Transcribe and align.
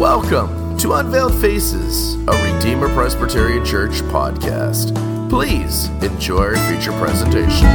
Welcome 0.00 0.78
to 0.78 0.94
Unveiled 0.94 1.38
Faces, 1.42 2.14
a 2.26 2.54
Redeemer 2.54 2.88
Presbyterian 2.94 3.62
Church 3.66 4.00
podcast. 4.04 4.96
Please 5.28 5.88
enjoy 6.02 6.38
our 6.38 6.56
feature 6.56 6.92
presentation. 6.92 7.66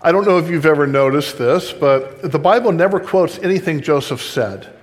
I 0.00 0.10
don't 0.10 0.26
know 0.26 0.38
if 0.38 0.48
you've 0.48 0.64
ever 0.64 0.86
noticed 0.86 1.36
this, 1.36 1.74
but 1.74 2.32
the 2.32 2.38
Bible 2.38 2.72
never 2.72 2.98
quotes 2.98 3.38
anything 3.40 3.82
Joseph 3.82 4.22
said. 4.22 4.74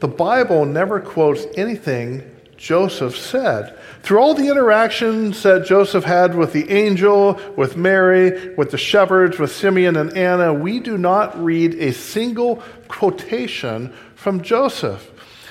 The 0.00 0.08
Bible 0.08 0.66
never 0.66 1.00
quotes 1.00 1.46
anything 1.56 2.30
Joseph 2.58 3.16
said. 3.16 3.78
Through 4.02 4.18
all 4.18 4.34
the 4.34 4.48
interactions 4.48 5.42
that 5.44 5.64
Joseph 5.64 6.04
had 6.04 6.34
with 6.34 6.52
the 6.52 6.70
angel, 6.70 7.40
with 7.56 7.76
Mary, 7.76 8.54
with 8.56 8.72
the 8.72 8.78
shepherds, 8.78 9.38
with 9.38 9.52
Simeon 9.52 9.96
and 9.96 10.14
Anna, 10.16 10.52
we 10.52 10.80
do 10.80 10.98
not 10.98 11.42
read 11.42 11.74
a 11.76 11.92
single 11.92 12.62
quotation 12.88 13.94
from 14.16 14.42
Joseph. 14.42 15.10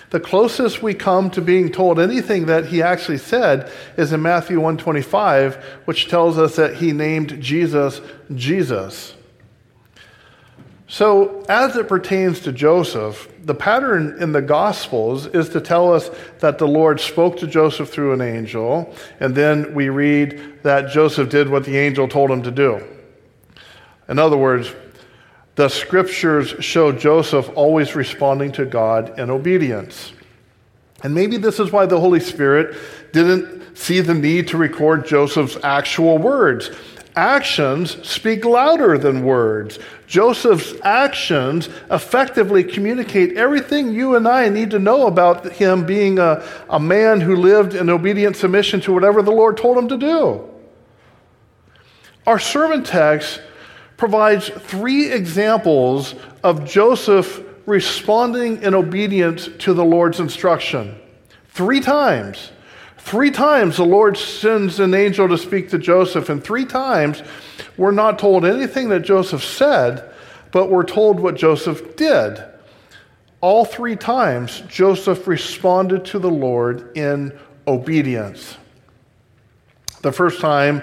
The 0.10 0.20
closest 0.20 0.84
we 0.84 0.94
come 0.94 1.30
to 1.32 1.42
being 1.42 1.72
told 1.72 2.00
anything 2.00 2.46
that 2.46 2.68
he 2.68 2.82
actually 2.82 3.18
said 3.18 3.72
is 3.98 4.14
in 4.14 4.22
Matthew 4.22 4.58
125, 4.58 5.56
which 5.86 6.10
tells 6.10 6.38
us 6.38 6.56
that 6.58 6.76
he 6.76 6.92
named 6.92 7.42
Jesus 7.42 8.02
Jesus. 8.34 9.16
So, 10.88 11.44
as 11.50 11.76
it 11.76 11.90
pertains 11.90 12.40
to 12.42 12.54
Joseph, 12.54 13.28
the 13.48 13.56
pattern 13.56 14.18
in 14.20 14.34
the 14.34 14.42
Gospels 14.42 15.26
is 15.28 15.48
to 15.50 15.62
tell 15.62 15.94
us 15.94 16.12
that 16.40 16.58
the 16.58 16.68
Lord 16.68 17.00
spoke 17.00 17.38
to 17.38 17.48
Joseph 17.48 17.90
through 17.90 18.12
an 18.12 18.20
angel, 18.20 18.94
and 19.22 19.34
then 19.34 19.73
we 19.73 19.88
read 19.88 20.60
that 20.64 20.92
Joseph 20.92 21.30
did 21.30 21.48
what 21.48 21.64
the 21.64 21.78
angel 21.78 22.10
told 22.10 22.30
him 22.30 22.44
to 22.44 22.52
do. 22.52 22.86
In 24.09 24.20
other 24.20 24.36
words, 24.36 24.75
the 25.56 25.70
scriptures 25.70 26.56
show 26.59 26.92
Joseph 26.92 27.50
always 27.56 27.95
responding 27.95 28.52
to 28.52 28.66
God 28.66 29.18
in 29.18 29.30
obedience. 29.30 30.12
And 31.02 31.16
maybe 31.16 31.38
this 31.38 31.62
is 31.62 31.72
why 31.72 31.86
the 31.86 32.02
Holy 32.02 32.20
Spirit 32.20 32.75
didn't 33.14 33.78
see 33.78 34.02
the 34.02 34.14
need 34.14 34.50
to 34.50 34.58
record 34.58 35.08
Joseph's 35.08 35.58
actual 35.64 36.18
words. 36.18 36.70
Actions 37.18 37.98
speak 38.08 38.46
louder 38.46 38.96
than 39.00 39.23
words. 39.23 39.80
Joseph's 40.06 40.76
actions 40.84 41.68
effectively 41.90 42.64
communicate 42.64 43.36
everything 43.36 43.92
you 43.92 44.16
and 44.16 44.28
I 44.28 44.50
need 44.50 44.70
to 44.70 44.78
know 44.78 45.08
about 45.08 45.52
him 45.54 45.84
being 45.84 46.20
a, 46.20 46.48
a 46.70 46.80
man 46.80 47.20
who 47.20 47.36
lived 47.36 47.74
in 47.74 47.90
obedient 47.90 48.36
submission 48.36 48.82
to 48.82 48.94
whatever 48.94 49.24
the 49.24 49.32
Lord 49.32 49.58
told 49.58 49.80
him 49.80 49.88
to 49.88 49.98
do. 49.98 50.48
Our 52.28 52.38
sermon 52.38 52.84
text 52.84 53.42
provides 53.98 54.50
three 54.50 55.12
examples 55.12 56.14
of 56.44 56.66
Joseph 56.66 57.42
responding 57.66 58.62
in 58.62 58.76
obedience 58.76 59.50
to 59.58 59.74
the 59.74 59.84
Lord's 59.84 60.20
instruction. 60.20 60.96
Three 61.48 61.80
times. 61.80 62.52
Three 63.08 63.31
times 63.31 63.77
the 63.77 63.86
Lord 63.86 64.17
sends 64.17 64.81
an 64.81 64.94
angel 64.94 65.30
to 65.30 65.38
speak 65.38 65.69
to 65.69 65.77
Joseph, 65.77 66.27
and 66.27 66.44
three 66.44 66.66
times 66.66 67.23
we're 67.77 67.91
not 67.91 68.19
told 68.19 68.44
anything 68.44 68.89
that 68.89 69.00
Joseph 69.00 69.45
said, 69.45 70.11
but 70.52 70.69
we're 70.69 70.83
told 70.83 71.22
what 71.22 71.35
Joseph 71.35 71.95
did. 71.95 72.44
All 73.39 73.63
three 73.63 73.95
times, 73.95 74.61
Joseph 74.67 75.25
responded 75.25 76.03
to 76.03 76.19
the 76.19 76.30
Lord 76.30 76.97
in 76.97 77.31
obedience. 77.66 78.58
The 80.02 80.11
first 80.11 80.41
time 80.41 80.81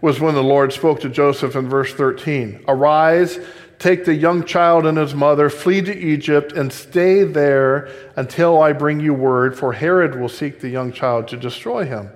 was 0.00 0.20
when 0.20 0.36
the 0.36 0.44
Lord 0.44 0.72
spoke 0.72 1.00
to 1.00 1.08
Joseph 1.08 1.56
in 1.56 1.68
verse 1.68 1.92
13 1.92 2.66
Arise, 2.68 3.40
Take 3.84 4.06
the 4.06 4.14
young 4.14 4.44
child 4.44 4.86
and 4.86 4.96
his 4.96 5.14
mother, 5.14 5.50
flee 5.50 5.82
to 5.82 5.94
Egypt, 5.94 6.52
and 6.52 6.72
stay 6.72 7.22
there 7.22 7.90
until 8.16 8.62
I 8.62 8.72
bring 8.72 8.98
you 8.98 9.12
word, 9.12 9.58
for 9.58 9.74
Herod 9.74 10.18
will 10.18 10.30
seek 10.30 10.58
the 10.58 10.70
young 10.70 10.90
child 10.90 11.28
to 11.28 11.36
destroy 11.36 11.84
him. 11.84 12.08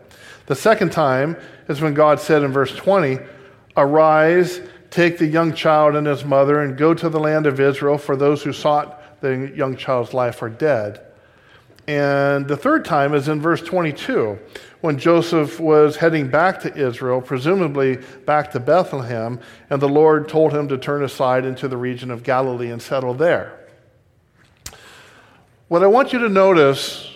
The 0.46 0.54
second 0.54 0.92
time 0.92 1.36
is 1.68 1.82
when 1.82 1.92
God 1.92 2.20
said 2.20 2.42
in 2.42 2.52
verse 2.52 2.74
20, 2.74 3.18
Arise, 3.76 4.62
take 4.88 5.18
the 5.18 5.26
young 5.26 5.52
child 5.52 5.94
and 5.94 6.06
his 6.06 6.24
mother, 6.24 6.62
and 6.62 6.74
go 6.74 6.94
to 6.94 7.10
the 7.10 7.20
land 7.20 7.46
of 7.46 7.60
Israel, 7.60 7.98
for 7.98 8.16
those 8.16 8.42
who 8.42 8.54
sought 8.54 9.20
the 9.20 9.52
young 9.54 9.76
child's 9.76 10.14
life 10.14 10.40
are 10.40 10.48
dead. 10.48 11.02
And 11.88 12.46
the 12.46 12.56
third 12.56 12.84
time 12.84 13.14
is 13.14 13.28
in 13.28 13.40
verse 13.40 13.62
22 13.62 14.38
when 14.82 14.98
Joseph 14.98 15.58
was 15.58 15.96
heading 15.96 16.28
back 16.28 16.60
to 16.60 16.76
Israel, 16.76 17.22
presumably 17.22 17.96
back 18.26 18.50
to 18.52 18.60
Bethlehem, 18.60 19.40
and 19.70 19.80
the 19.80 19.88
Lord 19.88 20.28
told 20.28 20.52
him 20.52 20.68
to 20.68 20.76
turn 20.76 21.02
aside 21.02 21.46
into 21.46 21.66
the 21.66 21.78
region 21.78 22.10
of 22.10 22.22
Galilee 22.22 22.70
and 22.70 22.80
settle 22.80 23.14
there. 23.14 23.58
What 25.68 25.82
I 25.82 25.86
want 25.86 26.12
you 26.12 26.18
to 26.18 26.28
notice 26.28 27.10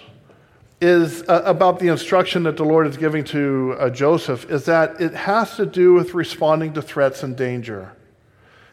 is 0.81 1.22
uh, 1.28 1.43
about 1.44 1.78
the 1.78 1.88
instruction 1.88 2.43
that 2.44 2.56
the 2.56 2.65
Lord 2.65 2.87
is 2.87 2.97
giving 2.97 3.25
to 3.25 3.77
uh, 3.78 3.91
Joseph 3.91 4.50
is 4.50 4.65
that 4.65 4.99
it 5.03 5.12
has 5.12 5.55
to 5.56 5.66
do 5.66 5.93
with 5.93 6.15
responding 6.15 6.72
to 6.72 6.82
threats 6.82 7.22
and 7.22 7.37
danger. 7.37 7.93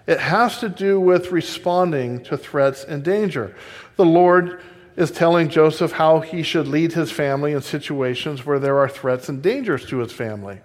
It 0.08 0.20
has 0.20 0.60
to 0.62 0.70
do 0.70 0.98
with 1.00 1.32
responding 1.32 2.24
to 2.24 2.38
threats 2.38 2.86
and 2.86 3.04
danger. 3.04 3.54
The 3.98 4.06
Lord 4.06 4.62
is 5.00 5.12
telling 5.12 5.48
Joseph 5.48 5.94
how 5.94 6.20
he 6.20 6.44
should 6.44 6.68
lead 6.68 6.92
his 6.92 7.10
family 7.10 7.54
in 7.54 7.62
situations 7.62 8.46
where 8.46 8.60
there 8.60 8.78
are 8.78 8.90
threats 8.90 9.30
and 9.30 9.42
dangers 9.42 9.86
to 9.86 10.00
his 10.00 10.12
family. 10.12 10.60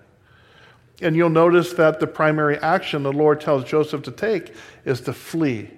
And 1.01 1.15
you'll 1.15 1.31
notice 1.31 1.73
that 1.75 2.01
the 2.01 2.09
primary 2.09 2.59
action 2.59 3.05
the 3.05 3.13
Lord 3.13 3.41
tells 3.41 3.63
Joseph 3.63 4.03
to 4.03 4.11
take 4.11 4.53
is 4.85 5.01
to 5.03 5.13
flee. 5.13 5.71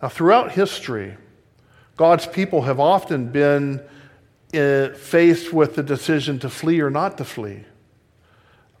Now, 0.00 0.10
throughout 0.10 0.52
history, 0.52 1.16
God's 1.96 2.28
people 2.28 2.62
have 2.62 2.78
often 2.78 3.32
been 3.32 3.82
uh, 4.54 4.90
faced 4.90 5.52
with 5.52 5.74
the 5.74 5.82
decision 5.82 6.38
to 6.38 6.48
flee 6.48 6.80
or 6.80 6.88
not 6.88 7.18
to 7.18 7.24
flee. 7.24 7.64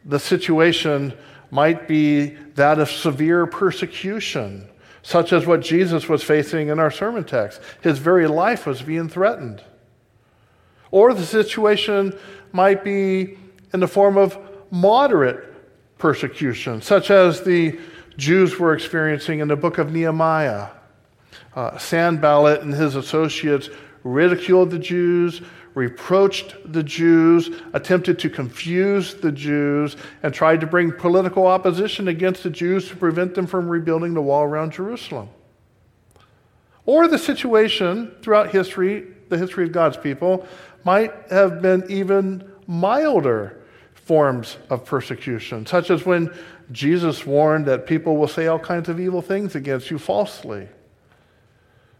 The 0.04 0.20
situation 0.20 1.12
might 1.50 1.88
be 1.88 2.36
that 2.54 2.78
of 2.78 2.88
severe 2.88 3.46
persecution 3.46 4.68
such 5.08 5.32
as 5.32 5.46
what 5.46 5.62
Jesus 5.62 6.06
was 6.06 6.22
facing 6.22 6.68
in 6.68 6.78
our 6.78 6.90
sermon 6.90 7.24
text. 7.24 7.62
His 7.80 7.98
very 7.98 8.26
life 8.26 8.66
was 8.66 8.82
being 8.82 9.08
threatened. 9.08 9.64
Or 10.90 11.14
the 11.14 11.24
situation 11.24 12.14
might 12.52 12.84
be 12.84 13.38
in 13.72 13.80
the 13.80 13.88
form 13.88 14.18
of 14.18 14.36
moderate 14.70 15.46
persecution, 15.96 16.82
such 16.82 17.10
as 17.10 17.40
the 17.40 17.80
Jews 18.18 18.58
were 18.58 18.74
experiencing 18.74 19.38
in 19.38 19.48
the 19.48 19.56
book 19.56 19.78
of 19.78 19.90
Nehemiah. 19.90 20.68
Uh, 21.56 21.78
Sanballat 21.78 22.60
and 22.60 22.74
his 22.74 22.94
associates 22.94 23.70
ridiculed 24.04 24.70
the 24.70 24.78
Jews, 24.78 25.40
reproached 25.78 26.56
the 26.72 26.82
Jews, 26.82 27.50
attempted 27.72 28.18
to 28.18 28.28
confuse 28.28 29.14
the 29.14 29.30
Jews, 29.30 29.96
and 30.24 30.34
tried 30.34 30.60
to 30.60 30.66
bring 30.66 30.90
political 30.90 31.46
opposition 31.46 32.08
against 32.08 32.42
the 32.42 32.50
Jews 32.50 32.88
to 32.88 32.96
prevent 32.96 33.36
them 33.36 33.46
from 33.46 33.68
rebuilding 33.68 34.12
the 34.12 34.20
wall 34.20 34.42
around 34.42 34.72
Jerusalem. 34.72 35.28
Or 36.84 37.06
the 37.06 37.18
situation 37.18 38.12
throughout 38.22 38.50
history, 38.50 39.06
the 39.28 39.38
history 39.38 39.64
of 39.64 39.72
God's 39.72 39.96
people, 39.96 40.46
might 40.84 41.14
have 41.30 41.62
been 41.62 41.84
even 41.88 42.50
milder 42.66 43.62
forms 43.94 44.56
of 44.70 44.84
persecution, 44.84 45.64
such 45.64 45.90
as 45.90 46.04
when 46.04 46.34
Jesus 46.72 47.24
warned 47.24 47.66
that 47.66 47.86
people 47.86 48.16
will 48.16 48.28
say 48.28 48.48
all 48.48 48.58
kinds 48.58 48.88
of 48.88 48.98
evil 48.98 49.22
things 49.22 49.54
against 49.54 49.90
you 49.90 49.98
falsely 49.98 50.68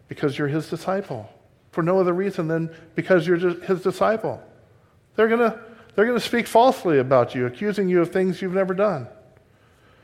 because 0.09 0.37
you're 0.37 0.49
his 0.49 0.69
disciple 0.69 1.31
for 1.79 1.85
no 1.85 2.01
other 2.01 2.13
reason 2.13 2.49
than 2.49 2.75
because 2.97 3.25
you're 3.25 3.37
his 3.37 3.83
disciple. 3.83 4.43
They're 5.15 5.29
going 5.29 5.49
to 5.49 5.61
they're 5.95 6.07
going 6.07 6.19
to 6.19 6.25
speak 6.25 6.49
falsely 6.49 6.99
about 6.99 7.37
you, 7.37 7.47
accusing 7.47 7.89
you 7.89 8.01
of 8.01 8.11
things 8.11 8.43
you've 8.43 8.53
never 8.53 8.75
done. 8.75 9.07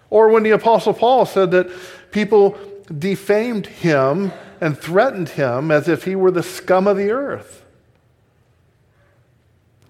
Or 0.09 0.29
when 0.29 0.45
the 0.45 0.51
Apostle 0.51 0.95
Paul 0.95 1.27
said 1.27 1.51
that 1.51 1.69
people 2.13 2.57
defamed 2.97 3.67
him 3.67 4.31
and 4.61 4.79
threatened 4.79 5.31
him 5.31 5.73
as 5.73 5.89
if 5.89 6.05
he 6.05 6.15
were 6.15 6.31
the 6.31 6.45
scum 6.45 6.87
of 6.87 6.97
the 6.97 7.11
earth. 7.11 7.65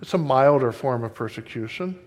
It's 0.01 0.15
a 0.15 0.19
milder 0.19 0.73
form 0.73 1.05
of 1.05 1.15
persecution. 1.15 1.99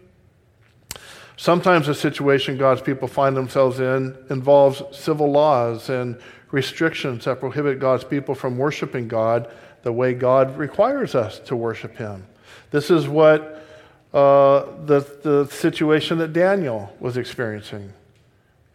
Sometimes 1.36 1.86
the 1.86 1.94
situation 1.94 2.58
God's 2.58 2.82
people 2.82 3.08
find 3.08 3.38
themselves 3.38 3.80
in 3.80 4.18
involves 4.32 4.82
civil 4.92 5.32
laws 5.32 5.92
and 5.92 6.20
restrictions 6.52 7.26
that 7.26 7.40
prohibit 7.40 7.80
God's 7.80 8.04
people 8.04 8.34
from 8.34 8.58
worshiping 8.58 9.08
God 9.08 9.52
the 9.84 9.92
way 9.92 10.14
God 10.14 10.58
requires 10.58 11.16
us 11.16 11.40
to 11.40 11.56
worship 11.56 11.98
Him. 11.98 12.26
This 12.72 12.90
is 12.90 13.08
what 13.08 13.66
uh, 14.14 14.66
the, 14.86 15.06
the 15.24 15.48
situation 15.52 16.18
that 16.20 16.34
Daniel 16.34 16.94
was 17.00 17.18
experiencing. 17.18 17.94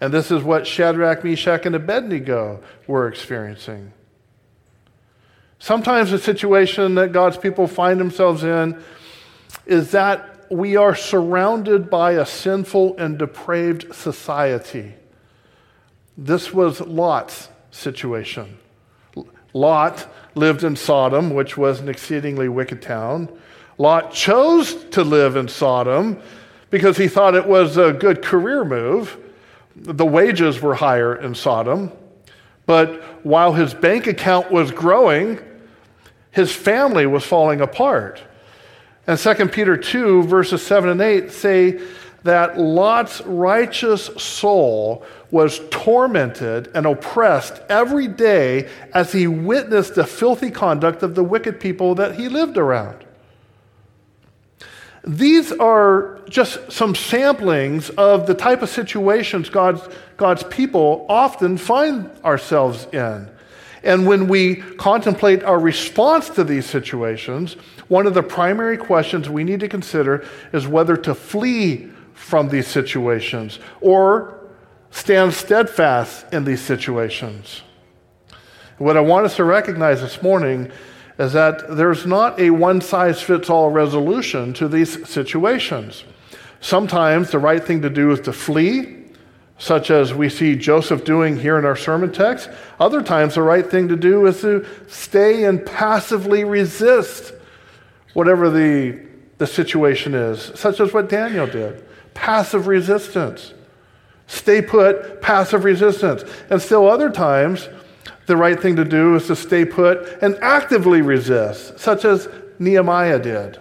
And 0.00 0.12
this 0.12 0.30
is 0.30 0.42
what 0.42 0.66
Shadrach, 0.66 1.24
Meshach, 1.24 1.64
and 1.64 1.74
Abednego 1.74 2.62
were 2.86 3.08
experiencing. 3.08 3.92
Sometimes 5.58 6.10
the 6.10 6.18
situation 6.18 6.96
that 6.96 7.12
God's 7.12 7.36
people 7.36 7.68
find 7.68 8.00
themselves 8.00 8.42
in 8.42 8.82
is 9.64 9.92
that 9.92 10.50
we 10.50 10.76
are 10.76 10.94
surrounded 10.94 11.88
by 11.88 12.12
a 12.12 12.26
sinful 12.26 12.96
and 12.98 13.16
depraved 13.16 13.94
society. 13.94 14.94
This 16.16 16.52
was 16.52 16.80
Lot's 16.80 17.48
situation. 17.70 18.58
Lot 19.54 20.06
lived 20.34 20.64
in 20.64 20.76
Sodom, 20.76 21.34
which 21.34 21.56
was 21.56 21.80
an 21.80 21.88
exceedingly 21.88 22.48
wicked 22.48 22.82
town. 22.82 23.28
Lot 23.78 24.12
chose 24.12 24.74
to 24.90 25.02
live 25.02 25.36
in 25.36 25.48
Sodom 25.48 26.20
because 26.70 26.96
he 26.96 27.08
thought 27.08 27.34
it 27.34 27.46
was 27.46 27.76
a 27.76 27.92
good 27.92 28.22
career 28.22 28.64
move. 28.64 29.16
The 29.76 30.06
wages 30.06 30.60
were 30.60 30.74
higher 30.74 31.14
in 31.14 31.34
Sodom. 31.34 31.92
But 32.66 33.02
while 33.24 33.52
his 33.52 33.74
bank 33.74 34.06
account 34.06 34.50
was 34.50 34.70
growing, 34.70 35.40
his 36.30 36.52
family 36.52 37.06
was 37.06 37.24
falling 37.24 37.60
apart. 37.60 38.22
And 39.06 39.18
2 39.18 39.48
Peter 39.48 39.76
2, 39.76 40.24
verses 40.24 40.64
7 40.64 40.90
and 40.90 41.00
8 41.00 41.30
say 41.32 41.80
that 42.22 42.58
Lot's 42.58 43.20
righteous 43.22 44.06
soul 44.22 45.04
was 45.32 45.62
tormented 45.70 46.70
and 46.74 46.86
oppressed 46.86 47.60
every 47.70 48.06
day 48.06 48.68
as 48.92 49.12
he 49.12 49.26
witnessed 49.26 49.94
the 49.94 50.04
filthy 50.04 50.50
conduct 50.50 51.02
of 51.02 51.14
the 51.14 51.24
wicked 51.24 51.58
people 51.58 51.94
that 51.96 52.14
he 52.14 52.28
lived 52.28 52.58
around. 52.58 53.04
These 55.04 55.50
are 55.50 56.20
just 56.28 56.70
some 56.70 56.92
samplings 56.92 57.90
of 57.96 58.26
the 58.26 58.34
type 58.34 58.62
of 58.62 58.68
situations 58.68 59.48
God's, 59.48 59.82
God's 60.16 60.44
people 60.44 61.06
often 61.08 61.56
find 61.56 62.10
ourselves 62.24 62.86
in. 62.92 63.28
And 63.82 64.06
when 64.06 64.28
we 64.28 64.56
contemplate 64.56 65.42
our 65.42 65.58
response 65.58 66.28
to 66.30 66.44
these 66.44 66.66
situations, 66.66 67.54
one 67.88 68.06
of 68.06 68.14
the 68.14 68.22
primary 68.22 68.76
questions 68.76 69.28
we 69.28 69.44
need 69.44 69.60
to 69.60 69.68
consider 69.68 70.24
is 70.52 70.68
whether 70.68 70.96
to 70.98 71.14
flee 71.14 71.90
from 72.12 72.50
these 72.50 72.68
situations 72.68 73.58
or 73.80 74.41
stand 74.92 75.34
steadfast 75.34 76.32
in 76.32 76.44
these 76.44 76.60
situations. 76.60 77.62
What 78.78 78.96
I 78.96 79.00
want 79.00 79.26
us 79.26 79.36
to 79.36 79.44
recognize 79.44 80.00
this 80.00 80.22
morning 80.22 80.70
is 81.18 81.32
that 81.32 81.76
there's 81.76 82.06
not 82.06 82.38
a 82.38 82.50
one 82.50 82.80
size 82.80 83.20
fits 83.20 83.50
all 83.50 83.70
resolution 83.70 84.52
to 84.54 84.68
these 84.68 85.08
situations. 85.08 86.04
Sometimes 86.60 87.30
the 87.30 87.38
right 87.38 87.62
thing 87.62 87.82
to 87.82 87.90
do 87.90 88.12
is 88.12 88.20
to 88.20 88.32
flee, 88.32 88.98
such 89.58 89.90
as 89.90 90.14
we 90.14 90.28
see 90.28 90.56
Joseph 90.56 91.04
doing 91.04 91.36
here 91.36 91.58
in 91.58 91.64
our 91.64 91.76
sermon 91.76 92.12
text. 92.12 92.48
Other 92.78 93.02
times, 93.02 93.34
the 93.34 93.42
right 93.42 93.68
thing 93.68 93.88
to 93.88 93.96
do 93.96 94.26
is 94.26 94.40
to 94.42 94.66
stay 94.88 95.44
and 95.44 95.64
passively 95.64 96.44
resist 96.44 97.32
whatever 98.14 98.50
the, 98.50 99.00
the 99.38 99.46
situation 99.46 100.14
is, 100.14 100.52
such 100.54 100.80
as 100.80 100.92
what 100.92 101.08
Daniel 101.08 101.46
did 101.46 101.84
passive 102.14 102.66
resistance. 102.66 103.54
Stay 104.32 104.62
put, 104.62 105.20
passive 105.20 105.62
resistance. 105.62 106.24
And 106.48 106.60
still, 106.60 106.88
other 106.88 107.10
times, 107.10 107.68
the 108.24 108.34
right 108.34 108.58
thing 108.58 108.76
to 108.76 108.84
do 108.84 109.14
is 109.14 109.26
to 109.26 109.36
stay 109.36 109.66
put 109.66 110.22
and 110.22 110.38
actively 110.40 111.02
resist, 111.02 111.78
such 111.78 112.06
as 112.06 112.30
Nehemiah 112.58 113.18
did. 113.18 113.60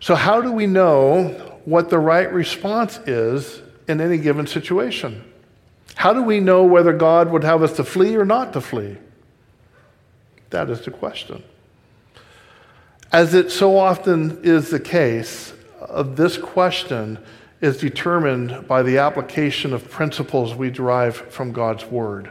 So, 0.00 0.16
how 0.16 0.40
do 0.40 0.50
we 0.50 0.66
know 0.66 1.28
what 1.66 1.88
the 1.88 2.00
right 2.00 2.30
response 2.32 2.98
is 3.06 3.62
in 3.86 4.00
any 4.00 4.18
given 4.18 4.48
situation? 4.48 5.22
How 5.94 6.12
do 6.12 6.24
we 6.24 6.40
know 6.40 6.64
whether 6.64 6.92
God 6.92 7.30
would 7.30 7.44
have 7.44 7.62
us 7.62 7.76
to 7.76 7.84
flee 7.84 8.16
or 8.16 8.24
not 8.24 8.52
to 8.54 8.60
flee? 8.60 8.96
That 10.50 10.68
is 10.68 10.80
the 10.80 10.90
question. 10.90 11.44
As 13.12 13.34
it 13.34 13.52
so 13.52 13.78
often 13.78 14.40
is 14.42 14.70
the 14.70 14.80
case, 14.80 15.52
of 15.80 16.16
this 16.16 16.36
question 16.36 17.18
is 17.62 17.78
determined 17.78 18.66
by 18.66 18.82
the 18.82 18.98
application 18.98 19.72
of 19.72 19.88
principles 19.88 20.54
we 20.54 20.68
derive 20.68 21.16
from 21.16 21.52
God's 21.52 21.86
Word. 21.86 22.28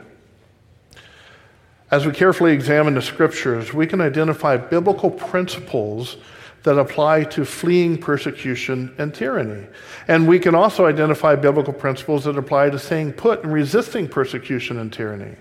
As 1.90 2.06
we 2.06 2.12
carefully 2.12 2.52
examine 2.52 2.94
the 2.94 3.02
Scriptures, 3.02 3.74
we 3.74 3.88
can 3.88 4.02
identify 4.02 4.58
biblical 4.58 5.10
principles 5.10 6.18
that 6.64 6.78
apply 6.78 7.24
to 7.24 7.46
fleeing 7.46 7.98
persecution 7.98 8.94
and 8.98 9.16
tyranny. 9.16 9.66
And 10.08 10.28
we 10.28 10.38
can 10.38 10.54
also 10.54 10.86
identify 10.86 11.36
biblical 11.36 11.74
principles 11.74 12.26
that 12.26 12.38
apply 12.38 12.70
to 12.70 12.78
staying 12.78 13.14
put 13.14 13.44
and 13.44 13.54
resisting 13.54 14.08
persecution 14.08 14.78
and 14.78 14.92
tyranny. 14.92 15.38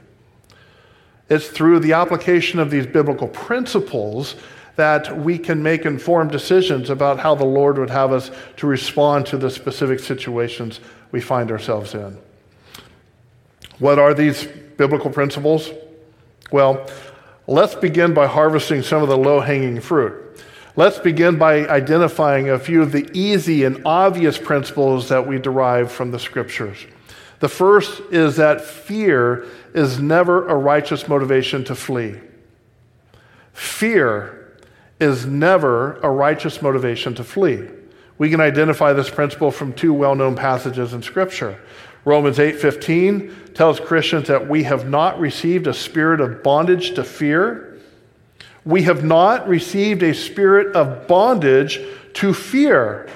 It's 1.28 1.48
through 1.48 1.80
the 1.80 1.92
application 1.92 2.58
of 2.58 2.70
these 2.70 2.86
biblical 2.86 3.28
principles 3.28 4.36
that 4.80 5.14
we 5.18 5.36
can 5.36 5.62
make 5.62 5.84
informed 5.84 6.30
decisions 6.30 6.88
about 6.88 7.18
how 7.18 7.34
the 7.34 7.44
Lord 7.44 7.76
would 7.76 7.90
have 7.90 8.12
us 8.12 8.30
to 8.56 8.66
respond 8.66 9.26
to 9.26 9.36
the 9.36 9.50
specific 9.50 10.00
situations 10.00 10.80
we 11.12 11.20
find 11.20 11.50
ourselves 11.50 11.92
in. 11.92 12.16
What 13.78 13.98
are 13.98 14.14
these 14.14 14.46
biblical 14.78 15.10
principles? 15.10 15.68
Well, 16.50 16.90
let's 17.46 17.74
begin 17.74 18.14
by 18.14 18.26
harvesting 18.26 18.80
some 18.80 19.02
of 19.02 19.10
the 19.10 19.18
low 19.18 19.40
hanging 19.40 19.82
fruit. 19.82 20.42
Let's 20.76 20.98
begin 20.98 21.36
by 21.36 21.68
identifying 21.68 22.48
a 22.48 22.58
few 22.58 22.80
of 22.80 22.90
the 22.90 23.06
easy 23.12 23.64
and 23.64 23.82
obvious 23.84 24.38
principles 24.38 25.10
that 25.10 25.26
we 25.26 25.38
derive 25.38 25.92
from 25.92 26.10
the 26.10 26.18
scriptures. 26.18 26.86
The 27.40 27.50
first 27.50 28.00
is 28.10 28.36
that 28.36 28.62
fear 28.62 29.44
is 29.74 30.00
never 30.00 30.48
a 30.48 30.54
righteous 30.54 31.06
motivation 31.06 31.64
to 31.64 31.74
flee. 31.74 32.16
Fear 33.52 34.39
is 35.00 35.24
never 35.26 35.98
a 36.00 36.10
righteous 36.10 36.60
motivation 36.60 37.14
to 37.14 37.24
flee. 37.24 37.66
We 38.18 38.28
can 38.28 38.40
identify 38.40 38.92
this 38.92 39.08
principle 39.08 39.50
from 39.50 39.72
two 39.72 39.94
well-known 39.94 40.36
passages 40.36 40.92
in 40.92 41.02
scripture. 41.02 41.58
Romans 42.04 42.38
8:15 42.38 43.30
tells 43.54 43.80
Christians 43.80 44.28
that 44.28 44.46
we 44.48 44.64
have 44.64 44.88
not 44.88 45.18
received 45.18 45.66
a 45.66 45.74
spirit 45.74 46.20
of 46.20 46.42
bondage 46.42 46.94
to 46.94 47.04
fear. 47.04 47.78
We 48.64 48.82
have 48.82 49.02
not 49.02 49.48
received 49.48 50.02
a 50.02 50.12
spirit 50.12 50.76
of 50.76 51.06
bondage 51.06 51.80
to 52.14 52.34
fear, 52.34 53.08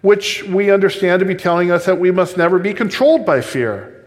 which 0.00 0.44
we 0.44 0.70
understand 0.70 1.20
to 1.20 1.26
be 1.26 1.34
telling 1.34 1.70
us 1.70 1.84
that 1.84 2.00
we 2.00 2.10
must 2.10 2.38
never 2.38 2.58
be 2.58 2.72
controlled 2.72 3.26
by 3.26 3.42
fear. 3.42 4.06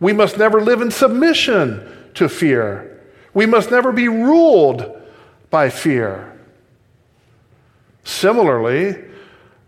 We 0.00 0.12
must 0.12 0.36
never 0.36 0.60
live 0.60 0.82
in 0.82 0.90
submission 0.90 1.82
to 2.14 2.28
fear. 2.28 3.00
We 3.32 3.46
must 3.46 3.70
never 3.70 3.92
be 3.92 4.08
ruled 4.08 4.99
by 5.50 5.68
fear. 5.68 6.38
Similarly, 8.04 8.96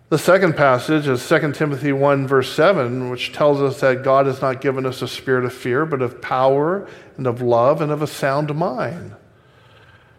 the 0.08 0.18
second 0.18 0.56
passage 0.56 1.08
is 1.08 1.26
2 1.26 1.52
Timothy 1.52 1.92
1, 1.92 2.26
verse 2.26 2.52
7, 2.54 3.10
which 3.10 3.32
tells 3.32 3.60
us 3.60 3.80
that 3.80 4.04
God 4.04 4.26
has 4.26 4.40
not 4.40 4.60
given 4.60 4.84
us 4.86 5.02
a 5.02 5.08
spirit 5.08 5.44
of 5.44 5.52
fear, 5.52 5.86
but 5.86 6.02
of 6.02 6.20
power 6.20 6.86
and 7.16 7.26
of 7.26 7.40
love 7.40 7.80
and 7.80 7.90
of 7.90 8.02
a 8.02 8.06
sound 8.06 8.54
mind. 8.54 9.14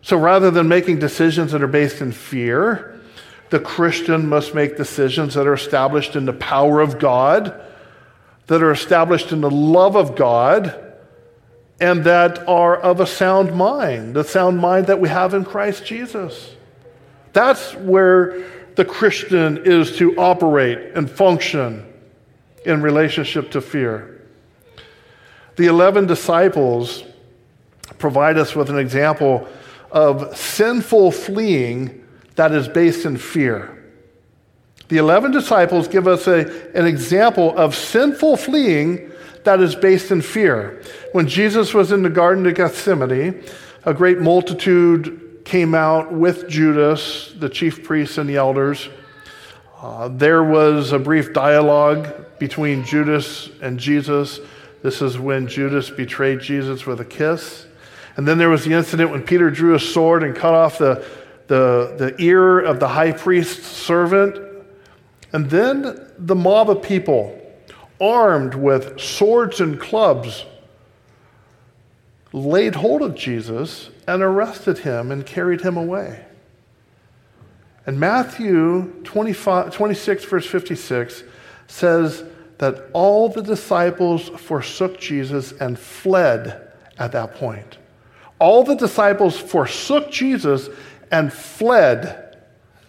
So 0.02 0.18
rather 0.18 0.52
than 0.52 0.68
making 0.68 1.00
decisions 1.00 1.52
that 1.52 1.64
are 1.64 1.68
based 1.68 2.02
in 2.02 2.12
fear, 2.12 3.00
the 3.52 3.60
Christian 3.60 4.28
must 4.28 4.56
make 4.56 4.78
decisions 4.78 5.36
that 5.36 5.46
are 5.46 5.54
established 5.54 6.16
in 6.16 6.26
the 6.26 6.34
power 6.34 6.82
of 6.82 6.98
God, 6.98 7.62
that 8.48 8.64
are 8.64 8.72
established 8.72 9.32
in 9.32 9.42
the 9.42 9.52
love 9.52 9.96
of 9.96 10.16
God, 10.16 10.93
and 11.84 12.06
that 12.06 12.48
are 12.48 12.78
of 12.78 13.02
a 13.02 13.06
sound 13.06 13.54
mind, 13.54 14.16
the 14.16 14.24
sound 14.24 14.58
mind 14.58 14.88
that 14.88 15.02
we 15.02 15.10
have 15.10 15.34
in 15.34 15.44
Christ 15.44 15.86
Jesus. 15.86 16.56
That's 17.34 17.76
where 17.76 18.46
the 18.76 18.86
Christian 18.86 19.66
is 19.66 19.98
to 19.98 20.16
operate 20.16 20.96
and 20.96 21.12
function 21.12 21.86
in 22.66 22.82
relationship 22.82 23.52
to 23.52 23.60
fear. 23.60 24.22
The 25.58 25.66
11 25.66 26.08
disciples 26.08 27.04
provide 27.98 28.38
us 28.38 28.56
with 28.56 28.70
an 28.70 28.80
example 28.80 29.46
of 29.92 30.38
sinful 30.38 31.12
fleeing 31.12 32.08
that 32.36 32.54
is 32.54 32.70
based 32.70 33.06
in 33.06 33.18
fear. 33.18 33.84
The 34.88 35.00
11 35.00 35.32
disciples 35.32 35.90
give 35.90 36.08
us 36.08 36.28
a, 36.28 36.78
an 36.78 36.86
example 36.86 37.54
of 37.58 37.76
sinful 37.76 38.38
fleeing 38.38 39.12
that 39.44 39.60
is 39.60 39.76
based 39.76 40.12
in 40.12 40.22
fear. 40.22 40.82
When 41.12 41.28
Jesus 41.28 41.74
was 41.74 41.92
in 41.92 42.04
the 42.04 42.10
Garden 42.10 42.46
of 42.46 42.56
Gethsemane, 42.56 43.44
a 43.86 43.94
great 43.94 44.20
multitude 44.20 45.42
came 45.46 45.76
out 45.76 46.12
with 46.12 46.48
Judas, 46.48 47.34
the 47.38 47.50
chief 47.50 47.84
priests 47.84 48.18
and 48.18 48.30
the 48.30 48.38
elders. 48.38 48.90
Uh, 49.82 50.08
there 50.08 50.44
was 50.44 50.94
a 50.94 51.00
brief 51.00 51.34
dialogue 51.34 52.40
between 52.40 52.86
Judas 52.86 53.50
and 53.62 53.78
Jesus. 53.78 54.40
This 54.82 55.02
is 55.02 55.20
when 55.20 55.48
Judas 55.48 55.90
betrayed 55.90 56.40
Jesus 56.40 56.86
with 56.86 57.02
a 57.02 57.06
kiss. 57.06 57.68
And 58.16 58.28
then 58.28 58.38
there 58.38 58.50
was 58.50 58.64
the 58.64 58.74
incident 58.74 59.12
when 59.12 59.24
Peter 59.24 59.50
drew 59.50 59.76
a 59.76 59.80
sword 59.80 60.24
and 60.24 60.36
cut 60.36 60.54
off 60.54 60.78
the, 60.78 61.06
the, 61.48 61.96
the 61.98 62.16
ear 62.20 62.60
of 62.60 62.80
the 62.80 62.88
high 62.88 63.12
priest's 63.12 63.66
servant. 63.66 64.40
And 65.34 65.50
then 65.50 66.00
the 66.18 66.36
mob 66.36 66.70
of 66.70 66.82
people 66.82 67.43
armed 68.04 68.54
with 68.54 69.00
swords 69.00 69.62
and 69.62 69.80
clubs, 69.80 70.46
laid 72.34 72.76
hold 72.76 73.02
of 73.02 73.16
Jesus 73.16 73.90
and 74.06 74.22
arrested 74.22 74.80
him 74.80 75.12
and 75.12 75.26
carried 75.26 75.62
him 75.62 75.78
away. 75.78 76.26
And 77.86 78.00
Matthew 78.00 78.94
25, 79.04 79.74
26, 79.74 80.26
verse 80.26 80.46
56 80.46 81.24
says 81.68 82.24
that 82.58 82.90
all 82.94 83.30
the 83.30 83.42
disciples 83.42 84.30
forsook 84.30 85.00
Jesus 85.00 85.54
and 85.54 85.80
fled 85.80 86.72
at 86.98 87.14
that 87.14 87.36
point. 87.36 87.78
All 88.40 88.64
the 88.64 88.76
disciples 88.76 89.38
forsook 89.38 90.12
Jesus 90.12 90.70
and 91.12 91.32
fled 91.32 92.38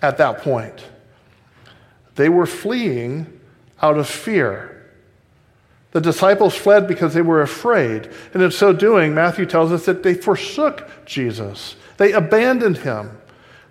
at 0.02 0.18
that 0.18 0.38
point. 0.38 0.84
They 2.16 2.28
were 2.28 2.46
fleeing 2.46 3.40
out 3.80 3.98
of 3.98 4.08
fear. 4.08 4.73
The 5.94 6.00
disciples 6.00 6.56
fled 6.56 6.88
because 6.88 7.14
they 7.14 7.22
were 7.22 7.40
afraid. 7.40 8.10
And 8.34 8.42
in 8.42 8.50
so 8.50 8.72
doing, 8.72 9.14
Matthew 9.14 9.46
tells 9.46 9.70
us 9.70 9.86
that 9.86 10.02
they 10.02 10.12
forsook 10.12 10.90
Jesus, 11.06 11.76
they 11.96 12.12
abandoned 12.12 12.78
him. 12.78 13.16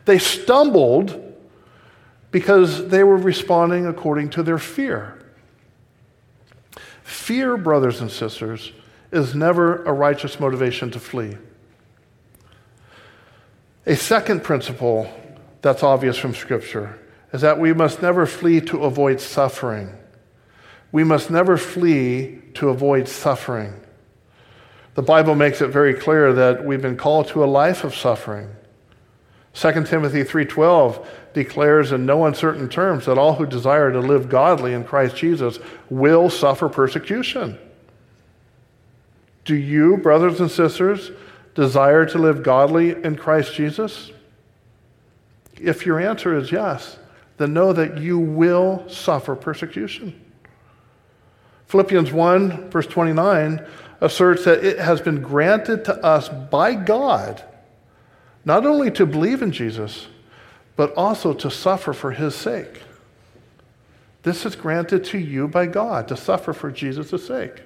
They 0.05 0.17
stumbled 0.19 1.19
because 2.31 2.87
they 2.87 3.03
were 3.03 3.17
responding 3.17 3.85
according 3.85 4.29
to 4.31 4.43
their 4.43 4.57
fear. 4.57 5.19
Fear, 7.03 7.57
brothers 7.57 7.99
and 7.99 8.09
sisters, 8.09 8.71
is 9.11 9.35
never 9.35 9.83
a 9.83 9.91
righteous 9.93 10.39
motivation 10.39 10.91
to 10.91 10.99
flee. 10.99 11.37
A 13.85 13.95
second 13.97 14.43
principle 14.43 15.11
that's 15.61 15.83
obvious 15.83 16.17
from 16.17 16.33
Scripture 16.33 16.99
is 17.33 17.41
that 17.41 17.59
we 17.59 17.73
must 17.73 18.01
never 18.01 18.25
flee 18.25 18.61
to 18.61 18.85
avoid 18.85 19.19
suffering. 19.19 19.93
We 20.93 21.03
must 21.03 21.31
never 21.31 21.57
flee 21.57 22.39
to 22.53 22.69
avoid 22.69 23.09
suffering. 23.09 23.73
The 24.93 25.01
Bible 25.01 25.33
makes 25.33 25.59
it 25.59 25.69
very 25.69 25.95
clear 25.95 26.31
that 26.33 26.63
we've 26.63 26.83
been 26.83 26.97
called 26.97 27.27
to 27.29 27.43
a 27.43 27.45
life 27.45 27.83
of 27.83 27.95
suffering. 27.95 28.47
2 29.53 29.87
Timothy 29.87 30.23
3:12 30.23 31.05
declares 31.33 31.91
in 31.91 32.05
no 32.05 32.25
uncertain 32.25 32.69
terms 32.69 33.07
that 33.07 33.17
all 33.17 33.33
who 33.33 33.47
desire 33.47 33.91
to 33.91 33.99
live 33.99 34.29
godly 34.29 34.73
in 34.73 34.83
Christ 34.83 35.15
Jesus 35.15 35.57
will 35.89 36.29
suffer 36.29 36.69
persecution. 36.69 37.57
Do 39.45 39.55
you, 39.55 39.97
brothers 39.97 40.39
and 40.39 40.49
sisters, 40.49 41.11
desire 41.55 42.05
to 42.05 42.19
live 42.19 42.43
godly 42.43 42.91
in 42.91 43.15
Christ 43.15 43.55
Jesus? 43.55 44.11
If 45.59 45.87
your 45.87 45.99
answer 45.99 46.37
is 46.37 46.51
yes, 46.51 46.99
then 47.37 47.53
know 47.53 47.73
that 47.73 47.97
you 47.97 48.19
will 48.19 48.87
suffer 48.87 49.35
persecution. 49.35 50.22
Philippians 51.73 52.13
1, 52.13 52.69
verse 52.69 52.85
29, 52.85 53.65
asserts 53.99 54.45
that 54.45 54.63
it 54.63 54.77
has 54.77 55.01
been 55.01 55.23
granted 55.23 55.83
to 55.85 56.05
us 56.05 56.29
by 56.29 56.75
God 56.75 57.43
not 58.45 58.67
only 58.67 58.91
to 58.91 59.07
believe 59.07 59.41
in 59.41 59.51
Jesus, 59.51 60.05
but 60.75 60.93
also 60.93 61.33
to 61.33 61.49
suffer 61.49 61.91
for 61.91 62.11
his 62.11 62.35
sake. 62.35 62.83
This 64.21 64.45
is 64.45 64.55
granted 64.55 65.03
to 65.05 65.17
you 65.17 65.47
by 65.47 65.65
God 65.65 66.07
to 66.09 66.15
suffer 66.15 66.53
for 66.53 66.69
Jesus' 66.69 67.25
sake. 67.25 67.63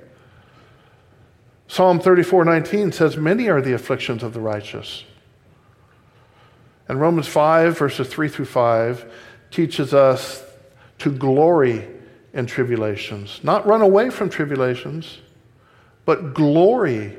Psalm 1.68 2.00
34 2.00 2.46
19 2.46 2.94
says, 2.94 3.18
Many 3.18 3.50
are 3.50 3.62
the 3.62 3.74
afflictions 3.74 4.24
of 4.24 4.32
the 4.32 4.40
righteous. 4.40 5.04
And 6.88 7.02
Romans 7.02 7.28
5, 7.28 7.78
verses 7.78 8.08
3 8.08 8.30
through 8.30 8.46
5, 8.46 9.14
teaches 9.52 9.94
us 9.94 10.46
to 11.00 11.12
glory 11.12 11.90
in 12.38 12.46
tribulations, 12.46 13.40
not 13.44 13.66
run 13.66 13.82
away 13.82 14.12
from 14.12 14.30
tribulations, 14.30 15.18
but 16.06 16.36
glory 16.36 17.18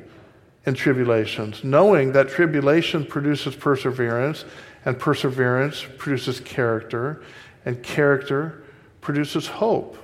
in 0.65 0.75
tribulations, 0.75 1.65
knowing 1.65 2.13
that 2.13 2.29
tribulation 2.29 3.05
produces 3.05 3.57
perseverance, 3.57 4.45
and 4.85 4.97
perseverance 4.97 5.85
produces 5.99 6.39
character, 6.41 7.21
and 7.65 7.83
character 7.83 8.63
produces 9.01 9.49
hope. 9.49 9.99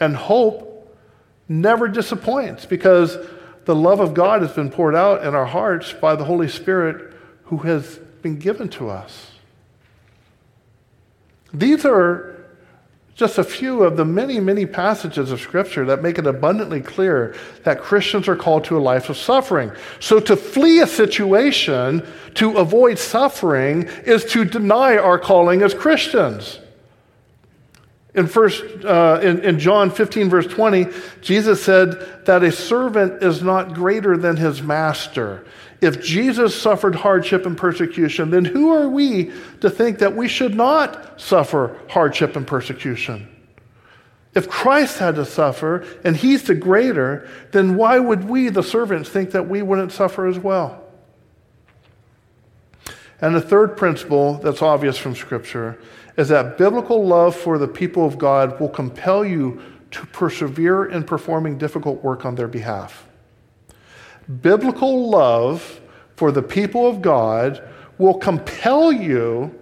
And 0.00 0.16
hope 0.16 0.98
never 1.48 1.86
disappoints 1.86 2.66
because 2.66 3.16
the 3.66 3.74
love 3.74 4.00
of 4.00 4.14
God 4.14 4.42
has 4.42 4.52
been 4.52 4.70
poured 4.70 4.96
out 4.96 5.24
in 5.24 5.32
our 5.32 5.46
hearts 5.46 5.92
by 5.92 6.16
the 6.16 6.24
Holy 6.24 6.48
Spirit 6.48 7.14
who 7.44 7.58
has 7.58 7.98
been 8.20 8.38
given 8.38 8.68
to 8.70 8.90
us. 8.90 9.30
These 11.54 11.84
are 11.84 12.39
just 13.20 13.36
a 13.36 13.44
few 13.44 13.82
of 13.82 13.98
the 13.98 14.04
many, 14.04 14.40
many 14.40 14.64
passages 14.64 15.30
of 15.30 15.38
Scripture 15.42 15.84
that 15.84 16.00
make 16.00 16.16
it 16.16 16.26
abundantly 16.26 16.80
clear 16.80 17.36
that 17.64 17.82
Christians 17.82 18.26
are 18.28 18.34
called 18.34 18.64
to 18.64 18.78
a 18.78 18.80
life 18.80 19.10
of 19.10 19.18
suffering. 19.18 19.70
So 20.00 20.20
to 20.20 20.34
flee 20.34 20.80
a 20.80 20.86
situation, 20.86 22.02
to 22.36 22.56
avoid 22.56 22.98
suffering, 22.98 23.82
is 24.06 24.24
to 24.32 24.46
deny 24.46 24.96
our 24.96 25.18
calling 25.18 25.60
as 25.60 25.74
Christians. 25.74 26.60
In, 28.14 28.26
first, 28.26 28.64
uh, 28.84 29.20
in, 29.22 29.40
in 29.40 29.58
John 29.58 29.90
15, 29.90 30.28
verse 30.28 30.46
20, 30.46 30.86
Jesus 31.20 31.62
said 31.62 32.24
that 32.26 32.42
a 32.42 32.50
servant 32.50 33.22
is 33.22 33.42
not 33.42 33.72
greater 33.72 34.16
than 34.16 34.36
his 34.36 34.62
master. 34.62 35.44
If 35.80 36.02
Jesus 36.02 36.60
suffered 36.60 36.94
hardship 36.94 37.46
and 37.46 37.56
persecution, 37.56 38.30
then 38.30 38.44
who 38.44 38.70
are 38.70 38.88
we 38.88 39.32
to 39.60 39.70
think 39.70 39.98
that 40.00 40.16
we 40.16 40.28
should 40.28 40.54
not 40.54 41.20
suffer 41.20 41.78
hardship 41.88 42.36
and 42.36 42.46
persecution? 42.46 43.28
If 44.34 44.48
Christ 44.48 44.98
had 44.98 45.14
to 45.16 45.24
suffer 45.24 45.84
and 46.04 46.16
he's 46.16 46.42
the 46.44 46.54
greater, 46.54 47.28
then 47.52 47.76
why 47.76 47.98
would 47.98 48.28
we, 48.28 48.48
the 48.48 48.62
servants, 48.62 49.08
think 49.08 49.30
that 49.32 49.48
we 49.48 49.62
wouldn't 49.62 49.92
suffer 49.92 50.26
as 50.26 50.38
well? 50.38 50.79
And 53.20 53.34
the 53.34 53.40
third 53.40 53.76
principle 53.76 54.34
that's 54.34 54.62
obvious 54.62 54.96
from 54.96 55.14
Scripture 55.14 55.78
is 56.16 56.28
that 56.28 56.58
biblical 56.58 57.06
love 57.06 57.36
for 57.36 57.58
the 57.58 57.68
people 57.68 58.06
of 58.06 58.18
God 58.18 58.58
will 58.60 58.68
compel 58.68 59.24
you 59.24 59.60
to 59.90 60.06
persevere 60.06 60.84
in 60.84 61.04
performing 61.04 61.58
difficult 61.58 62.02
work 62.02 62.24
on 62.24 62.34
their 62.34 62.48
behalf. 62.48 63.06
Biblical 64.42 65.10
love 65.10 65.80
for 66.16 66.30
the 66.30 66.42
people 66.42 66.86
of 66.86 67.02
God 67.02 67.62
will 67.98 68.14
compel 68.14 68.92
you 68.92 69.54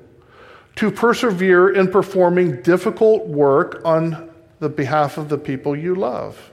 to 0.77 0.91
persevere 0.91 1.71
in 1.71 1.88
performing 1.88 2.62
difficult 2.62 3.27
work 3.27 3.81
on 3.85 4.31
the 4.61 4.69
behalf 4.69 5.19
of 5.19 5.29
the 5.29 5.38
people 5.38 5.75
you 5.75 5.95
love. 5.95 6.50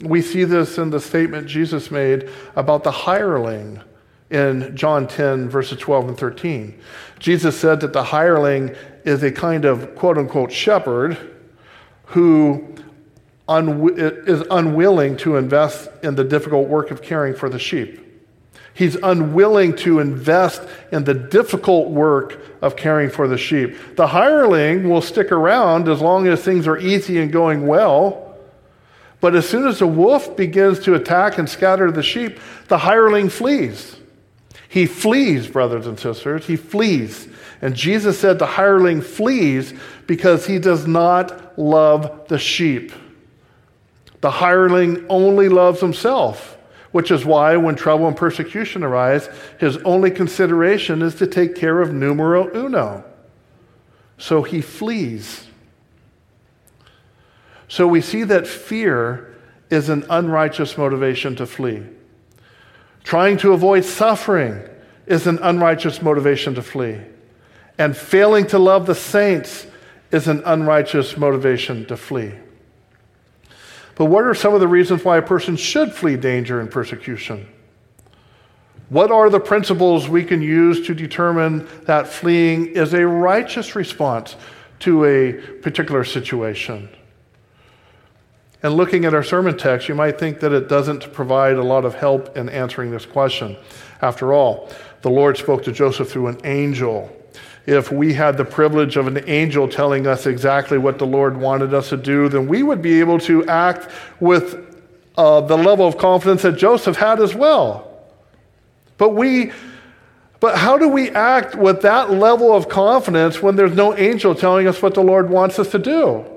We 0.00 0.22
see 0.22 0.44
this 0.44 0.78
in 0.78 0.90
the 0.90 1.00
statement 1.00 1.46
Jesus 1.46 1.90
made 1.90 2.28
about 2.56 2.82
the 2.82 2.90
hireling 2.90 3.80
in 4.30 4.76
John 4.76 5.06
10, 5.06 5.48
verses 5.48 5.78
12 5.78 6.08
and 6.08 6.18
13. 6.18 6.78
Jesus 7.18 7.58
said 7.58 7.80
that 7.80 7.92
the 7.92 8.04
hireling 8.04 8.74
is 9.04 9.22
a 9.22 9.30
kind 9.30 9.64
of 9.64 9.94
quote 9.94 10.18
unquote 10.18 10.52
shepherd 10.52 11.16
who 12.06 12.74
is 13.48 14.42
unwilling 14.50 15.16
to 15.18 15.36
invest 15.36 15.88
in 16.02 16.14
the 16.14 16.24
difficult 16.24 16.68
work 16.68 16.90
of 16.90 17.02
caring 17.02 17.34
for 17.34 17.48
the 17.48 17.58
sheep. 17.58 18.00
He's 18.72 18.96
unwilling 18.96 19.76
to 19.76 20.00
invest 20.00 20.62
in 20.90 21.04
the 21.04 21.14
difficult 21.14 21.90
work 21.90 22.40
of 22.60 22.74
caring 22.74 23.08
for 23.08 23.28
the 23.28 23.38
sheep. 23.38 23.76
The 23.94 24.08
hireling 24.08 24.88
will 24.88 25.02
stick 25.02 25.30
around 25.30 25.88
as 25.88 26.00
long 26.00 26.26
as 26.26 26.42
things 26.42 26.66
are 26.66 26.78
easy 26.78 27.20
and 27.20 27.30
going 27.30 27.66
well. 27.66 28.36
But 29.20 29.36
as 29.36 29.48
soon 29.48 29.68
as 29.68 29.78
the 29.78 29.86
wolf 29.86 30.36
begins 30.36 30.80
to 30.80 30.94
attack 30.94 31.38
and 31.38 31.48
scatter 31.48 31.90
the 31.90 32.02
sheep, 32.02 32.40
the 32.66 32.78
hireling 32.78 33.28
flees. 33.28 33.96
He 34.74 34.86
flees, 34.86 35.46
brothers 35.46 35.86
and 35.86 36.00
sisters. 36.00 36.48
He 36.48 36.56
flees. 36.56 37.28
And 37.62 37.76
Jesus 37.76 38.18
said 38.18 38.40
the 38.40 38.46
hireling 38.46 39.02
flees 39.02 39.72
because 40.08 40.46
he 40.46 40.58
does 40.58 40.84
not 40.84 41.56
love 41.56 42.26
the 42.26 42.40
sheep. 42.40 42.90
The 44.20 44.32
hireling 44.32 45.06
only 45.08 45.48
loves 45.48 45.80
himself, 45.80 46.58
which 46.90 47.12
is 47.12 47.24
why 47.24 47.56
when 47.56 47.76
trouble 47.76 48.08
and 48.08 48.16
persecution 48.16 48.82
arise, 48.82 49.28
his 49.60 49.76
only 49.84 50.10
consideration 50.10 51.02
is 51.02 51.14
to 51.14 51.28
take 51.28 51.54
care 51.54 51.80
of 51.80 51.94
numero 51.94 52.52
uno. 52.52 53.04
So 54.18 54.42
he 54.42 54.60
flees. 54.60 55.46
So 57.68 57.86
we 57.86 58.00
see 58.00 58.24
that 58.24 58.48
fear 58.48 59.36
is 59.70 59.88
an 59.88 60.04
unrighteous 60.10 60.76
motivation 60.76 61.36
to 61.36 61.46
flee. 61.46 61.84
Trying 63.04 63.36
to 63.38 63.52
avoid 63.52 63.84
suffering 63.84 64.60
is 65.06 65.26
an 65.26 65.38
unrighteous 65.42 66.02
motivation 66.02 66.54
to 66.54 66.62
flee. 66.62 66.98
And 67.78 67.96
failing 67.96 68.46
to 68.48 68.58
love 68.58 68.86
the 68.86 68.94
saints 68.94 69.66
is 70.10 70.26
an 70.26 70.42
unrighteous 70.44 71.16
motivation 71.16 71.84
to 71.86 71.96
flee. 71.96 72.32
But 73.94 74.06
what 74.06 74.24
are 74.24 74.34
some 74.34 74.54
of 74.54 74.60
the 74.60 74.68
reasons 74.68 75.04
why 75.04 75.18
a 75.18 75.22
person 75.22 75.56
should 75.56 75.92
flee 75.92 76.16
danger 76.16 76.60
and 76.60 76.70
persecution? 76.70 77.46
What 78.88 79.10
are 79.10 79.30
the 79.30 79.40
principles 79.40 80.08
we 80.08 80.24
can 80.24 80.42
use 80.42 80.86
to 80.86 80.94
determine 80.94 81.68
that 81.84 82.08
fleeing 82.08 82.68
is 82.68 82.94
a 82.94 83.06
righteous 83.06 83.76
response 83.76 84.36
to 84.80 85.04
a 85.04 85.32
particular 85.60 86.04
situation? 86.04 86.88
And 88.64 88.78
looking 88.78 89.04
at 89.04 89.12
our 89.12 89.22
sermon 89.22 89.58
text, 89.58 89.90
you 89.90 89.94
might 89.94 90.18
think 90.18 90.40
that 90.40 90.52
it 90.52 90.70
doesn't 90.70 91.12
provide 91.12 91.56
a 91.56 91.62
lot 91.62 91.84
of 91.84 91.94
help 91.94 92.34
in 92.34 92.48
answering 92.48 92.90
this 92.90 93.04
question. 93.04 93.58
After 94.00 94.32
all, 94.32 94.70
the 95.02 95.10
Lord 95.10 95.36
spoke 95.36 95.62
to 95.64 95.72
Joseph 95.72 96.10
through 96.10 96.28
an 96.28 96.40
angel. 96.44 97.14
if 97.66 97.92
we 97.92 98.14
had 98.14 98.38
the 98.38 98.44
privilege 98.44 98.96
of 98.96 99.06
an 99.06 99.22
angel 99.28 99.68
telling 99.68 100.06
us 100.06 100.24
exactly 100.24 100.78
what 100.78 100.98
the 100.98 101.06
Lord 101.06 101.36
wanted 101.36 101.74
us 101.74 101.90
to 101.90 101.98
do, 101.98 102.30
then 102.30 102.48
we 102.48 102.62
would 102.62 102.80
be 102.80 103.00
able 103.00 103.18
to 103.20 103.44
act 103.46 103.90
with 104.18 104.78
uh, 105.18 105.42
the 105.42 105.58
level 105.58 105.86
of 105.86 105.98
confidence 105.98 106.40
that 106.42 106.56
Joseph 106.56 106.96
had 106.96 107.20
as 107.20 107.34
well. 107.34 108.06
But 108.96 109.10
we, 109.10 109.52
but 110.40 110.56
how 110.56 110.78
do 110.78 110.88
we 110.88 111.10
act 111.10 111.54
with 111.54 111.82
that 111.82 112.10
level 112.10 112.54
of 112.54 112.70
confidence 112.70 113.42
when 113.42 113.56
there's 113.56 113.74
no 113.74 113.94
angel 113.94 114.34
telling 114.34 114.66
us 114.66 114.80
what 114.80 114.94
the 114.94 115.02
Lord 115.02 115.28
wants 115.28 115.58
us 115.58 115.70
to 115.72 115.78
do? 115.78 116.33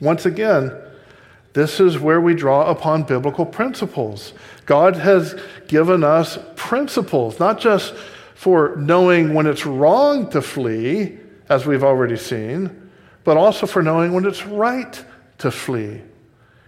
Once 0.00 0.26
again, 0.26 0.72
this 1.52 1.80
is 1.80 1.98
where 1.98 2.20
we 2.20 2.34
draw 2.34 2.70
upon 2.70 3.04
biblical 3.04 3.46
principles. 3.46 4.34
God 4.66 4.96
has 4.96 5.40
given 5.68 6.04
us 6.04 6.38
principles, 6.54 7.40
not 7.40 7.58
just 7.58 7.94
for 8.34 8.76
knowing 8.76 9.32
when 9.32 9.46
it's 9.46 9.64
wrong 9.64 10.28
to 10.30 10.42
flee, 10.42 11.18
as 11.48 11.64
we've 11.64 11.84
already 11.84 12.16
seen, 12.16 12.90
but 13.24 13.36
also 13.36 13.66
for 13.66 13.82
knowing 13.82 14.12
when 14.12 14.26
it's 14.26 14.44
right 14.44 15.02
to 15.38 15.50
flee. 15.50 16.02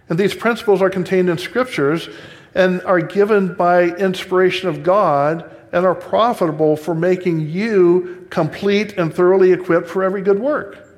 And 0.09 0.17
these 0.17 0.33
principles 0.33 0.81
are 0.81 0.89
contained 0.89 1.29
in 1.29 1.37
scriptures 1.37 2.09
and 2.55 2.81
are 2.81 2.99
given 2.99 3.53
by 3.53 3.89
inspiration 3.95 4.69
of 4.69 4.81
God 4.81 5.55
and 5.71 5.85
are 5.85 5.93
profitable 5.93 6.75
for 6.75 6.95
making 6.95 7.47
you 7.47 8.25
complete 8.31 8.97
and 8.97 9.13
thoroughly 9.13 9.51
equipped 9.51 9.87
for 9.87 10.03
every 10.03 10.23
good 10.23 10.39
work. 10.39 10.88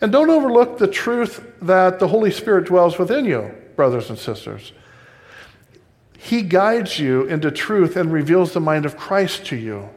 And 0.00 0.12
don't 0.12 0.30
overlook 0.30 0.78
the 0.78 0.86
truth 0.86 1.44
that 1.62 1.98
the 1.98 2.08
Holy 2.08 2.30
Spirit 2.30 2.66
dwells 2.66 2.98
within 2.98 3.24
you, 3.24 3.52
brothers 3.74 4.10
and 4.10 4.18
sisters. 4.18 4.72
He 6.16 6.42
guides 6.42 6.98
you 6.98 7.24
into 7.24 7.50
truth 7.50 7.96
and 7.96 8.12
reveals 8.12 8.52
the 8.52 8.60
mind 8.60 8.86
of 8.86 8.96
Christ 8.96 9.46
to 9.46 9.56
you. 9.56 9.88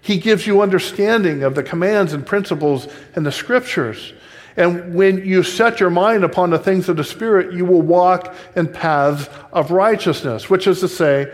He 0.00 0.18
gives 0.18 0.46
you 0.46 0.62
understanding 0.62 1.42
of 1.42 1.54
the 1.54 1.62
commands 1.62 2.12
and 2.12 2.24
principles 2.24 2.88
in 3.16 3.24
the 3.24 3.32
scriptures. 3.32 4.12
And 4.56 4.94
when 4.94 5.24
you 5.26 5.42
set 5.42 5.80
your 5.80 5.90
mind 5.90 6.24
upon 6.24 6.50
the 6.50 6.58
things 6.58 6.88
of 6.88 6.96
the 6.96 7.04
Spirit, 7.04 7.52
you 7.52 7.64
will 7.64 7.82
walk 7.82 8.34
in 8.56 8.72
paths 8.72 9.28
of 9.52 9.70
righteousness, 9.70 10.48
which 10.48 10.66
is 10.66 10.80
to 10.80 10.88
say, 10.88 11.32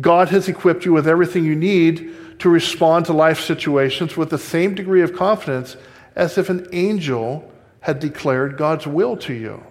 God 0.00 0.28
has 0.28 0.48
equipped 0.48 0.84
you 0.84 0.92
with 0.92 1.08
everything 1.08 1.44
you 1.44 1.56
need 1.56 2.14
to 2.40 2.48
respond 2.48 3.06
to 3.06 3.12
life 3.12 3.40
situations 3.40 4.16
with 4.16 4.30
the 4.30 4.38
same 4.38 4.74
degree 4.74 5.02
of 5.02 5.14
confidence 5.14 5.76
as 6.16 6.38
if 6.38 6.48
an 6.48 6.66
angel 6.72 7.50
had 7.80 7.98
declared 7.98 8.56
God's 8.56 8.86
will 8.86 9.16
to 9.18 9.32
you. 9.32 9.62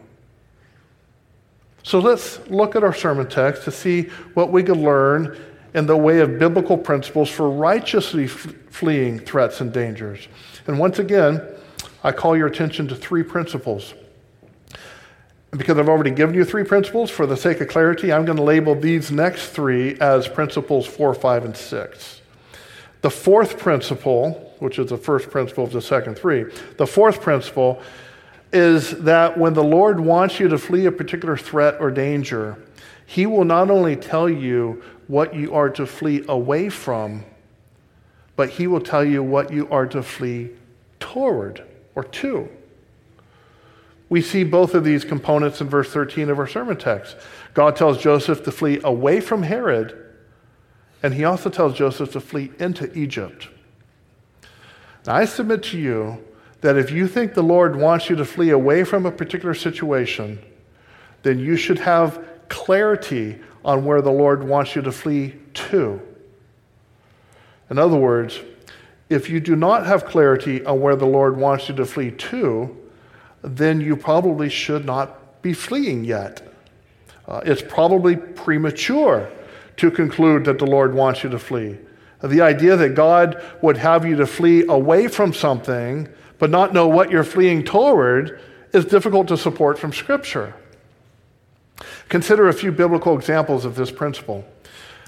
So 1.83 1.99
let's 1.99 2.39
look 2.49 2.75
at 2.75 2.83
our 2.83 2.93
sermon 2.93 3.27
text 3.27 3.63
to 3.63 3.71
see 3.71 4.03
what 4.33 4.51
we 4.51 4.63
can 4.63 4.83
learn 4.83 5.37
in 5.73 5.85
the 5.85 5.97
way 5.97 6.19
of 6.19 6.39
biblical 6.39 6.77
principles 6.77 7.29
for 7.29 7.49
righteously 7.49 8.25
f- 8.25 8.53
fleeing 8.69 9.19
threats 9.19 9.59
and 9.59 9.73
dangers. 9.73 10.27
And 10.67 10.79
once 10.79 10.99
again, 10.99 11.41
I 12.03 12.11
call 12.11 12.37
your 12.37 12.47
attention 12.47 12.87
to 12.89 12.95
three 12.95 13.23
principles. 13.23 13.93
Because 15.51 15.77
I've 15.77 15.89
already 15.89 16.11
given 16.11 16.35
you 16.35 16.45
three 16.45 16.63
principles, 16.63 17.11
for 17.11 17.25
the 17.25 17.37
sake 17.37 17.61
of 17.61 17.67
clarity, 17.67 18.11
I'm 18.11 18.25
going 18.25 18.37
to 18.37 18.43
label 18.43 18.75
these 18.75 19.11
next 19.11 19.49
three 19.49 19.97
as 19.99 20.27
principles 20.27 20.87
four, 20.87 21.13
five, 21.13 21.45
and 21.45 21.55
six. 21.55 22.21
The 23.01 23.11
fourth 23.11 23.59
principle, 23.59 24.52
which 24.63 24.79
is 24.79 24.89
the 24.89 24.97
first 24.97 25.29
principle 25.29 25.65
of 25.65 25.71
the 25.71 25.81
second 25.81 26.15
three, 26.15 26.45
the 26.77 26.87
fourth 26.87 27.21
principle 27.21 27.81
is 28.53 28.91
that 28.99 29.37
when 29.37 29.53
the 29.53 29.63
Lord 29.63 29.99
wants 29.99 30.39
you 30.39 30.47
to 30.47 30.57
flee 30.57 30.85
a 30.85 30.91
particular 30.91 31.35
threat 31.35 31.75
or 31.79 31.91
danger, 31.91 32.57
He 33.05 33.25
will 33.25 33.43
not 33.43 33.69
only 33.69 33.95
tell 33.95 34.29
you 34.29 34.81
what 35.07 35.35
you 35.35 35.53
are 35.53 35.69
to 35.71 35.85
flee 35.85 36.23
away 36.29 36.69
from, 36.69 37.25
but 38.35 38.51
He 38.51 38.67
will 38.67 38.79
tell 38.81 39.03
you 39.03 39.21
what 39.21 39.51
you 39.51 39.67
are 39.69 39.87
to 39.87 40.01
flee 40.01 40.51
toward 40.99 41.63
or 41.93 42.03
to. 42.03 42.49
We 44.07 44.21
see 44.21 44.43
both 44.43 44.75
of 44.75 44.83
these 44.83 45.03
components 45.03 45.59
in 45.59 45.67
verse 45.67 45.91
13 45.91 46.29
of 46.29 46.37
our 46.39 46.47
sermon 46.47 46.77
text. 46.77 47.17
God 47.55 47.75
tells 47.75 48.01
Joseph 48.01 48.43
to 48.43 48.51
flee 48.51 48.79
away 48.83 49.19
from 49.19 49.43
Herod, 49.43 49.97
and 51.01 51.15
he 51.15 51.25
also 51.25 51.49
tells 51.49 51.73
Joseph 51.73 52.11
to 52.13 52.19
flee 52.19 52.51
into 52.59 52.95
Egypt. 52.97 53.49
Now, 55.05 55.15
I 55.15 55.25
submit 55.25 55.63
to 55.63 55.77
you 55.77 56.23
that 56.61 56.77
if 56.77 56.91
you 56.91 57.07
think 57.07 57.33
the 57.33 57.43
Lord 57.43 57.75
wants 57.75 58.09
you 58.09 58.15
to 58.15 58.25
flee 58.25 58.51
away 58.51 58.83
from 58.83 59.05
a 59.05 59.11
particular 59.11 59.53
situation, 59.53 60.39
then 61.23 61.39
you 61.39 61.57
should 61.57 61.79
have 61.79 62.25
clarity 62.47 63.39
on 63.65 63.83
where 63.83 64.01
the 64.01 64.11
Lord 64.11 64.43
wants 64.43 64.75
you 64.75 64.81
to 64.81 64.91
flee 64.91 65.35
to. 65.53 66.01
In 67.69 67.77
other 67.77 67.97
words, 67.97 68.39
if 69.09 69.29
you 69.29 69.39
do 69.39 69.55
not 69.55 69.85
have 69.85 70.05
clarity 70.05 70.63
on 70.65 70.79
where 70.79 70.95
the 70.95 71.05
Lord 71.05 71.37
wants 71.37 71.69
you 71.69 71.75
to 71.75 71.85
flee 71.85 72.11
to, 72.11 72.75
then 73.41 73.81
you 73.81 73.95
probably 73.95 74.49
should 74.49 74.85
not 74.85 75.41
be 75.41 75.53
fleeing 75.53 76.03
yet. 76.03 76.53
Uh, 77.27 77.41
it's 77.45 77.61
probably 77.61 78.15
premature 78.15 79.29
to 79.77 79.91
conclude 79.91 80.45
that 80.45 80.59
the 80.59 80.65
Lord 80.65 80.93
wants 80.93 81.23
you 81.23 81.29
to 81.29 81.39
flee. 81.39 81.77
The 82.23 82.41
idea 82.41 82.77
that 82.77 82.95
God 82.95 83.43
would 83.61 83.77
have 83.77 84.05
you 84.05 84.15
to 84.15 84.25
flee 84.25 84.65
away 84.67 85.07
from 85.07 85.33
something 85.33 86.07
but 86.39 86.49
not 86.49 86.73
know 86.73 86.87
what 86.87 87.11
you're 87.11 87.23
fleeing 87.23 87.63
toward 87.63 88.39
is 88.73 88.85
difficult 88.85 89.27
to 89.27 89.37
support 89.37 89.77
from 89.77 89.93
Scripture. 89.93 90.53
Consider 92.09 92.47
a 92.47 92.53
few 92.53 92.71
biblical 92.71 93.17
examples 93.17 93.65
of 93.65 93.75
this 93.75 93.91
principle. 93.91 94.45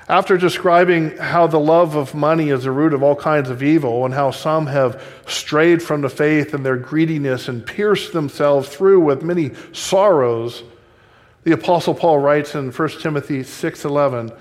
After 0.08 0.38
describing 0.38 1.18
how 1.18 1.48
the 1.48 1.60
love 1.60 1.96
of 1.96 2.14
money 2.14 2.50
is 2.52 2.64
the 2.64 2.72
root 2.72 2.94
of 2.94 3.02
all 3.02 3.16
kinds 3.16 3.50
of 3.50 3.64
evil 3.64 4.06
and 4.06 4.14
how 4.14 4.32
some 4.32 4.68
have 4.68 5.04
strayed 5.26 5.82
from 5.82 6.02
the 6.02 6.10
faith 6.10 6.54
in 6.54 6.64
their 6.64 6.78
greediness 6.78 7.48
and 7.48 7.66
pierced 7.66 8.14
themselves 8.14 8.70
through 8.70 9.00
with 9.00 9.24
many 9.24 9.52
sorrows, 9.72 10.64
the 11.44 11.54
apostle 11.54 11.96
Paul 11.96 12.20
writes 12.20 12.56
in 12.56 12.72
1 12.72 13.02
Timothy 13.02 13.42
6:11, 13.42 14.32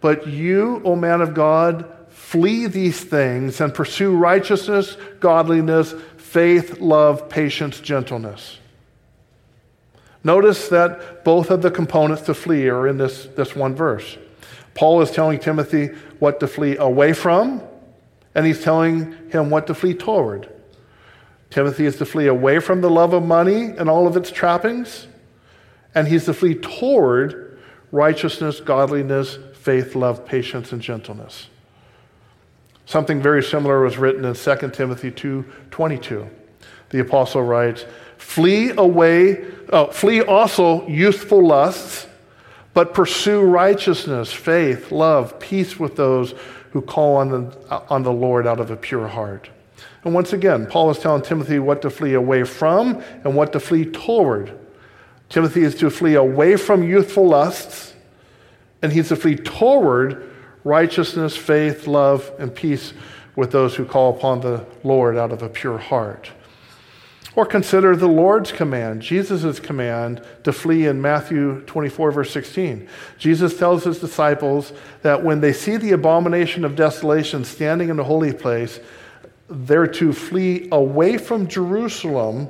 "But 0.00 0.28
you, 0.28 0.80
O 0.84 0.94
man 0.94 1.20
of 1.20 1.34
God, 1.34 1.84
flee 2.28 2.66
these 2.66 3.02
things 3.02 3.58
and 3.58 3.72
pursue 3.72 4.14
righteousness, 4.14 4.98
godliness, 5.18 5.94
faith, 6.18 6.78
love, 6.78 7.30
patience, 7.30 7.80
gentleness." 7.80 8.58
Notice 10.22 10.68
that 10.68 11.24
both 11.24 11.50
of 11.50 11.62
the 11.62 11.70
components 11.70 12.22
to 12.22 12.34
flee 12.34 12.68
are 12.68 12.86
in 12.86 12.98
this, 12.98 13.26
this 13.34 13.56
one 13.56 13.74
verse. 13.74 14.18
Paul 14.74 15.00
is 15.00 15.10
telling 15.10 15.38
Timothy 15.38 15.90
what 16.18 16.38
to 16.40 16.46
flee 16.46 16.76
away 16.76 17.14
from, 17.14 17.62
and 18.34 18.44
he's 18.44 18.62
telling 18.62 19.14
him 19.30 19.48
what 19.48 19.66
to 19.68 19.74
flee 19.74 19.94
toward. 19.94 20.50
Timothy 21.48 21.86
is 21.86 21.96
to 21.96 22.04
flee 22.04 22.26
away 22.26 22.58
from 22.58 22.82
the 22.82 22.90
love 22.90 23.14
of 23.14 23.24
money 23.24 23.72
and 23.78 23.88
all 23.88 24.06
of 24.06 24.18
its 24.18 24.30
trappings, 24.30 25.06
and 25.94 26.06
he's 26.06 26.26
to 26.26 26.34
flee 26.34 26.56
toward 26.56 27.58
righteousness, 27.90 28.60
godliness, 28.60 29.38
faith, 29.54 29.94
love, 29.94 30.26
patience, 30.26 30.72
and 30.72 30.82
gentleness. 30.82 31.46
Something 32.88 33.20
very 33.20 33.42
similar 33.42 33.82
was 33.82 33.98
written 33.98 34.24
in 34.24 34.34
2 34.34 34.72
Timothy 34.72 35.10
2:22. 35.10 36.26
The 36.88 37.00
apostle 37.00 37.42
writes, 37.42 37.84
"Flee 38.16 38.72
away, 38.78 39.44
oh, 39.70 39.88
flee 39.88 40.22
also 40.22 40.88
youthful 40.88 41.46
lusts, 41.46 42.06
but 42.72 42.94
pursue 42.94 43.42
righteousness, 43.42 44.32
faith, 44.32 44.90
love, 44.90 45.38
peace 45.38 45.78
with 45.78 45.96
those 45.96 46.32
who 46.70 46.80
call 46.80 47.16
on 47.16 47.28
the, 47.28 47.82
on 47.90 48.04
the 48.04 48.12
Lord 48.12 48.46
out 48.46 48.58
of 48.58 48.70
a 48.70 48.76
pure 48.76 49.08
heart. 49.08 49.50
And 50.02 50.14
once 50.14 50.32
again, 50.32 50.64
Paul 50.64 50.88
is 50.88 50.98
telling 50.98 51.20
Timothy 51.20 51.58
what 51.58 51.82
to 51.82 51.90
flee 51.90 52.14
away 52.14 52.44
from 52.44 53.02
and 53.22 53.36
what 53.36 53.52
to 53.52 53.60
flee 53.60 53.84
toward. 53.84 54.50
Timothy 55.28 55.62
is 55.62 55.74
to 55.74 55.90
flee 55.90 56.14
away 56.14 56.56
from 56.56 56.82
youthful 56.82 57.28
lusts, 57.28 57.92
and 58.80 58.94
he's 58.94 59.08
to 59.08 59.16
flee 59.16 59.36
toward 59.36 60.24
righteousness, 60.68 61.36
faith, 61.36 61.86
love, 61.86 62.30
and 62.38 62.54
peace 62.54 62.92
with 63.34 63.50
those 63.50 63.74
who 63.74 63.84
call 63.84 64.14
upon 64.14 64.40
the 64.40 64.64
Lord 64.84 65.16
out 65.16 65.32
of 65.32 65.42
a 65.42 65.48
pure 65.48 65.78
heart. 65.78 66.30
Or 67.34 67.46
consider 67.46 67.94
the 67.94 68.08
Lord's 68.08 68.50
command, 68.50 69.00
Jesus' 69.00 69.60
command 69.60 70.22
to 70.42 70.52
flee 70.52 70.86
in 70.86 71.00
Matthew 71.00 71.60
24, 71.62 72.10
verse 72.10 72.32
16. 72.32 72.88
Jesus 73.16 73.56
tells 73.56 73.84
his 73.84 74.00
disciples 74.00 74.72
that 75.02 75.22
when 75.22 75.40
they 75.40 75.52
see 75.52 75.76
the 75.76 75.92
abomination 75.92 76.64
of 76.64 76.74
desolation 76.74 77.44
standing 77.44 77.90
in 77.90 77.96
the 77.96 78.04
holy 78.04 78.32
place, 78.32 78.80
they're 79.48 79.86
to 79.86 80.12
flee 80.12 80.68
away 80.72 81.16
from 81.16 81.46
Jerusalem 81.46 82.48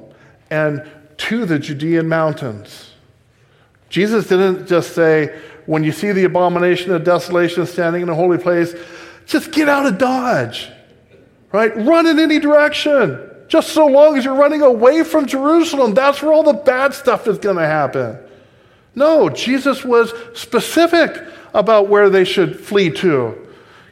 and 0.50 0.90
to 1.18 1.44
the 1.44 1.58
Judean 1.58 2.08
mountains. 2.08 2.92
Jesus 3.90 4.26
didn't 4.28 4.66
just 4.66 4.94
say, 4.94 5.38
when 5.68 5.84
you 5.84 5.92
see 5.92 6.12
the 6.12 6.24
abomination 6.24 6.92
of 6.92 7.04
desolation 7.04 7.66
standing 7.66 8.00
in 8.00 8.08
a 8.08 8.14
holy 8.14 8.38
place, 8.38 8.74
just 9.26 9.52
get 9.52 9.68
out 9.68 9.84
of 9.84 9.98
Dodge, 9.98 10.70
right? 11.52 11.76
Run 11.76 12.06
in 12.06 12.18
any 12.18 12.38
direction. 12.38 13.20
Just 13.48 13.74
so 13.74 13.86
long 13.86 14.16
as 14.16 14.24
you're 14.24 14.34
running 14.34 14.62
away 14.62 15.04
from 15.04 15.26
Jerusalem, 15.26 15.92
that's 15.92 16.22
where 16.22 16.32
all 16.32 16.42
the 16.42 16.54
bad 16.54 16.94
stuff 16.94 17.28
is 17.28 17.36
going 17.36 17.58
to 17.58 17.66
happen. 17.66 18.18
No, 18.94 19.28
Jesus 19.28 19.84
was 19.84 20.14
specific 20.32 21.22
about 21.52 21.88
where 21.88 22.08
they 22.08 22.24
should 22.24 22.58
flee 22.58 22.88
to. 22.92 23.36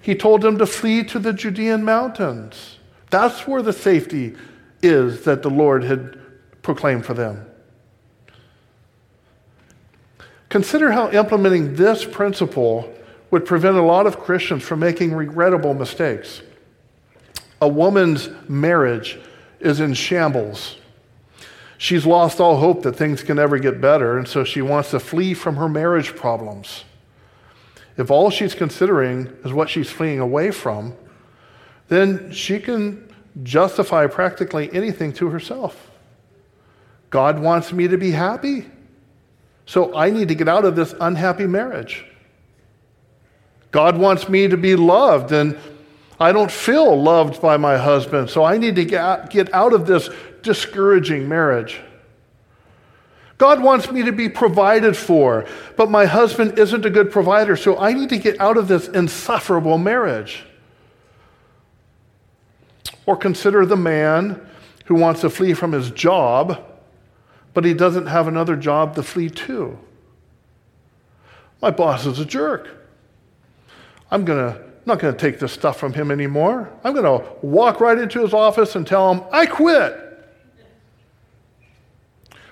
He 0.00 0.14
told 0.14 0.40
them 0.40 0.56
to 0.56 0.64
flee 0.64 1.04
to 1.04 1.18
the 1.18 1.34
Judean 1.34 1.84
mountains. 1.84 2.78
That's 3.10 3.46
where 3.46 3.60
the 3.60 3.74
safety 3.74 4.34
is 4.82 5.24
that 5.24 5.42
the 5.42 5.50
Lord 5.50 5.84
had 5.84 6.18
proclaimed 6.62 7.04
for 7.04 7.12
them. 7.12 7.44
Consider 10.48 10.92
how 10.92 11.10
implementing 11.10 11.74
this 11.74 12.04
principle 12.04 12.92
would 13.30 13.44
prevent 13.44 13.76
a 13.76 13.82
lot 13.82 14.06
of 14.06 14.20
Christians 14.20 14.62
from 14.62 14.80
making 14.80 15.12
regrettable 15.12 15.74
mistakes. 15.74 16.42
A 17.60 17.68
woman's 17.68 18.28
marriage 18.48 19.18
is 19.60 19.80
in 19.80 19.94
shambles. 19.94 20.76
She's 21.78 22.06
lost 22.06 22.40
all 22.40 22.58
hope 22.58 22.82
that 22.82 22.96
things 22.96 23.22
can 23.22 23.38
ever 23.38 23.58
get 23.58 23.80
better, 23.80 24.16
and 24.16 24.26
so 24.26 24.44
she 24.44 24.62
wants 24.62 24.90
to 24.92 25.00
flee 25.00 25.34
from 25.34 25.56
her 25.56 25.68
marriage 25.68 26.14
problems. 26.14 26.84
If 27.96 28.10
all 28.10 28.30
she's 28.30 28.54
considering 28.54 29.26
is 29.44 29.52
what 29.52 29.68
she's 29.68 29.90
fleeing 29.90 30.20
away 30.20 30.50
from, 30.50 30.94
then 31.88 32.30
she 32.32 32.60
can 32.60 33.12
justify 33.42 34.06
practically 34.06 34.72
anything 34.72 35.12
to 35.14 35.28
herself. 35.30 35.90
God 37.10 37.38
wants 37.38 37.72
me 37.72 37.88
to 37.88 37.96
be 37.96 38.10
happy, 38.10 38.66
so 39.66 39.94
I 39.94 40.10
need 40.10 40.28
to 40.28 40.34
get 40.34 40.48
out 40.48 40.64
of 40.64 40.76
this 40.76 40.94
unhappy 41.00 41.46
marriage. 41.46 42.04
God 43.72 43.98
wants 43.98 44.28
me 44.28 44.48
to 44.48 44.56
be 44.56 44.76
loved, 44.76 45.32
and 45.32 45.58
I 46.18 46.32
don't 46.32 46.50
feel 46.50 47.00
loved 47.00 47.42
by 47.42 47.58
my 47.58 47.76
husband, 47.76 48.30
so 48.30 48.42
I 48.42 48.56
need 48.56 48.76
to 48.76 48.84
get 48.84 49.52
out 49.52 49.72
of 49.74 49.86
this 49.86 50.08
discouraging 50.42 51.28
marriage. 51.28 51.80
God 53.38 53.62
wants 53.62 53.90
me 53.90 54.02
to 54.04 54.12
be 54.12 54.30
provided 54.30 54.96
for, 54.96 55.44
but 55.76 55.90
my 55.90 56.06
husband 56.06 56.58
isn't 56.58 56.86
a 56.86 56.90
good 56.90 57.10
provider, 57.10 57.54
so 57.54 57.76
I 57.76 57.92
need 57.92 58.08
to 58.08 58.18
get 58.18 58.40
out 58.40 58.56
of 58.56 58.66
this 58.66 58.88
insufferable 58.88 59.76
marriage. 59.76 60.44
Or 63.04 63.14
consider 63.16 63.66
the 63.66 63.76
man 63.76 64.40
who 64.86 64.94
wants 64.94 65.20
to 65.20 65.28
flee 65.28 65.52
from 65.52 65.72
his 65.72 65.90
job, 65.90 66.64
but 67.56 67.64
he 67.64 67.72
doesn't 67.72 68.08
have 68.08 68.28
another 68.28 68.54
job 68.54 68.94
to 68.94 69.02
flee 69.02 69.30
to. 69.30 69.78
My 71.62 71.70
boss 71.70 72.04
is 72.04 72.18
a 72.18 72.24
jerk. 72.26 72.68
I'm 74.10 74.26
going 74.26 74.52
to 74.52 74.62
not 74.84 74.98
going 74.98 75.14
to 75.14 75.18
take 75.18 75.38
this 75.38 75.52
stuff 75.52 75.78
from 75.78 75.94
him 75.94 76.10
anymore. 76.10 76.70
I'm 76.84 76.92
going 76.92 77.06
to 77.06 77.26
walk 77.40 77.80
right 77.80 77.96
into 77.96 78.20
his 78.20 78.34
office 78.34 78.76
and 78.76 78.86
tell 78.86 79.10
him, 79.10 79.24
I 79.32 79.46
quit. 79.46 79.98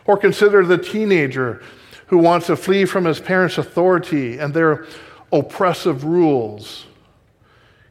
Or 0.06 0.16
consider 0.16 0.64
the 0.64 0.78
teenager 0.78 1.62
who 2.06 2.16
wants 2.16 2.46
to 2.46 2.56
flee 2.56 2.86
from 2.86 3.04
his 3.04 3.20
parents' 3.20 3.58
authority 3.58 4.38
and 4.38 4.54
their 4.54 4.86
oppressive 5.30 6.04
rules. 6.04 6.86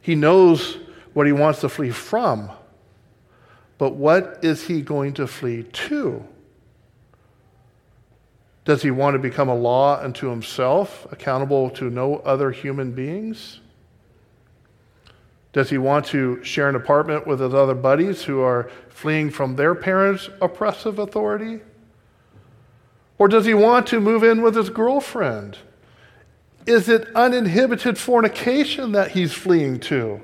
He 0.02 0.16
knows 0.16 0.78
what 1.12 1.26
he 1.26 1.32
wants 1.32 1.60
to 1.60 1.68
flee 1.68 1.90
from, 1.90 2.50
but 3.78 3.94
what 3.94 4.40
is 4.42 4.66
he 4.66 4.82
going 4.82 5.14
to 5.14 5.28
flee 5.28 5.62
to? 5.62 6.26
Does 8.64 8.82
he 8.82 8.90
want 8.90 9.14
to 9.14 9.18
become 9.18 9.48
a 9.48 9.54
law 9.54 10.00
unto 10.00 10.28
himself, 10.28 11.06
accountable 11.12 11.68
to 11.70 11.90
no 11.90 12.16
other 12.18 12.50
human 12.50 12.92
beings? 12.92 13.60
Does 15.52 15.70
he 15.70 15.78
want 15.78 16.06
to 16.06 16.42
share 16.42 16.68
an 16.68 16.74
apartment 16.74 17.26
with 17.26 17.40
his 17.40 17.54
other 17.54 17.74
buddies 17.74 18.24
who 18.24 18.40
are 18.40 18.70
fleeing 18.88 19.30
from 19.30 19.56
their 19.56 19.74
parents' 19.74 20.30
oppressive 20.40 20.98
authority? 20.98 21.60
Or 23.18 23.28
does 23.28 23.44
he 23.44 23.54
want 23.54 23.86
to 23.88 24.00
move 24.00 24.24
in 24.24 24.42
with 24.42 24.56
his 24.56 24.70
girlfriend? 24.70 25.58
Is 26.66 26.88
it 26.88 27.14
uninhibited 27.14 27.98
fornication 27.98 28.92
that 28.92 29.12
he's 29.12 29.34
fleeing 29.34 29.78
to? 29.80 30.22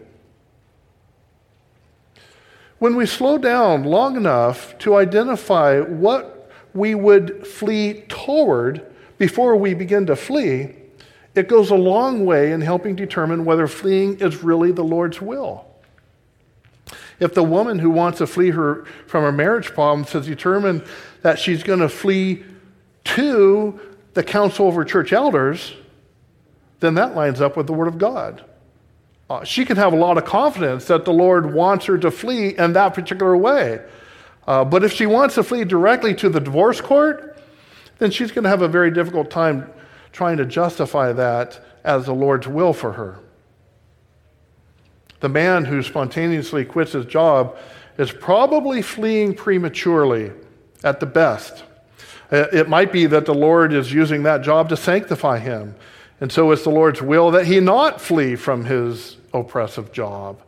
When 2.78 2.96
we 2.96 3.04
slow 3.04 3.36
down 3.36 3.84
long 3.84 4.16
enough 4.16 4.76
to 4.78 4.96
identify 4.96 5.80
what 5.80 6.39
we 6.74 6.94
would 6.94 7.46
flee 7.46 8.02
toward 8.08 8.86
before 9.18 9.56
we 9.56 9.74
begin 9.74 10.06
to 10.06 10.16
flee, 10.16 10.74
it 11.34 11.48
goes 11.48 11.70
a 11.70 11.76
long 11.76 12.24
way 12.24 12.52
in 12.52 12.60
helping 12.60 12.96
determine 12.96 13.44
whether 13.44 13.66
fleeing 13.66 14.18
is 14.18 14.42
really 14.42 14.72
the 14.72 14.82
Lord's 14.82 15.20
will. 15.20 15.66
If 17.20 17.34
the 17.34 17.42
woman 17.42 17.78
who 17.78 17.90
wants 17.90 18.18
to 18.18 18.26
flee 18.26 18.50
her 18.50 18.84
from 19.06 19.24
her 19.24 19.32
marriage 19.32 19.68
problems 19.68 20.12
has 20.12 20.26
determined 20.26 20.84
that 21.22 21.38
she's 21.38 21.62
going 21.62 21.80
to 21.80 21.88
flee 21.88 22.44
to 23.04 23.78
the 24.14 24.22
council 24.22 24.68
of 24.68 24.74
her 24.74 24.84
church 24.84 25.12
elders, 25.12 25.74
then 26.80 26.94
that 26.94 27.14
lines 27.14 27.40
up 27.40 27.56
with 27.56 27.66
the 27.66 27.72
Word 27.72 27.88
of 27.88 27.98
God. 27.98 28.42
Uh, 29.28 29.44
she 29.44 29.64
can 29.64 29.76
have 29.76 29.92
a 29.92 29.96
lot 29.96 30.18
of 30.18 30.24
confidence 30.24 30.86
that 30.86 31.04
the 31.04 31.12
Lord 31.12 31.52
wants 31.52 31.84
her 31.84 31.98
to 31.98 32.10
flee 32.10 32.56
in 32.56 32.72
that 32.72 32.94
particular 32.94 33.36
way. 33.36 33.80
Uh, 34.46 34.64
but 34.64 34.84
if 34.84 34.92
she 34.92 35.06
wants 35.06 35.34
to 35.36 35.42
flee 35.42 35.64
directly 35.64 36.14
to 36.14 36.28
the 36.28 36.40
divorce 36.40 36.80
court, 36.80 37.38
then 37.98 38.10
she's 38.10 38.32
going 38.32 38.44
to 38.44 38.48
have 38.50 38.62
a 38.62 38.68
very 38.68 38.90
difficult 38.90 39.30
time 39.30 39.70
trying 40.12 40.36
to 40.38 40.44
justify 40.44 41.12
that 41.12 41.60
as 41.84 42.06
the 42.06 42.14
Lord's 42.14 42.48
will 42.48 42.72
for 42.72 42.92
her. 42.92 43.20
The 45.20 45.28
man 45.28 45.66
who 45.66 45.82
spontaneously 45.82 46.64
quits 46.64 46.92
his 46.92 47.06
job 47.06 47.56
is 47.98 48.10
probably 48.10 48.80
fleeing 48.80 49.34
prematurely 49.34 50.32
at 50.82 51.00
the 51.00 51.06
best. 51.06 51.64
Uh, 52.32 52.46
it 52.52 52.68
might 52.68 52.92
be 52.92 53.06
that 53.06 53.26
the 53.26 53.34
Lord 53.34 53.72
is 53.72 53.92
using 53.92 54.22
that 54.22 54.42
job 54.42 54.68
to 54.70 54.76
sanctify 54.76 55.38
him. 55.38 55.74
And 56.20 56.30
so 56.30 56.50
it's 56.52 56.64
the 56.64 56.70
Lord's 56.70 57.02
will 57.02 57.30
that 57.32 57.46
he 57.46 57.60
not 57.60 58.00
flee 58.00 58.36
from 58.36 58.64
his 58.64 59.16
oppressive 59.32 59.92
job, 59.92 60.40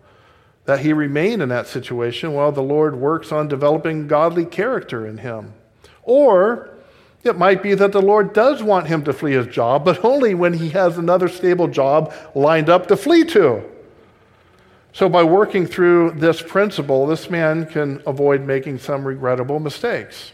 that 0.65 0.81
he 0.81 0.93
remain 0.93 1.41
in 1.41 1.49
that 1.49 1.67
situation 1.67 2.33
while 2.33 2.53
the 2.53 2.63
Lord 2.63 2.97
works 2.97 3.33
on 3.33 3.49
developing 3.49 4.07
godly 4.07 4.45
character 4.45 5.07
in 5.07 5.19
him. 5.19 5.55
Or 6.03 6.71
it 7.25 7.37
might 7.37 7.63
be 7.63 7.75
that 7.75 7.93
the 7.93 8.03
Lord 8.03 8.33
does 8.33 8.63
want 8.63 8.89
him 8.89 9.05
to 9.05 9.13
flee 9.13 9.33
his 9.33 9.47
job, 9.47 9.85
but 9.85 10.05
only 10.05 10.35
when 10.35 10.55
he 10.55 10.71
has 10.71 10.99
another 10.99 11.29
stable 11.29 11.69
job 11.69 12.13
lined 12.35 12.69
up 12.69 12.89
to 12.89 12.97
flee 12.97 13.25
to. 13.27 13.63
So, 14.95 15.09
by 15.09 15.23
working 15.23 15.67
through 15.67 16.13
this 16.13 16.43
principle, 16.43 17.07
this 17.07 17.31
man 17.31 17.65
can 17.65 18.03
avoid 18.07 18.43
making 18.43 18.79
some 18.79 19.07
regrettable 19.07 19.59
mistakes. 19.59 20.33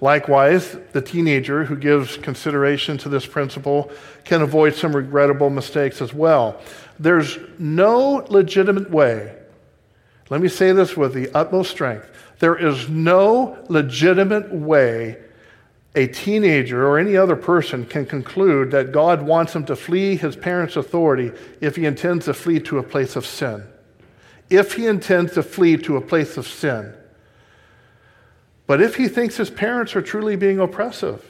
Likewise, 0.00 0.76
the 0.92 1.00
teenager 1.00 1.64
who 1.64 1.74
gives 1.74 2.18
consideration 2.18 2.98
to 2.98 3.08
this 3.08 3.24
principle 3.24 3.90
can 4.24 4.42
avoid 4.42 4.74
some 4.74 4.94
regrettable 4.94 5.48
mistakes 5.48 6.02
as 6.02 6.12
well. 6.12 6.60
There's 6.98 7.38
no 7.58 8.24
legitimate 8.28 8.90
way, 8.90 9.36
let 10.28 10.40
me 10.40 10.48
say 10.48 10.72
this 10.72 10.96
with 10.96 11.14
the 11.14 11.30
utmost 11.34 11.70
strength 11.70 12.10
there 12.38 12.56
is 12.56 12.88
no 12.88 13.56
legitimate 13.68 14.52
way 14.52 15.16
a 15.94 16.06
teenager 16.06 16.86
or 16.86 16.98
any 16.98 17.16
other 17.16 17.36
person 17.36 17.86
can 17.86 18.04
conclude 18.04 18.70
that 18.72 18.92
God 18.92 19.22
wants 19.22 19.54
him 19.54 19.64
to 19.66 19.76
flee 19.76 20.16
his 20.16 20.36
parents' 20.36 20.76
authority 20.76 21.32
if 21.62 21.76
he 21.76 21.86
intends 21.86 22.26
to 22.26 22.34
flee 22.34 22.60
to 22.60 22.76
a 22.76 22.82
place 22.82 23.16
of 23.16 23.24
sin. 23.24 23.64
If 24.50 24.74
he 24.74 24.86
intends 24.86 25.32
to 25.32 25.42
flee 25.42 25.78
to 25.78 25.96
a 25.96 26.02
place 26.02 26.36
of 26.36 26.46
sin. 26.46 26.92
But 28.66 28.82
if 28.82 28.96
he 28.96 29.08
thinks 29.08 29.38
his 29.38 29.48
parents 29.48 29.96
are 29.96 30.02
truly 30.02 30.36
being 30.36 30.60
oppressive, 30.60 31.24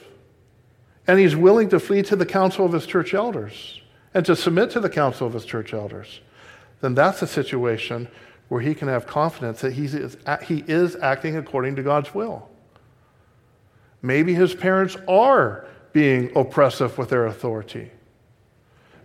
and 1.07 1.17
he's 1.17 1.37
willing 1.37 1.69
to 1.69 1.79
flee 1.79 2.01
to 2.03 2.17
the 2.17 2.25
council 2.25 2.65
of 2.65 2.73
his 2.73 2.85
church 2.85 3.13
elders 3.13 3.79
and 4.13 4.25
to 4.25 4.35
submit 4.35 4.69
to 4.71 4.79
the 4.79 4.89
council 4.89 5.27
of 5.27 5.33
his 5.33 5.45
church 5.45 5.73
elders, 5.73 6.21
then 6.81 6.95
that's 6.95 7.21
a 7.21 7.27
situation 7.27 8.07
where 8.47 8.61
he 8.61 8.73
can 8.73 8.87
have 8.87 9.05
confidence 9.05 9.61
that 9.61 9.73
he 9.73 9.85
is, 9.85 10.17
he 10.43 10.63
is 10.67 10.95
acting 10.97 11.35
according 11.35 11.75
to 11.75 11.83
God's 11.83 12.13
will. 12.13 12.49
Maybe 14.01 14.33
his 14.33 14.53
parents 14.53 14.95
are 15.07 15.65
being 15.91 16.31
oppressive 16.35 16.97
with 16.97 17.09
their 17.09 17.25
authority. 17.25 17.91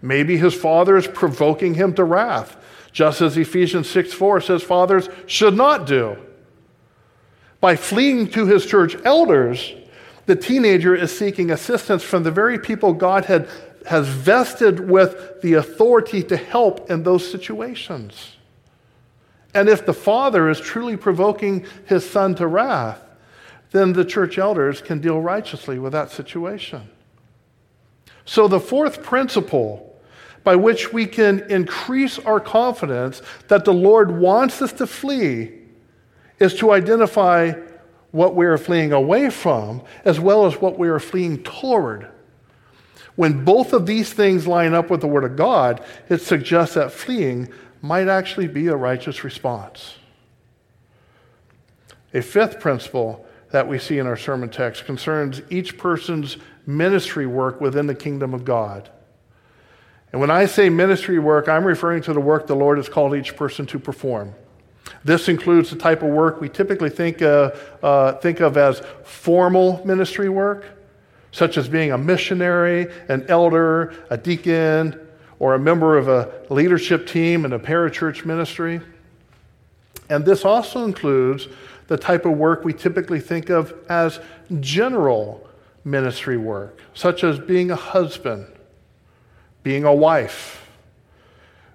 Maybe 0.00 0.36
his 0.36 0.54
father 0.54 0.96
is 0.96 1.06
provoking 1.06 1.74
him 1.74 1.94
to 1.94 2.04
wrath, 2.04 2.56
just 2.92 3.20
as 3.20 3.36
Ephesians 3.36 3.88
6 3.88 4.12
4 4.12 4.40
says 4.40 4.62
fathers 4.62 5.08
should 5.26 5.54
not 5.54 5.86
do. 5.86 6.16
By 7.60 7.76
fleeing 7.76 8.28
to 8.30 8.46
his 8.46 8.66
church 8.66 8.96
elders, 9.04 9.72
the 10.26 10.36
teenager 10.36 10.94
is 10.94 11.16
seeking 11.16 11.50
assistance 11.50 12.02
from 12.02 12.22
the 12.22 12.30
very 12.30 12.58
people 12.58 12.92
God 12.92 13.24
had, 13.24 13.48
has 13.86 14.08
vested 14.08 14.88
with 14.88 15.40
the 15.42 15.54
authority 15.54 16.22
to 16.24 16.36
help 16.36 16.90
in 16.90 17.02
those 17.02 17.28
situations. 17.28 18.36
And 19.54 19.68
if 19.68 19.84
the 19.84 19.92
father 19.92 20.48
is 20.48 20.60
truly 20.60 20.96
provoking 20.96 21.66
his 21.86 22.08
son 22.08 22.34
to 22.36 22.46
wrath, 22.46 23.02
then 23.70 23.92
the 23.92 24.04
church 24.04 24.38
elders 24.38 24.80
can 24.80 25.00
deal 25.00 25.20
righteously 25.20 25.78
with 25.78 25.92
that 25.92 26.10
situation. 26.10 26.88
So, 28.24 28.46
the 28.46 28.60
fourth 28.60 29.02
principle 29.02 29.88
by 30.44 30.56
which 30.56 30.92
we 30.92 31.06
can 31.06 31.40
increase 31.50 32.18
our 32.20 32.40
confidence 32.40 33.22
that 33.48 33.64
the 33.64 33.72
Lord 33.72 34.10
wants 34.10 34.60
us 34.60 34.72
to 34.74 34.86
flee 34.86 35.52
is 36.38 36.54
to 36.54 36.72
identify 36.72 37.52
what 38.12 38.36
we 38.36 38.46
are 38.46 38.58
fleeing 38.58 38.92
away 38.92 39.28
from 39.30 39.82
as 40.04 40.20
well 40.20 40.46
as 40.46 40.60
what 40.60 40.78
we 40.78 40.88
are 40.88 41.00
fleeing 41.00 41.42
toward. 41.42 42.06
When 43.16 43.44
both 43.44 43.72
of 43.72 43.86
these 43.86 44.12
things 44.12 44.46
line 44.46 44.74
up 44.74 44.88
with 44.88 45.00
the 45.00 45.06
Word 45.06 45.24
of 45.24 45.36
God, 45.36 45.84
it 46.08 46.18
suggests 46.18 46.76
that 46.76 46.92
fleeing 46.92 47.48
might 47.82 48.08
actually 48.08 48.46
be 48.46 48.68
a 48.68 48.76
righteous 48.76 49.24
response. 49.24 49.96
A 52.14 52.22
fifth 52.22 52.60
principle 52.60 53.26
that 53.50 53.66
we 53.68 53.78
see 53.78 53.98
in 53.98 54.06
our 54.06 54.16
sermon 54.16 54.48
text 54.48 54.84
concerns 54.86 55.42
each 55.50 55.76
person's 55.76 56.36
ministry 56.66 57.26
work 57.26 57.60
within 57.60 57.86
the 57.86 57.94
kingdom 57.94 58.32
of 58.34 58.44
God. 58.44 58.88
And 60.12 60.20
when 60.20 60.30
I 60.30 60.46
say 60.46 60.68
ministry 60.68 61.18
work, 61.18 61.48
I'm 61.48 61.64
referring 61.64 62.02
to 62.02 62.12
the 62.12 62.20
work 62.20 62.46
the 62.46 62.54
Lord 62.54 62.78
has 62.78 62.88
called 62.88 63.14
each 63.14 63.36
person 63.36 63.66
to 63.66 63.78
perform. 63.78 64.34
This 65.04 65.28
includes 65.28 65.70
the 65.70 65.76
type 65.76 66.02
of 66.02 66.10
work 66.10 66.40
we 66.40 66.48
typically 66.48 66.90
think, 66.90 67.22
uh, 67.22 67.50
uh, 67.82 68.12
think 68.14 68.40
of 68.40 68.56
as 68.56 68.82
formal 69.04 69.84
ministry 69.84 70.28
work, 70.28 70.64
such 71.32 71.56
as 71.56 71.68
being 71.68 71.92
a 71.92 71.98
missionary, 71.98 72.86
an 73.08 73.24
elder, 73.28 73.94
a 74.10 74.16
deacon, 74.16 74.98
or 75.38 75.54
a 75.54 75.58
member 75.58 75.96
of 75.98 76.08
a 76.08 76.30
leadership 76.50 77.06
team 77.06 77.44
in 77.44 77.52
a 77.52 77.58
parachurch 77.58 78.24
ministry. 78.24 78.80
And 80.08 80.24
this 80.24 80.44
also 80.44 80.84
includes 80.84 81.48
the 81.88 81.96
type 81.96 82.24
of 82.26 82.32
work 82.32 82.64
we 82.64 82.72
typically 82.72 83.18
think 83.18 83.50
of 83.50 83.74
as 83.88 84.20
general 84.60 85.48
ministry 85.84 86.36
work, 86.36 86.78
such 86.94 87.24
as 87.24 87.38
being 87.38 87.70
a 87.70 87.76
husband, 87.76 88.46
being 89.62 89.84
a 89.84 89.94
wife, 89.94 90.68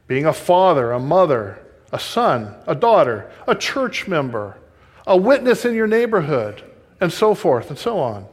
being 0.07 0.25
a 0.25 0.33
father, 0.33 0.91
a 0.91 0.99
mother, 0.99 1.59
a 1.91 1.99
son, 1.99 2.53
a 2.67 2.75
daughter, 2.75 3.31
a 3.47 3.55
church 3.55 4.07
member, 4.07 4.57
a 5.05 5.15
witness 5.15 5.65
in 5.65 5.73
your 5.73 5.87
neighborhood, 5.87 6.63
and 6.99 7.11
so 7.11 7.33
forth 7.33 7.69
and 7.69 7.79
so 7.79 7.99
on. 7.99 8.25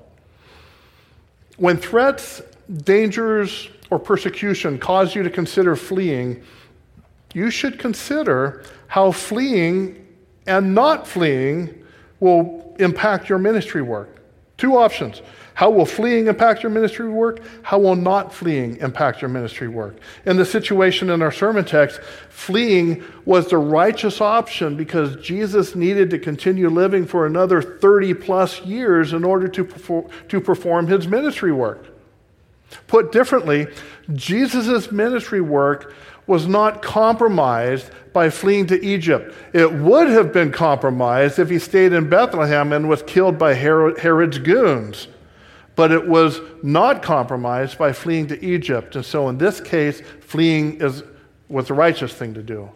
When 1.57 1.77
threats, 1.77 2.43
dangers, 2.85 3.69
or 3.91 3.99
persecution 3.99 4.79
cause 4.79 5.15
you 5.15 5.23
to 5.23 5.31
consider 5.31 5.77
fleeing, 5.77 6.43
you 7.33 7.51
should 7.51 7.79
consider 7.79 8.65
how 8.89 9.13
fleeing 9.13 10.07
and 10.47 10.75
not 10.75 11.07
fleeing 11.07 11.85
will 12.21 12.75
impact 12.79 13.29
your 13.29 13.39
ministry 13.39 13.83
work. 13.83 14.21
Two 14.57 14.77
options 14.77 15.23
how 15.55 15.71
will 15.71 15.87
fleeing 15.87 16.27
impact 16.27 16.65
your 16.65 16.71
ministry 16.71 17.09
work? 17.09 17.41
How 17.63 17.79
will 17.79 17.95
not 17.95 18.35
fleeing 18.35 18.77
impact 18.79 19.23
your 19.23 19.29
ministry 19.29 19.69
work? 19.69 19.97
In 20.27 20.37
the 20.37 20.45
situation 20.45 21.11
in 21.11 21.23
our 21.23 21.31
sermon 21.31 21.65
text, 21.65 22.01
fleeing 22.29 23.05
was 23.25 23.49
the 23.49 23.59
righteous 23.59 24.21
option 24.21 24.77
because 24.77 25.15
Jesus 25.25 25.77
needed 25.77 26.11
to 26.11 26.19
continue 26.19 26.69
living 26.69 27.07
for 27.07 27.25
another 27.25 27.63
30 27.63 28.15
plus 28.15 28.63
years 28.63 29.13
in 29.13 29.23
order 29.23 29.47
to 29.47 29.65
perform, 29.65 30.09
to 30.29 30.41
perform 30.41 30.89
his 30.89 31.07
ministry 31.07 31.53
work. 31.53 31.87
Put 32.89 33.13
differently, 33.13 33.69
Jesus' 34.13 34.91
ministry 34.91 35.41
work 35.41 35.95
was 36.27 36.49
not 36.49 36.83
compromised 36.83 37.91
by 38.13 38.29
fleeing 38.29 38.67
to 38.67 38.85
Egypt. 38.85 39.33
It 39.53 39.73
would 39.73 40.09
have 40.09 40.33
been 40.33 40.51
compromised 40.51 41.39
if 41.39 41.49
he 41.49 41.61
stayed 41.61 41.93
in 41.93 42.09
Bethlehem 42.09 42.73
and 42.73 42.89
was 42.89 43.05
killed 43.05 43.39
by 43.39 43.55
Herod's 43.55 44.39
goons 44.39 45.07
but 45.77 45.91
it 45.91 46.07
was 46.07 46.41
not 46.63 47.03
compromised 47.03 47.79
by 47.79 47.93
fleeing 47.93 48.27
to 48.29 48.45
Egypt. 48.45 48.97
And 48.97 49.05
so 49.05 49.29
in 49.29 49.39
this 49.39 49.61
case, 49.61 50.01
fleeing 50.21 50.81
is, 50.81 51.03
was 51.49 51.69
the 51.69 51.75
righteous 51.75 52.13
thing 52.13 52.35
to 52.35 52.43
do. 52.43 52.71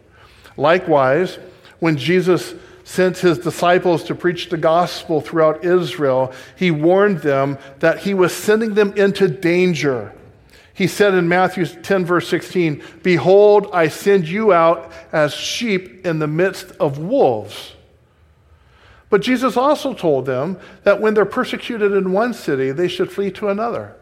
Likewise, 0.57 1.39
when 1.79 1.97
Jesus 1.97 2.53
sent 2.83 3.17
his 3.19 3.37
disciples 3.37 4.03
to 4.05 4.15
preach 4.15 4.49
the 4.49 4.57
gospel 4.57 5.21
throughout 5.21 5.63
Israel, 5.63 6.33
he 6.55 6.71
warned 6.71 7.19
them 7.19 7.57
that 7.79 7.99
he 7.99 8.13
was 8.13 8.33
sending 8.35 8.73
them 8.73 8.93
into 8.93 9.27
danger. 9.27 10.13
He 10.73 10.87
said 10.87 11.13
in 11.13 11.27
Matthew 11.27 11.65
10, 11.65 12.05
verse 12.05 12.27
16, 12.29 12.81
Behold, 13.03 13.69
I 13.73 13.89
send 13.89 14.27
you 14.27 14.53
out 14.53 14.91
as 15.11 15.33
sheep 15.33 16.05
in 16.05 16.19
the 16.19 16.27
midst 16.27 16.71
of 16.79 16.97
wolves. 16.97 17.73
But 19.09 19.21
Jesus 19.21 19.57
also 19.57 19.93
told 19.93 20.25
them 20.25 20.59
that 20.83 21.01
when 21.01 21.13
they're 21.13 21.25
persecuted 21.25 21.91
in 21.93 22.11
one 22.11 22.33
city, 22.33 22.71
they 22.71 22.87
should 22.87 23.11
flee 23.11 23.31
to 23.31 23.49
another. 23.49 23.95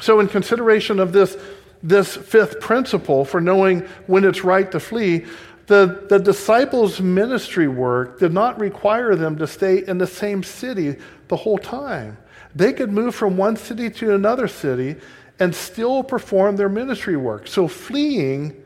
So, 0.00 0.20
in 0.20 0.28
consideration 0.28 1.00
of 1.00 1.12
this, 1.12 1.38
this 1.82 2.16
fifth 2.16 2.60
principle 2.60 3.24
for 3.24 3.40
knowing 3.40 3.80
when 4.06 4.24
it's 4.24 4.44
right 4.44 4.70
to 4.72 4.80
flee, 4.80 5.24
the, 5.66 6.06
the 6.08 6.18
disciples' 6.18 7.00
ministry 7.00 7.66
work 7.66 8.20
did 8.20 8.32
not 8.32 8.60
require 8.60 9.16
them 9.16 9.36
to 9.38 9.46
stay 9.46 9.82
in 9.86 9.98
the 9.98 10.06
same 10.06 10.42
city 10.42 10.96
the 11.28 11.36
whole 11.36 11.58
time. 11.58 12.18
They 12.54 12.72
could 12.72 12.92
move 12.92 13.14
from 13.14 13.36
one 13.36 13.56
city 13.56 13.90
to 13.90 14.14
another 14.14 14.48
city 14.48 14.96
and 15.38 15.54
still 15.54 16.02
perform 16.02 16.56
their 16.56 16.68
ministry 16.68 17.16
work. 17.16 17.46
So, 17.46 17.68
fleeing 17.68 18.62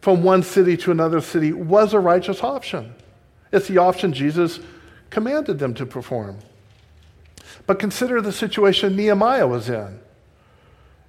from 0.00 0.22
one 0.22 0.44
city 0.44 0.76
to 0.78 0.92
another 0.92 1.20
city 1.20 1.52
was 1.52 1.94
a 1.94 2.00
righteous 2.00 2.44
option. 2.44 2.94
It's 3.52 3.68
the 3.68 3.78
option 3.78 4.12
Jesus 4.12 4.60
commanded 5.10 5.58
them 5.58 5.74
to 5.74 5.86
perform. 5.86 6.38
But 7.66 7.78
consider 7.78 8.20
the 8.20 8.32
situation 8.32 8.96
Nehemiah 8.96 9.46
was 9.46 9.68
in. 9.68 10.00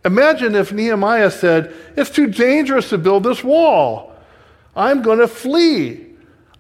Imagine 0.03 0.55
if 0.55 0.71
Nehemiah 0.71 1.31
said, 1.31 1.73
It's 1.95 2.09
too 2.09 2.27
dangerous 2.27 2.89
to 2.89 2.97
build 2.97 3.23
this 3.23 3.43
wall. 3.43 4.15
I'm 4.75 5.01
going 5.01 5.19
to 5.19 5.27
flee. 5.27 6.07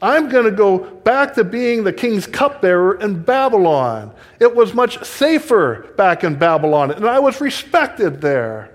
I'm 0.01 0.29
going 0.29 0.45
to 0.45 0.51
go 0.51 0.79
back 0.79 1.35
to 1.35 1.43
being 1.43 1.83
the 1.83 1.93
king's 1.93 2.25
cupbearer 2.25 2.99
in 2.99 3.21
Babylon. 3.21 4.13
It 4.39 4.55
was 4.55 4.73
much 4.73 5.03
safer 5.05 5.93
back 5.95 6.23
in 6.23 6.35
Babylon, 6.35 6.91
and 6.91 7.05
I 7.05 7.19
was 7.19 7.39
respected 7.39 8.19
there. 8.21 8.71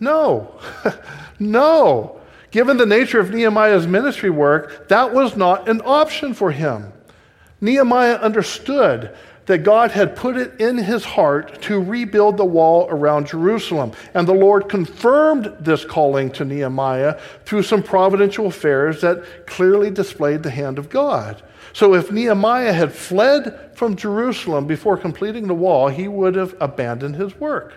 No, 0.00 0.58
no. 1.38 2.17
Given 2.50 2.76
the 2.76 2.86
nature 2.86 3.20
of 3.20 3.30
Nehemiah's 3.30 3.86
ministry 3.86 4.30
work, 4.30 4.88
that 4.88 5.12
was 5.12 5.36
not 5.36 5.68
an 5.68 5.82
option 5.84 6.34
for 6.34 6.50
him. 6.50 6.92
Nehemiah 7.60 8.14
understood 8.16 9.14
that 9.48 9.62
God 9.62 9.90
had 9.90 10.14
put 10.14 10.36
it 10.36 10.60
in 10.60 10.76
his 10.76 11.04
heart 11.04 11.62
to 11.62 11.82
rebuild 11.82 12.36
the 12.36 12.44
wall 12.44 12.86
around 12.90 13.28
Jerusalem. 13.28 13.92
And 14.12 14.28
the 14.28 14.34
Lord 14.34 14.68
confirmed 14.68 15.56
this 15.58 15.86
calling 15.86 16.30
to 16.32 16.44
Nehemiah 16.44 17.18
through 17.46 17.62
some 17.62 17.82
providential 17.82 18.46
affairs 18.46 19.00
that 19.00 19.46
clearly 19.46 19.90
displayed 19.90 20.42
the 20.42 20.50
hand 20.50 20.78
of 20.78 20.90
God. 20.90 21.42
So 21.72 21.94
if 21.94 22.12
Nehemiah 22.12 22.74
had 22.74 22.92
fled 22.92 23.70
from 23.74 23.96
Jerusalem 23.96 24.66
before 24.66 24.98
completing 24.98 25.46
the 25.46 25.54
wall, 25.54 25.88
he 25.88 26.08
would 26.08 26.34
have 26.34 26.54
abandoned 26.60 27.16
his 27.16 27.34
work. 27.36 27.72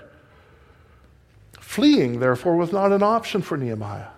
Fleeing, 1.53 2.19
therefore, 2.19 2.57
was 2.57 2.73
not 2.73 2.91
an 2.91 3.01
option 3.01 3.41
for 3.41 3.55
Nehemiah. 3.55 4.10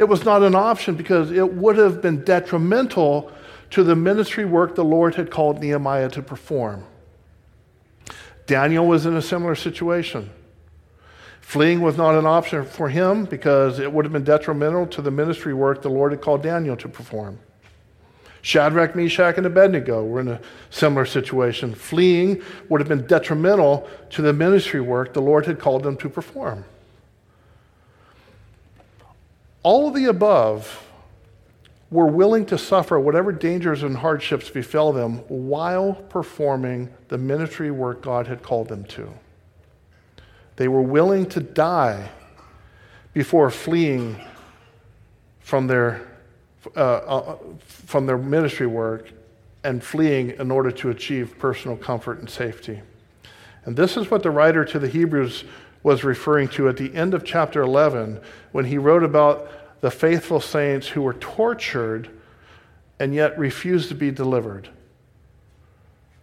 It 0.00 0.08
was 0.08 0.24
not 0.24 0.42
an 0.42 0.54
option 0.54 0.94
because 0.94 1.30
it 1.30 1.52
would 1.52 1.76
have 1.76 2.00
been 2.00 2.24
detrimental 2.24 3.30
to 3.68 3.84
the 3.84 3.94
ministry 3.94 4.46
work 4.46 4.74
the 4.74 4.82
Lord 4.82 5.14
had 5.14 5.30
called 5.30 5.60
Nehemiah 5.60 6.08
to 6.12 6.22
perform. 6.22 6.86
Daniel 8.46 8.86
was 8.86 9.04
in 9.04 9.14
a 9.14 9.20
similar 9.20 9.54
situation. 9.54 10.30
Fleeing 11.42 11.82
was 11.82 11.98
not 11.98 12.14
an 12.14 12.24
option 12.24 12.64
for 12.64 12.88
him 12.88 13.26
because 13.26 13.78
it 13.78 13.92
would 13.92 14.06
have 14.06 14.12
been 14.12 14.24
detrimental 14.24 14.86
to 14.86 15.02
the 15.02 15.10
ministry 15.10 15.52
work 15.52 15.82
the 15.82 15.90
Lord 15.90 16.12
had 16.12 16.22
called 16.22 16.42
Daniel 16.42 16.78
to 16.78 16.88
perform. 16.88 17.38
Shadrach, 18.40 18.96
Meshach, 18.96 19.36
and 19.36 19.44
Abednego 19.44 20.02
were 20.02 20.20
in 20.20 20.28
a 20.28 20.40
similar 20.70 21.04
situation. 21.04 21.74
Fleeing 21.74 22.42
would 22.70 22.80
have 22.80 22.88
been 22.88 23.06
detrimental 23.06 23.86
to 24.08 24.22
the 24.22 24.32
ministry 24.32 24.80
work 24.80 25.12
the 25.12 25.20
Lord 25.20 25.44
had 25.44 25.58
called 25.58 25.82
them 25.82 25.98
to 25.98 26.08
perform. 26.08 26.64
All 29.62 29.88
of 29.88 29.94
the 29.94 30.06
above 30.06 30.86
were 31.90 32.06
willing 32.06 32.46
to 32.46 32.56
suffer 32.56 32.98
whatever 32.98 33.32
dangers 33.32 33.82
and 33.82 33.96
hardships 33.96 34.48
befell 34.48 34.92
them 34.92 35.18
while 35.28 35.94
performing 35.94 36.88
the 37.08 37.18
ministry 37.18 37.70
work 37.70 38.00
God 38.00 38.26
had 38.26 38.42
called 38.42 38.68
them 38.68 38.84
to. 38.84 39.12
They 40.56 40.68
were 40.68 40.82
willing 40.82 41.26
to 41.30 41.40
die 41.40 42.10
before 43.12 43.50
fleeing 43.50 44.20
from 45.40 45.66
their, 45.66 46.06
uh, 46.76 46.80
uh, 46.80 47.36
from 47.60 48.06
their 48.06 48.18
ministry 48.18 48.66
work 48.66 49.10
and 49.64 49.82
fleeing 49.82 50.30
in 50.30 50.50
order 50.50 50.70
to 50.70 50.90
achieve 50.90 51.38
personal 51.38 51.76
comfort 51.76 52.20
and 52.20 52.30
safety. 52.30 52.80
And 53.64 53.76
this 53.76 53.96
is 53.96 54.10
what 54.10 54.22
the 54.22 54.30
writer 54.30 54.64
to 54.64 54.78
the 54.78 54.88
Hebrews 54.88 55.44
was 55.82 56.04
referring 56.04 56.48
to 56.48 56.68
at 56.68 56.76
the 56.76 56.94
end 56.94 57.14
of 57.14 57.24
chapter 57.24 57.62
11 57.62 58.20
when 58.52 58.66
he 58.66 58.78
wrote 58.78 59.02
about 59.02 59.48
the 59.80 59.90
faithful 59.90 60.40
saints 60.40 60.88
who 60.88 61.02
were 61.02 61.14
tortured 61.14 62.10
and 62.98 63.14
yet 63.14 63.38
refused 63.38 63.88
to 63.88 63.94
be 63.94 64.10
delivered. 64.10 64.68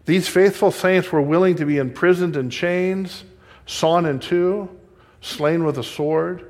These 0.06 0.28
faithful 0.28 0.72
saints 0.72 1.12
were 1.12 1.22
willing 1.22 1.56
to 1.56 1.66
be 1.66 1.78
imprisoned 1.78 2.38
in 2.38 2.50
chains, 2.50 3.24
sawn 3.66 4.06
in 4.06 4.20
two, 4.20 4.70
slain 5.22 5.64
with 5.64 5.78
a 5.78 5.84
sword, 5.84 6.50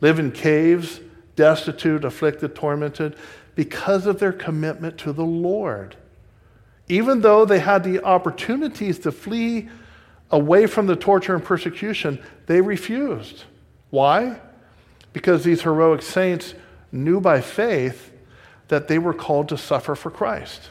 live 0.00 0.18
in 0.18 0.30
caves, 0.30 1.00
destitute, 1.34 2.04
afflicted, 2.04 2.54
tormented, 2.54 3.16
because 3.54 4.06
of 4.06 4.18
their 4.18 4.32
commitment 4.32 4.98
to 4.98 5.12
the 5.12 5.24
Lord. 5.24 5.96
Even 6.88 7.22
though 7.22 7.44
they 7.44 7.58
had 7.58 7.82
the 7.82 8.04
opportunities 8.04 8.98
to 9.00 9.10
flee 9.10 9.68
away 10.32 10.66
from 10.66 10.86
the 10.86 10.96
torture 10.96 11.34
and 11.34 11.44
persecution, 11.44 12.20
they 12.46 12.60
refused. 12.60 13.44
Why? 13.90 14.40
Because 15.12 15.44
these 15.44 15.62
heroic 15.62 16.02
saints 16.02 16.54
knew 16.90 17.20
by 17.20 17.40
faith 17.40 18.12
that 18.68 18.88
they 18.88 18.98
were 18.98 19.14
called 19.14 19.50
to 19.50 19.58
suffer 19.58 19.94
for 19.94 20.10
Christ. 20.10 20.70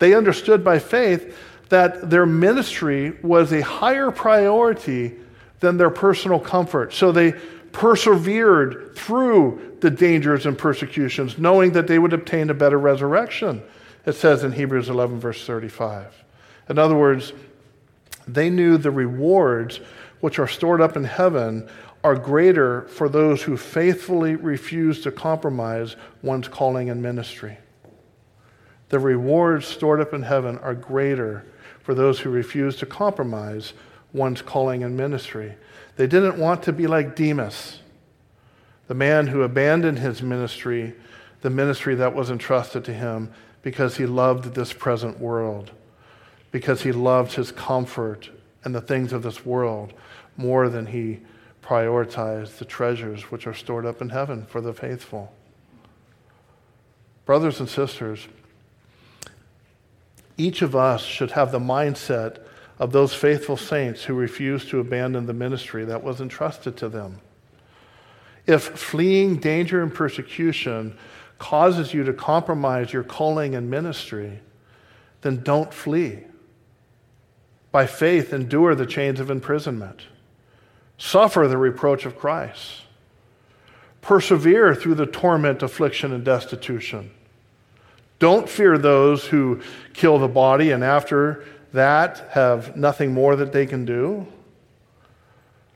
They 0.00 0.14
understood 0.14 0.64
by 0.64 0.80
faith 0.80 1.38
that 1.68 2.10
their 2.10 2.26
ministry 2.26 3.12
was 3.22 3.52
a 3.52 3.62
higher 3.62 4.10
priority 4.10 5.14
than 5.60 5.76
their 5.76 5.90
personal 5.90 6.40
comfort. 6.40 6.92
So 6.92 7.12
they 7.12 7.32
persevered 7.72 8.96
through 8.96 9.76
the 9.80 9.90
dangers 9.90 10.46
and 10.46 10.56
persecutions, 10.58 11.38
knowing 11.38 11.72
that 11.72 11.86
they 11.86 11.98
would 11.98 12.12
obtain 12.12 12.50
a 12.50 12.54
better 12.54 12.78
resurrection, 12.78 13.62
it 14.06 14.12
says 14.12 14.44
in 14.44 14.52
Hebrews 14.52 14.88
11, 14.88 15.18
verse 15.20 15.44
35. 15.44 16.24
In 16.68 16.78
other 16.78 16.94
words, 16.94 17.32
they 18.26 18.50
knew 18.50 18.76
the 18.76 18.90
rewards 18.90 19.80
which 20.20 20.38
are 20.38 20.48
stored 20.48 20.80
up 20.80 20.96
in 20.96 21.04
heaven 21.04 21.68
are 22.02 22.16
greater 22.16 22.82
for 22.82 23.08
those 23.08 23.42
who 23.42 23.56
faithfully 23.56 24.36
refuse 24.36 25.00
to 25.02 25.10
compromise 25.10 25.96
one's 26.22 26.48
calling 26.48 26.90
and 26.90 27.02
ministry. 27.02 27.58
The 28.90 28.98
rewards 28.98 29.66
stored 29.66 30.00
up 30.00 30.12
in 30.12 30.22
heaven 30.22 30.58
are 30.58 30.74
greater 30.74 31.44
for 31.80 31.94
those 31.94 32.20
who 32.20 32.30
refuse 32.30 32.76
to 32.76 32.86
compromise 32.86 33.72
one's 34.12 34.42
calling 34.42 34.84
and 34.84 34.96
ministry. 34.96 35.54
They 35.96 36.06
didn't 36.06 36.38
want 36.38 36.62
to 36.64 36.72
be 36.72 36.86
like 36.86 37.16
Demas, 37.16 37.80
the 38.86 38.94
man 38.94 39.26
who 39.26 39.42
abandoned 39.42 39.98
his 39.98 40.22
ministry, 40.22 40.94
the 41.40 41.50
ministry 41.50 41.94
that 41.96 42.14
was 42.14 42.30
entrusted 42.30 42.84
to 42.84 42.92
him, 42.92 43.32
because 43.62 43.96
he 43.96 44.06
loved 44.06 44.54
this 44.54 44.72
present 44.72 45.18
world, 45.18 45.70
because 46.54 46.82
he 46.82 46.92
loved 46.92 47.32
his 47.32 47.50
comfort 47.50 48.30
and 48.62 48.72
the 48.72 48.80
things 48.80 49.12
of 49.12 49.24
this 49.24 49.44
world 49.44 49.92
more 50.36 50.68
than 50.68 50.86
he 50.86 51.18
prioritized 51.60 52.58
the 52.58 52.64
treasures 52.64 53.24
which 53.24 53.48
are 53.48 53.52
stored 53.52 53.84
up 53.84 54.00
in 54.00 54.08
heaven 54.08 54.46
for 54.46 54.60
the 54.60 54.72
faithful. 54.72 55.34
Brothers 57.26 57.58
and 57.58 57.68
sisters, 57.68 58.28
each 60.36 60.62
of 60.62 60.76
us 60.76 61.02
should 61.02 61.32
have 61.32 61.50
the 61.50 61.58
mindset 61.58 62.38
of 62.78 62.92
those 62.92 63.12
faithful 63.12 63.56
saints 63.56 64.04
who 64.04 64.14
refused 64.14 64.68
to 64.68 64.78
abandon 64.78 65.26
the 65.26 65.32
ministry 65.32 65.84
that 65.84 66.04
was 66.04 66.20
entrusted 66.20 66.76
to 66.76 66.88
them. 66.88 67.20
If 68.46 68.62
fleeing 68.62 69.38
danger 69.38 69.82
and 69.82 69.92
persecution 69.92 70.96
causes 71.40 71.92
you 71.92 72.04
to 72.04 72.12
compromise 72.12 72.92
your 72.92 73.02
calling 73.02 73.56
and 73.56 73.68
ministry, 73.68 74.38
then 75.22 75.42
don't 75.42 75.74
flee. 75.74 76.20
By 77.74 77.86
faith, 77.86 78.32
endure 78.32 78.76
the 78.76 78.86
chains 78.86 79.18
of 79.18 79.32
imprisonment. 79.32 80.02
Suffer 80.96 81.48
the 81.48 81.58
reproach 81.58 82.06
of 82.06 82.16
Christ. 82.16 82.82
Persevere 84.00 84.76
through 84.76 84.94
the 84.94 85.06
torment, 85.06 85.60
affliction, 85.60 86.12
and 86.12 86.24
destitution. 86.24 87.10
Don't 88.20 88.48
fear 88.48 88.78
those 88.78 89.26
who 89.26 89.60
kill 89.92 90.20
the 90.20 90.28
body 90.28 90.70
and 90.70 90.84
after 90.84 91.44
that 91.72 92.28
have 92.30 92.76
nothing 92.76 93.12
more 93.12 93.34
that 93.34 93.50
they 93.50 93.66
can 93.66 93.84
do. 93.84 94.24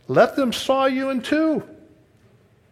Let 0.06 0.36
them 0.36 0.52
saw 0.52 0.86
you 0.86 1.10
in 1.10 1.20
two, 1.20 1.64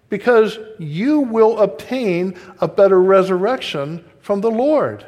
because 0.09 0.57
you 0.79 1.19
will 1.19 1.59
obtain 1.59 2.39
a 2.61 2.69
better 2.69 3.03
resurrection 3.03 4.05
from 4.21 4.41
the 4.41 4.53
Lord. 4.53 5.05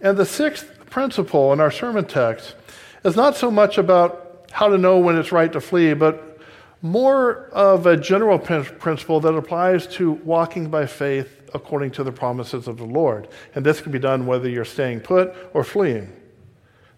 And 0.00 0.16
the 0.16 0.24
sixth 0.24 0.75
principle 0.90 1.52
in 1.52 1.60
our 1.60 1.70
sermon 1.70 2.04
text 2.04 2.54
is 3.04 3.16
not 3.16 3.36
so 3.36 3.50
much 3.50 3.78
about 3.78 4.46
how 4.50 4.68
to 4.68 4.78
know 4.78 4.98
when 4.98 5.16
it's 5.16 5.32
right 5.32 5.52
to 5.52 5.60
flee, 5.60 5.94
but 5.94 6.40
more 6.82 7.48
of 7.52 7.86
a 7.86 7.96
general 7.96 8.38
principle 8.38 9.20
that 9.20 9.34
applies 9.34 9.86
to 9.86 10.12
walking 10.12 10.70
by 10.70 10.86
faith 10.86 11.50
according 11.54 11.90
to 11.90 12.04
the 12.04 12.12
promises 12.12 12.68
of 12.68 12.76
the 12.76 12.84
Lord. 12.84 13.28
And 13.54 13.64
this 13.64 13.80
can 13.80 13.92
be 13.92 13.98
done 13.98 14.26
whether 14.26 14.48
you're 14.48 14.64
staying 14.64 15.00
put 15.00 15.34
or 15.54 15.64
fleeing. 15.64 16.12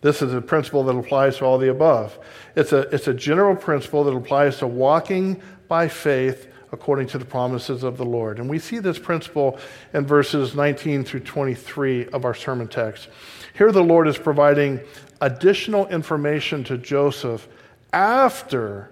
This 0.01 0.23
is 0.23 0.33
a 0.33 0.41
principle 0.41 0.85
that 0.85 0.97
applies 0.97 1.39
to 1.39 1.45
all 1.45 1.59
the 1.59 1.71
above. 1.71 2.19
It's 2.55 2.73
a, 2.73 2.81
it's 2.95 3.09
a 3.09 3.15
general 3.15 3.57
principle 3.57 4.05
that 4.05 4.15
applies 4.15 4.59
to 4.59 4.67
walking 4.67 5.43
by 5.67 5.89
faith 5.89 6.49
according 6.73 7.07
to 7.09 7.19
the 7.19 7.25
promises 7.25 7.83
of 7.83 7.97
the 7.97 8.05
Lord. 8.05 8.39
And 8.39 8.49
we 8.49 8.59
see 8.59 8.79
this 8.79 8.99
principle 8.99 9.59
in 9.95 10.07
verses 10.07 10.55
19 10.55 11.05
through 11.05 11.21
23 11.21 12.09
of 12.09 12.25
our 12.25 12.35
sermon 12.35 12.69
text. 12.69 13.09
Here, 13.57 13.73
the 13.73 13.83
Lord 13.83 14.07
is 14.09 14.19
providing 14.19 14.81
additional 15.21 15.87
information 15.89 16.65
to 16.65 16.79
Joseph 16.79 17.49
after 17.93 18.91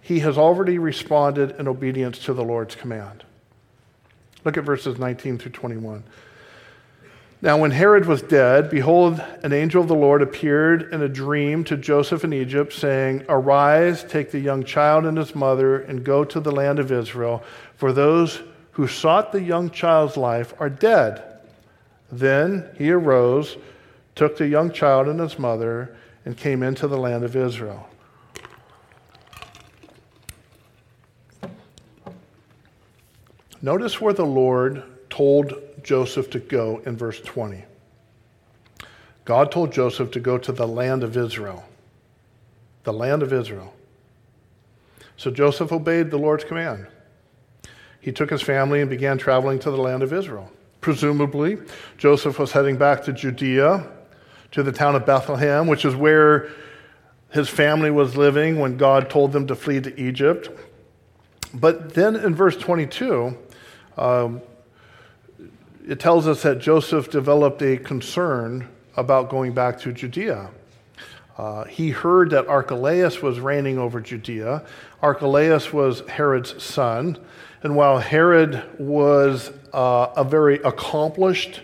he 0.00 0.20
has 0.20 0.38
already 0.38 0.78
responded 0.78 1.56
in 1.58 1.68
obedience 1.68 2.18
to 2.20 2.32
the 2.32 2.44
Lord's 2.44 2.74
command. 2.74 3.24
Look 4.44 4.56
at 4.56 4.64
verses 4.64 4.98
19 4.98 5.38
through 5.38 5.52
21. 5.52 6.04
Now, 7.46 7.58
when 7.58 7.70
Herod 7.70 8.06
was 8.06 8.22
dead, 8.22 8.70
behold, 8.70 9.22
an 9.44 9.52
angel 9.52 9.80
of 9.80 9.86
the 9.86 9.94
Lord 9.94 10.20
appeared 10.20 10.92
in 10.92 11.00
a 11.00 11.08
dream 11.08 11.62
to 11.66 11.76
Joseph 11.76 12.24
in 12.24 12.32
Egypt, 12.32 12.72
saying, 12.72 13.24
Arise, 13.28 14.02
take 14.02 14.32
the 14.32 14.40
young 14.40 14.64
child 14.64 15.06
and 15.06 15.16
his 15.16 15.32
mother, 15.32 15.78
and 15.78 16.02
go 16.02 16.24
to 16.24 16.40
the 16.40 16.50
land 16.50 16.80
of 16.80 16.90
Israel, 16.90 17.44
for 17.76 17.92
those 17.92 18.42
who 18.72 18.88
sought 18.88 19.30
the 19.30 19.40
young 19.40 19.70
child's 19.70 20.16
life 20.16 20.54
are 20.58 20.68
dead. 20.68 21.22
Then 22.10 22.68
he 22.76 22.90
arose, 22.90 23.56
took 24.16 24.36
the 24.38 24.48
young 24.48 24.72
child 24.72 25.06
and 25.06 25.20
his 25.20 25.38
mother, 25.38 25.96
and 26.24 26.36
came 26.36 26.64
into 26.64 26.88
the 26.88 26.98
land 26.98 27.22
of 27.22 27.36
Israel. 27.36 27.88
Notice 33.62 34.00
where 34.00 34.14
the 34.14 34.26
Lord 34.26 34.82
told 35.08 35.54
Joseph 35.86 36.28
to 36.30 36.40
go 36.40 36.82
in 36.84 36.96
verse 36.96 37.20
20. 37.20 37.64
God 39.24 39.52
told 39.52 39.72
Joseph 39.72 40.10
to 40.10 40.20
go 40.20 40.36
to 40.36 40.52
the 40.52 40.66
land 40.66 41.04
of 41.04 41.16
Israel. 41.16 41.64
The 42.82 42.92
land 42.92 43.22
of 43.22 43.32
Israel. 43.32 43.72
So 45.16 45.30
Joseph 45.30 45.72
obeyed 45.72 46.10
the 46.10 46.18
Lord's 46.18 46.44
command. 46.44 46.88
He 48.00 48.12
took 48.12 48.30
his 48.30 48.42
family 48.42 48.80
and 48.80 48.90
began 48.90 49.16
traveling 49.16 49.58
to 49.60 49.70
the 49.70 49.76
land 49.76 50.02
of 50.02 50.12
Israel. 50.12 50.50
Presumably, 50.80 51.58
Joseph 51.98 52.38
was 52.38 52.52
heading 52.52 52.76
back 52.76 53.04
to 53.04 53.12
Judea, 53.12 53.86
to 54.52 54.62
the 54.62 54.72
town 54.72 54.96
of 54.96 55.06
Bethlehem, 55.06 55.66
which 55.68 55.84
is 55.84 55.94
where 55.94 56.50
his 57.30 57.48
family 57.48 57.90
was 57.90 58.16
living 58.16 58.58
when 58.58 58.76
God 58.76 59.08
told 59.08 59.32
them 59.32 59.46
to 59.46 59.54
flee 59.54 59.80
to 59.80 60.00
Egypt. 60.00 60.48
But 61.54 61.94
then 61.94 62.16
in 62.16 62.34
verse 62.34 62.56
22, 62.56 63.36
um, 63.96 64.42
it 65.86 66.00
tells 66.00 66.26
us 66.26 66.42
that 66.42 66.58
Joseph 66.58 67.10
developed 67.10 67.62
a 67.62 67.76
concern 67.76 68.68
about 68.96 69.30
going 69.30 69.52
back 69.52 69.78
to 69.80 69.92
Judea. 69.92 70.50
Uh, 71.38 71.64
he 71.64 71.90
heard 71.90 72.30
that 72.30 72.48
Archelaus 72.48 73.22
was 73.22 73.38
reigning 73.38 73.78
over 73.78 74.00
Judea. 74.00 74.64
Archelaus 75.02 75.72
was 75.72 76.00
Herod's 76.08 76.62
son. 76.62 77.18
And 77.62 77.76
while 77.76 77.98
Herod 77.98 78.62
was 78.78 79.52
uh, 79.72 80.08
a 80.16 80.24
very 80.24 80.56
accomplished 80.56 81.60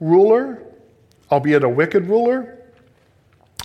ruler, 0.00 0.62
albeit 1.30 1.62
a 1.62 1.68
wicked 1.68 2.08
ruler, 2.08 2.58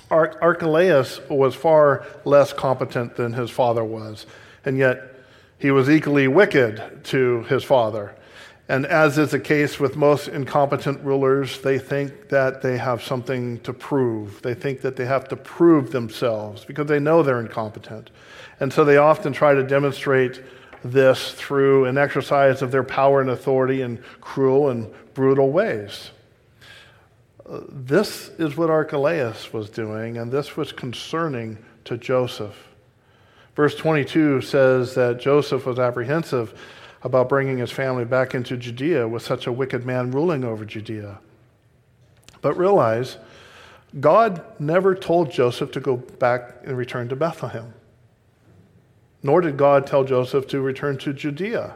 Ar- 0.10 0.38
Archelaus 0.42 1.20
was 1.30 1.56
far 1.56 2.06
less 2.24 2.54
competent 2.54 3.16
than 3.16 3.34
his 3.34 3.50
father 3.50 3.84
was. 3.84 4.26
And 4.64 4.78
yet, 4.78 5.16
he 5.60 5.72
was 5.72 5.90
equally 5.90 6.28
wicked 6.28 7.04
to 7.06 7.44
his 7.44 7.64
father. 7.64 8.16
And 8.70 8.86
as 8.86 9.18
is 9.18 9.32
the 9.32 9.40
case 9.40 9.80
with 9.80 9.96
most 9.96 10.28
incompetent 10.28 11.02
rulers, 11.02 11.62
they 11.62 11.80
think 11.80 12.30
that 12.30 12.62
they 12.62 12.78
have 12.78 13.02
something 13.02 13.60
to 13.62 13.72
prove. 13.72 14.42
They 14.42 14.54
think 14.54 14.82
that 14.82 14.98
they 14.98 15.06
have 15.06 15.30
to 15.30 15.38
prove 15.38 15.92
themselves 15.92 16.66
because 16.66 16.88
they 16.88 17.00
know 17.00 17.24
they're 17.24 17.40
incompetent. 17.40 18.10
And 18.60 18.74
so 18.74 18.84
they 18.84 18.98
often 18.98 19.32
try 19.32 19.54
to 19.54 19.64
demonstrate 19.64 20.42
this 20.84 21.32
through 21.34 21.86
an 21.86 21.98
exercise 21.98 22.62
of 22.62 22.72
their 22.72 22.84
power 22.84 23.22
and 23.22 23.30
authority 23.30 23.82
in 23.82 24.04
cruel 24.20 24.70
and 24.70 24.92
brutal 25.14 25.52
ways. 25.52 26.12
Uh, 27.50 27.62
this 27.70 28.30
is 28.38 28.58
what 28.58 28.70
Archelaus 28.70 29.54
was 29.54 29.70
doing, 29.70 30.18
and 30.18 30.30
this 30.32 30.58
was 30.58 30.74
concerning 30.74 31.58
to 31.86 31.98
Joseph. 31.98 32.68
Verse 33.56 33.76
22 33.76 34.42
says 34.42 34.94
that 34.96 35.20
Joseph 35.20 35.66
was 35.66 35.80
apprehensive 35.80 36.54
about 37.04 37.30
bringing 37.30 37.58
his 37.58 37.72
family 37.72 38.06
back 38.06 38.34
into 38.34 38.58
Judea 38.58 39.08
with 39.08 39.24
such 39.24 39.48
a 39.48 39.52
wicked 39.52 39.86
man 39.86 40.12
ruling 40.12 40.44
over 40.44 40.66
Judea. 40.66 41.20
But 42.42 42.58
realize, 42.58 43.18
God 44.00 44.44
never 44.60 44.96
told 44.96 45.32
Joseph 45.32 45.72
to 45.72 45.80
go 45.80 45.98
back 45.98 46.58
and 46.64 46.78
return 46.78 47.10
to 47.10 47.16
Bethlehem. 47.16 47.74
Nor 49.24 49.42
did 49.42 49.58
God 49.58 49.88
tell 49.88 50.04
Joseph 50.04 50.48
to 50.48 50.62
return 50.62 50.98
to 51.00 51.14
Judea. 51.14 51.76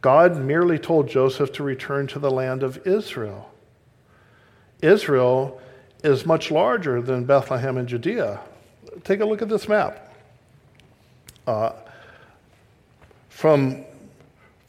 God 0.00 0.36
merely 0.36 0.78
told 0.78 1.08
Joseph 1.08 1.52
to 1.52 1.62
return 1.62 2.06
to 2.08 2.18
the 2.18 2.30
land 2.30 2.62
of 2.62 2.86
Israel. 2.86 3.50
Israel 4.82 5.60
is 6.02 6.26
much 6.26 6.50
larger 6.50 7.00
than 7.00 7.24
Bethlehem 7.24 7.76
and 7.76 7.88
Judea. 7.88 8.40
Take 9.04 9.20
a 9.20 9.24
look 9.24 9.42
at 9.42 9.48
this 9.48 9.68
map. 9.68 10.12
Uh, 11.46 11.72
from, 13.28 13.84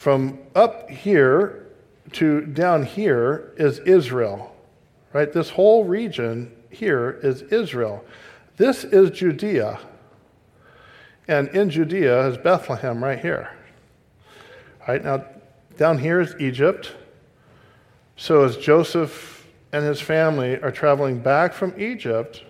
from 0.03 0.37
up 0.53 0.89
here 0.89 1.65
to 2.11 2.41
down 2.41 2.83
here 2.83 3.53
is 3.55 3.79
Israel, 3.79 4.53
right? 5.13 5.31
This 5.31 5.49
whole 5.49 5.85
region 5.85 6.53
here 6.69 7.21
is 7.23 7.41
Israel. 7.43 8.03
This 8.57 8.83
is 8.83 9.11
Judea. 9.11 9.79
And 11.29 11.47
in 11.55 11.69
Judea 11.69 12.27
is 12.27 12.37
Bethlehem 12.37 13.01
right 13.01 13.17
here. 13.17 13.49
All 14.81 14.93
right, 14.93 15.01
now 15.01 15.23
down 15.77 15.99
here 15.99 16.19
is 16.19 16.35
Egypt. 16.37 16.91
So 18.17 18.43
as 18.43 18.57
Joseph 18.57 19.47
and 19.71 19.85
his 19.85 20.01
family 20.01 20.61
are 20.61 20.71
traveling 20.71 21.19
back 21.19 21.53
from 21.53 21.73
Egypt, 21.79 22.43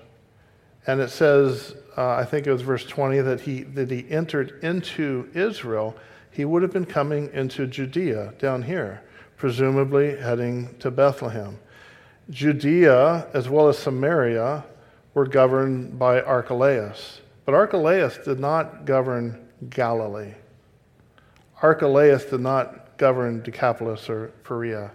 and 0.87 0.99
it 0.99 1.11
says, 1.11 1.75
uh, 1.95 2.15
I 2.15 2.25
think 2.25 2.47
it 2.47 2.51
was 2.51 2.63
verse 2.63 2.87
20, 2.87 3.19
that 3.19 3.41
he, 3.41 3.61
that 3.61 3.91
he 3.91 4.09
entered 4.09 4.63
into 4.63 5.29
Israel, 5.35 5.95
he 6.33 6.45
would 6.45 6.61
have 6.61 6.73
been 6.73 6.85
coming 6.85 7.29
into 7.33 7.67
Judea 7.67 8.33
down 8.39 8.63
here, 8.63 9.01
presumably 9.37 10.17
heading 10.17 10.75
to 10.79 10.91
Bethlehem. 10.91 11.59
Judea, 12.29 13.27
as 13.33 13.47
well 13.49 13.69
as 13.69 13.77
Samaria, 13.77 14.65
were 15.13 15.27
governed 15.27 15.99
by 15.99 16.21
Archelaus. 16.21 17.21
But 17.45 17.53
Archelaus 17.53 18.17
did 18.25 18.39
not 18.39 18.85
govern 18.85 19.47
Galilee. 19.69 20.33
Archelaus 21.61 22.25
did 22.25 22.41
not 22.41 22.97
govern 22.97 23.41
Decapolis 23.43 24.09
or 24.09 24.27
Perea. 24.43 24.91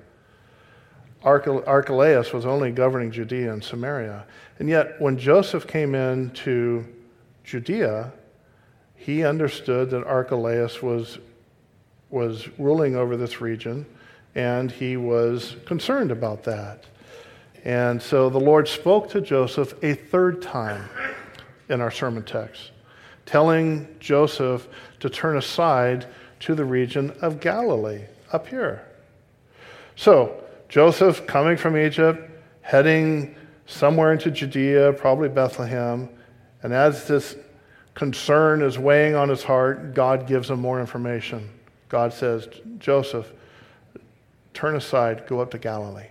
Archelaus 1.25 2.33
was 2.33 2.47
only 2.47 2.71
governing 2.71 3.11
Judea 3.11 3.53
and 3.53 3.63
Samaria. 3.63 4.25
And 4.59 4.69
yet, 4.69 5.01
when 5.01 5.19
Joseph 5.19 5.67
came 5.67 5.95
into 5.95 6.87
Judea, 7.45 8.13
he 8.95 9.25
understood 9.25 9.91
that 9.91 10.05
Archelaus 10.05 10.83
was, 10.83 11.19
was 12.11 12.49
ruling 12.59 12.97
over 12.97 13.17
this 13.17 13.41
region, 13.41 13.87
and 14.35 14.71
he 14.71 14.97
was 14.97 15.57
concerned 15.67 16.11
about 16.11 16.45
that. 16.45 16.85
And 17.65 18.01
so 18.01 18.31
the 18.31 18.41
Lord 18.41 18.69
spoke 18.69 19.11
to 19.11 19.21
Joseph 19.21 19.75
a 19.83 19.95
third 19.95 20.41
time 20.41 20.89
in 21.69 21.81
our 21.81 21.91
sermon 21.91 22.23
text, 22.23 22.71
telling 23.27 23.89
Joseph 24.01 24.69
to 25.01 25.11
turn 25.11 25.37
aside 25.37 26.07
to 26.41 26.55
the 26.55 26.65
region 26.65 27.11
of 27.21 27.41
Galilee, 27.41 28.05
up 28.33 28.47
here. 28.47 28.87
So, 29.97 30.43
Joseph 30.69 31.27
coming 31.27 31.57
from 31.57 31.77
Egypt, 31.77 32.31
heading 32.61 33.35
somewhere 33.67 34.13
into 34.13 34.31
Judea, 34.31 34.93
probably 34.93 35.29
Bethlehem, 35.29 36.09
and 36.63 36.73
as 36.73 37.07
this 37.09 37.37
concern 37.95 38.63
is 38.63 38.79
weighing 38.79 39.15
on 39.15 39.29
his 39.29 39.43
heart, 39.43 39.95
God 39.95 40.27
gives 40.27 40.51
him 40.51 40.61
more 40.61 40.81
information. 40.81 41.51
God 41.89 42.13
says, 42.13 42.49
Joseph, 42.79 43.33
turn 44.55 44.77
aside, 44.77 45.27
go 45.27 45.41
up 45.41 45.51
to 45.53 45.59
Galilee. 45.59 46.09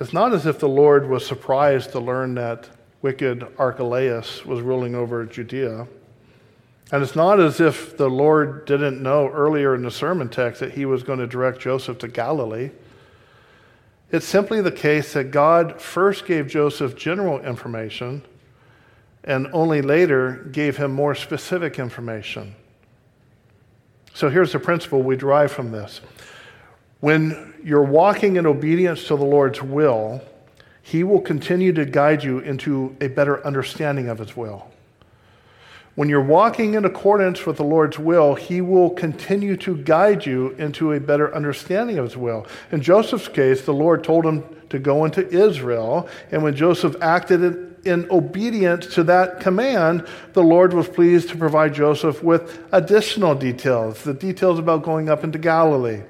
It's 0.00 0.12
not 0.12 0.32
as 0.32 0.46
if 0.46 0.58
the 0.58 0.68
Lord 0.68 1.08
was 1.08 1.26
surprised 1.26 1.90
to 1.92 2.00
learn 2.00 2.34
that 2.34 2.68
wicked 3.02 3.46
Archelaus 3.58 4.44
was 4.44 4.60
ruling 4.60 4.94
over 4.94 5.24
Judea. 5.26 5.88
And 6.90 7.02
it's 7.02 7.16
not 7.16 7.38
as 7.38 7.60
if 7.60 7.96
the 7.96 8.08
Lord 8.08 8.64
didn't 8.64 9.02
know 9.02 9.28
earlier 9.28 9.74
in 9.74 9.82
the 9.82 9.90
sermon 9.90 10.28
text 10.28 10.60
that 10.60 10.72
he 10.72 10.84
was 10.84 11.02
going 11.02 11.18
to 11.18 11.26
direct 11.26 11.60
Joseph 11.60 11.98
to 11.98 12.08
Galilee. 12.08 12.70
It's 14.10 14.26
simply 14.26 14.62
the 14.62 14.72
case 14.72 15.12
that 15.12 15.24
God 15.24 15.82
first 15.82 16.24
gave 16.24 16.48
Joseph 16.48 16.96
general 16.96 17.40
information 17.40 18.22
and 19.24 19.48
only 19.52 19.82
later 19.82 20.48
gave 20.52 20.76
him 20.76 20.92
more 20.92 21.14
specific 21.14 21.78
information. 21.78 22.54
So 24.14 24.28
here's 24.28 24.52
the 24.52 24.58
principle 24.58 25.02
we 25.02 25.16
derive 25.16 25.52
from 25.52 25.70
this 25.70 26.00
when 27.00 27.54
you're 27.62 27.84
walking 27.84 28.36
in 28.36 28.46
obedience 28.46 29.04
to 29.04 29.16
the 29.16 29.24
Lord's 29.24 29.62
will, 29.62 30.20
He 30.82 31.04
will 31.04 31.20
continue 31.20 31.72
to 31.74 31.84
guide 31.84 32.24
you 32.24 32.40
into 32.40 32.96
a 33.00 33.08
better 33.08 33.44
understanding 33.46 34.08
of 34.08 34.18
His 34.18 34.36
will. 34.36 34.68
When 35.94 36.08
you're 36.08 36.20
walking 36.20 36.74
in 36.74 36.84
accordance 36.84 37.46
with 37.46 37.56
the 37.56 37.64
Lord's 37.64 37.98
will, 37.98 38.34
He 38.34 38.60
will 38.60 38.90
continue 38.90 39.56
to 39.58 39.76
guide 39.76 40.26
you 40.26 40.50
into 40.50 40.92
a 40.92 41.00
better 41.00 41.32
understanding 41.32 41.98
of 41.98 42.06
His 42.06 42.16
will. 42.16 42.46
In 42.72 42.82
Joseph's 42.82 43.28
case, 43.28 43.62
the 43.62 43.74
Lord 43.74 44.02
told 44.02 44.26
him 44.26 44.42
to 44.70 44.80
go 44.80 45.04
into 45.04 45.26
Israel, 45.28 46.08
and 46.32 46.42
when 46.42 46.56
Joseph 46.56 46.96
acted 47.00 47.77
in, 47.88 48.10
obedience 48.10 48.86
to 48.94 49.04
that 49.04 49.40
command, 49.40 50.06
the 50.34 50.42
Lord 50.42 50.72
was 50.72 50.88
pleased 50.88 51.30
to 51.30 51.36
provide 51.36 51.74
Joseph 51.74 52.22
with 52.22 52.62
additional 52.72 53.34
details, 53.34 54.02
the 54.04 54.14
details 54.14 54.58
about 54.58 54.82
going 54.82 55.08
up 55.08 55.24
into 55.24 55.38
Galilee. 55.38 56.02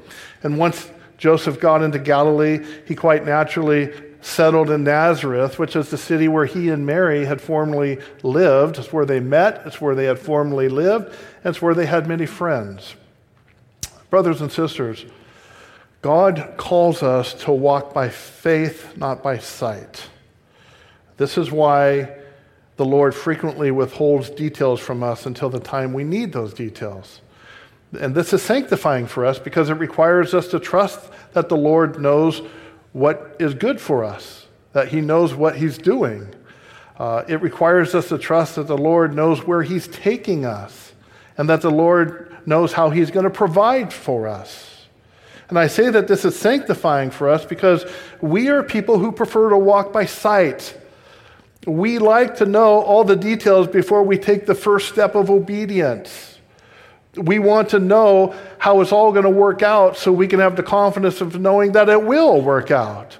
And 0.43 0.59
once 0.59 0.91
Joseph 1.17 1.59
got 1.61 1.83
into 1.83 1.99
Galilee, 1.99 2.65
he 2.87 2.95
quite 2.95 3.25
naturally 3.25 3.93
settled 4.21 4.71
in 4.71 4.85
Nazareth, 4.85 5.59
which 5.59 5.77
is 5.77 5.91
the 5.91 5.99
city 5.99 6.29
where 6.29 6.45
he 6.45 6.69
and 6.69 6.85
Mary 6.85 7.25
had 7.25 7.41
formerly 7.41 7.99
lived. 8.23 8.79
It's 8.79 8.93
where 8.93 9.07
they 9.07 9.21
met, 9.21 9.63
it's 9.65 9.81
where 9.81 9.95
they 9.95 10.05
had 10.05 10.19
formerly 10.19 10.69
lived, 10.69 11.07
and 11.45 11.55
it's 11.55 11.63
where 11.63 11.75
they 11.75 11.87
had 11.87 12.09
many 12.09 12.27
friends. 12.27 12.95
Brothers 14.11 14.41
and 14.41 14.51
sisters, 14.51 15.05
God 16.03 16.55
calls 16.57 17.03
us 17.03 17.35
to 17.45 17.53
walk 17.53 17.93
by 17.93 18.09
faith, 18.09 18.97
not 18.97 19.23
by 19.23 19.39
sight. 19.39 20.09
This 21.19 21.37
is 21.37 21.51
why 21.51 22.17
the 22.77 22.85
Lord 22.85 23.15
frequently 23.15 23.71
withholds 23.71 24.31
details 24.31 24.81
from 24.81 25.03
us 25.03 25.27
until 25.27 25.51
the 25.51 25.61
time 25.61 25.93
we 25.93 26.05
need 26.05 26.33
those 26.33 26.55
details. 26.55 27.21
And 27.99 28.15
this 28.15 28.33
is 28.33 28.41
sanctifying 28.41 29.07
for 29.07 29.27
us 29.27 29.39
because 29.39 29.69
it 29.69 29.75
requires 29.75 30.33
us 30.33 30.49
to 30.49 30.61
trust 30.61 31.11
that 31.33 31.49
the 31.49 31.57
Lord 31.57 32.01
knows 32.01 32.43
what 32.93 33.37
is 33.39 33.55
good 33.55 33.81
for 33.81 34.05
us, 34.05 34.47
that 34.73 34.89
He 34.89 35.01
knows 35.01 35.35
what 35.35 35.57
He's 35.57 35.77
doing. 35.77 36.35
Uh, 36.99 37.25
it 37.29 37.43
requires 37.43 37.95
us 37.95 38.09
to 38.09 38.19
trust 38.19 38.57
that 38.57 38.67
the 38.67 38.79
Lord 38.79 39.15
knows 39.15 39.45
where 39.45 39.63
He's 39.63 39.89
taking 39.89 40.45
us 40.45 40.93
and 41.37 41.49
that 41.49 41.63
the 41.63 41.71
Lord 41.71 42.37
knows 42.47 42.73
how 42.73 42.91
He's 42.91 43.11
going 43.11 43.25
to 43.25 43.31
provide 43.31 43.93
for 43.93 44.29
us. 44.29 44.87
And 45.49 45.59
I 45.59 45.67
say 45.67 45.91
that 45.91 46.09
this 46.09 46.25
is 46.25 46.39
sanctifying 46.39 47.11
for 47.11 47.29
us 47.29 47.45
because 47.45 47.87
we 48.21 48.49
are 48.49 48.63
people 48.63 48.99
who 48.99 49.11
prefer 49.11 49.51
to 49.51 49.59
walk 49.59 49.93
by 49.93 50.05
sight. 50.05 50.77
We 51.69 51.99
like 51.99 52.37
to 52.37 52.47
know 52.47 52.81
all 52.81 53.05
the 53.05 53.15
details 53.15 53.67
before 53.67 54.03
we 54.03 54.17
take 54.17 54.47
the 54.47 54.55
first 54.55 54.89
step 54.89 55.15
of 55.15 55.29
obedience. 55.29 56.39
We 57.15 57.39
want 57.39 57.69
to 57.71 57.79
know 57.79 58.35
how 58.59 58.81
it's 58.81 58.91
all 58.91 59.13
going 59.13 59.25
to 59.25 59.31
work 59.31 59.63
out 59.63 59.99
so 59.99 60.11
we 60.11 60.29
can 60.29 60.41
have 60.41 60.57
the 60.57 60.63
confidence 60.63 61.21
of 61.21 61.39
knowing 61.39 61.73
that 61.73 61.91
it 61.91 62.03
will 62.03 62.41
work 62.41 62.71
out. 62.71 63.19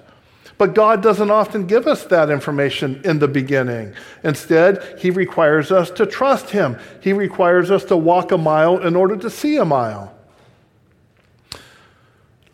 But 0.57 0.75
God 0.75 1.03
doesn't 1.03 1.31
often 1.31 1.67
give 1.67 1.87
us 1.87 2.05
that 2.07 2.31
information 2.31 3.03
in 3.05 3.19
the 3.19 3.29
beginning. 3.29 3.93
Instead, 4.25 4.99
He 4.99 5.11
requires 5.11 5.71
us 5.71 5.91
to 5.91 6.07
trust 6.07 6.49
Him. 6.49 6.79
He 7.03 7.13
requires 7.13 7.71
us 7.71 7.85
to 7.85 7.99
walk 7.99 8.33
a 8.33 8.39
mile 8.39 8.79
in 8.79 8.97
order 8.97 9.17
to 9.17 9.29
see 9.29 9.59
a 9.59 9.65
mile. 9.65 10.15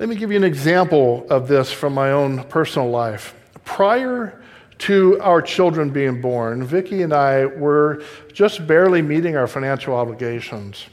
Let 0.00 0.08
me 0.08 0.16
give 0.16 0.32
you 0.32 0.36
an 0.36 0.44
example 0.44 1.24
of 1.30 1.46
this 1.46 1.70
from 1.70 1.94
my 1.94 2.10
own 2.10 2.42
personal 2.44 2.90
life. 2.90 3.32
Prior 3.64 4.40
to 4.84 5.18
our 5.22 5.40
children 5.40 5.88
being 5.88 6.20
born, 6.20 6.62
Vicki 6.62 7.00
and 7.00 7.14
I 7.14 7.46
were 7.46 8.02
just 8.34 8.66
barely 8.66 9.00
meeting 9.00 9.34
our 9.34 9.46
financial 9.46 9.94
obligations. 9.94 10.84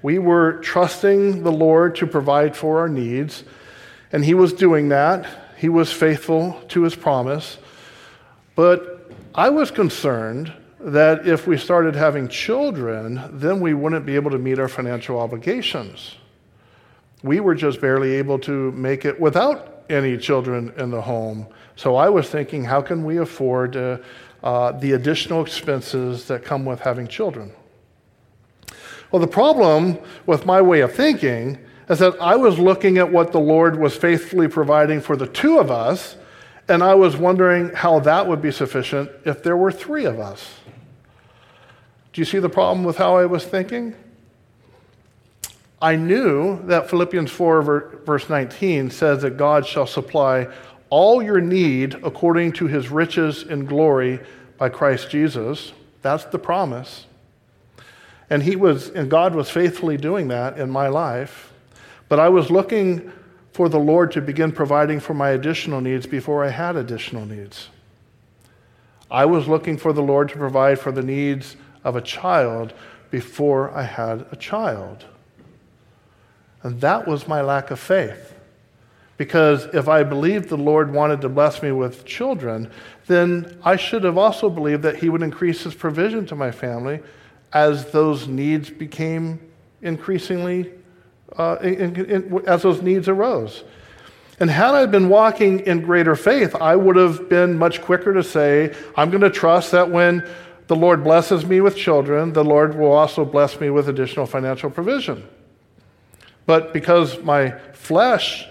We 0.00 0.20
were 0.20 0.58
trusting 0.58 1.42
the 1.42 1.50
Lord 1.50 1.96
to 1.96 2.06
provide 2.06 2.54
for 2.54 2.78
our 2.78 2.88
needs, 2.88 3.42
and 4.12 4.24
He 4.24 4.34
was 4.34 4.52
doing 4.52 4.90
that. 4.90 5.26
He 5.56 5.68
was 5.68 5.90
faithful 5.90 6.62
to 6.68 6.82
His 6.82 6.94
promise. 6.94 7.58
But 8.54 9.10
I 9.34 9.50
was 9.50 9.72
concerned 9.72 10.52
that 10.78 11.26
if 11.26 11.44
we 11.44 11.58
started 11.58 11.96
having 11.96 12.28
children, 12.28 13.28
then 13.32 13.58
we 13.58 13.74
wouldn't 13.74 14.06
be 14.06 14.14
able 14.14 14.30
to 14.30 14.38
meet 14.38 14.60
our 14.60 14.68
financial 14.68 15.18
obligations. 15.18 16.14
We 17.24 17.40
were 17.40 17.56
just 17.56 17.80
barely 17.80 18.12
able 18.12 18.38
to 18.40 18.70
make 18.70 19.04
it 19.04 19.20
without 19.20 19.81
any 19.88 20.16
children 20.16 20.72
in 20.76 20.90
the 20.90 21.00
home. 21.00 21.46
So 21.76 21.96
I 21.96 22.08
was 22.08 22.28
thinking, 22.28 22.64
how 22.64 22.82
can 22.82 23.04
we 23.04 23.18
afford 23.18 23.76
uh, 23.76 23.98
uh, 24.42 24.72
the 24.72 24.92
additional 24.92 25.42
expenses 25.42 26.26
that 26.26 26.44
come 26.44 26.64
with 26.64 26.80
having 26.80 27.08
children? 27.08 27.52
Well, 29.10 29.20
the 29.20 29.28
problem 29.28 29.98
with 30.26 30.46
my 30.46 30.62
way 30.62 30.80
of 30.80 30.92
thinking 30.94 31.58
is 31.88 31.98
that 31.98 32.20
I 32.20 32.36
was 32.36 32.58
looking 32.58 32.98
at 32.98 33.12
what 33.12 33.32
the 33.32 33.40
Lord 33.40 33.78
was 33.78 33.96
faithfully 33.96 34.48
providing 34.48 35.00
for 35.00 35.16
the 35.16 35.26
two 35.26 35.58
of 35.58 35.70
us, 35.70 36.16
and 36.68 36.82
I 36.82 36.94
was 36.94 37.16
wondering 37.16 37.70
how 37.70 38.00
that 38.00 38.26
would 38.26 38.40
be 38.40 38.50
sufficient 38.50 39.10
if 39.24 39.42
there 39.42 39.56
were 39.56 39.72
three 39.72 40.06
of 40.06 40.18
us. 40.18 40.54
Do 42.12 42.20
you 42.20 42.24
see 42.24 42.38
the 42.38 42.48
problem 42.48 42.84
with 42.84 42.96
how 42.96 43.16
I 43.16 43.26
was 43.26 43.44
thinking? 43.44 43.94
I 45.82 45.96
knew 45.96 46.64
that 46.68 46.88
Philippians 46.88 47.32
4, 47.32 47.62
verse 48.04 48.28
19 48.28 48.90
says 48.92 49.22
that 49.22 49.36
God 49.36 49.66
shall 49.66 49.86
supply 49.86 50.46
all 50.90 51.20
your 51.20 51.40
need 51.40 51.94
according 52.04 52.52
to 52.52 52.68
his 52.68 52.88
riches 52.88 53.42
and 53.42 53.66
glory 53.66 54.20
by 54.58 54.68
Christ 54.68 55.10
Jesus. 55.10 55.72
That's 56.00 56.24
the 56.26 56.38
promise. 56.38 57.06
And 58.30 58.44
he 58.44 58.54
was 58.54 58.90
and 58.90 59.10
God 59.10 59.34
was 59.34 59.50
faithfully 59.50 59.96
doing 59.96 60.28
that 60.28 60.56
in 60.56 60.70
my 60.70 60.86
life. 60.86 61.52
But 62.08 62.20
I 62.20 62.28
was 62.28 62.48
looking 62.48 63.10
for 63.52 63.68
the 63.68 63.80
Lord 63.80 64.12
to 64.12 64.20
begin 64.20 64.52
providing 64.52 65.00
for 65.00 65.14
my 65.14 65.30
additional 65.30 65.80
needs 65.80 66.06
before 66.06 66.44
I 66.44 66.50
had 66.50 66.76
additional 66.76 67.26
needs. 67.26 67.68
I 69.10 69.24
was 69.24 69.48
looking 69.48 69.76
for 69.76 69.92
the 69.92 70.02
Lord 70.02 70.28
to 70.28 70.36
provide 70.36 70.78
for 70.78 70.92
the 70.92 71.02
needs 71.02 71.56
of 71.82 71.96
a 71.96 72.00
child 72.00 72.72
before 73.10 73.70
I 73.72 73.82
had 73.82 74.26
a 74.30 74.36
child. 74.36 75.06
And 76.62 76.80
that 76.80 77.06
was 77.06 77.26
my 77.26 77.40
lack 77.40 77.70
of 77.70 77.80
faith. 77.80 78.34
Because 79.16 79.66
if 79.74 79.88
I 79.88 80.02
believed 80.02 80.48
the 80.48 80.56
Lord 80.56 80.92
wanted 80.92 81.20
to 81.20 81.28
bless 81.28 81.62
me 81.62 81.70
with 81.70 82.04
children, 82.04 82.70
then 83.06 83.58
I 83.62 83.76
should 83.76 84.04
have 84.04 84.18
also 84.18 84.48
believed 84.48 84.82
that 84.82 84.96
He 84.96 85.08
would 85.08 85.22
increase 85.22 85.62
His 85.62 85.74
provision 85.74 86.26
to 86.26 86.34
my 86.34 86.50
family 86.50 87.00
as 87.52 87.90
those 87.92 88.26
needs 88.26 88.70
became 88.70 89.38
increasingly, 89.82 90.72
uh, 91.36 91.56
in, 91.62 91.96
in, 91.96 92.42
as 92.46 92.62
those 92.62 92.82
needs 92.82 93.08
arose. 93.08 93.64
And 94.40 94.50
had 94.50 94.74
I 94.74 94.86
been 94.86 95.08
walking 95.08 95.60
in 95.60 95.82
greater 95.82 96.16
faith, 96.16 96.54
I 96.56 96.74
would 96.74 96.96
have 96.96 97.28
been 97.28 97.58
much 97.58 97.82
quicker 97.82 98.12
to 98.14 98.24
say, 98.24 98.74
I'm 98.96 99.10
going 99.10 99.20
to 99.20 99.30
trust 99.30 99.70
that 99.72 99.90
when 99.90 100.28
the 100.66 100.74
Lord 100.74 101.04
blesses 101.04 101.44
me 101.44 101.60
with 101.60 101.76
children, 101.76 102.32
the 102.32 102.44
Lord 102.44 102.76
will 102.76 102.92
also 102.92 103.24
bless 103.24 103.60
me 103.60 103.70
with 103.70 103.88
additional 103.88 104.26
financial 104.26 104.70
provision. 104.70 105.28
But 106.46 106.72
because 106.72 107.20
my 107.22 107.50
flesh 107.72 108.46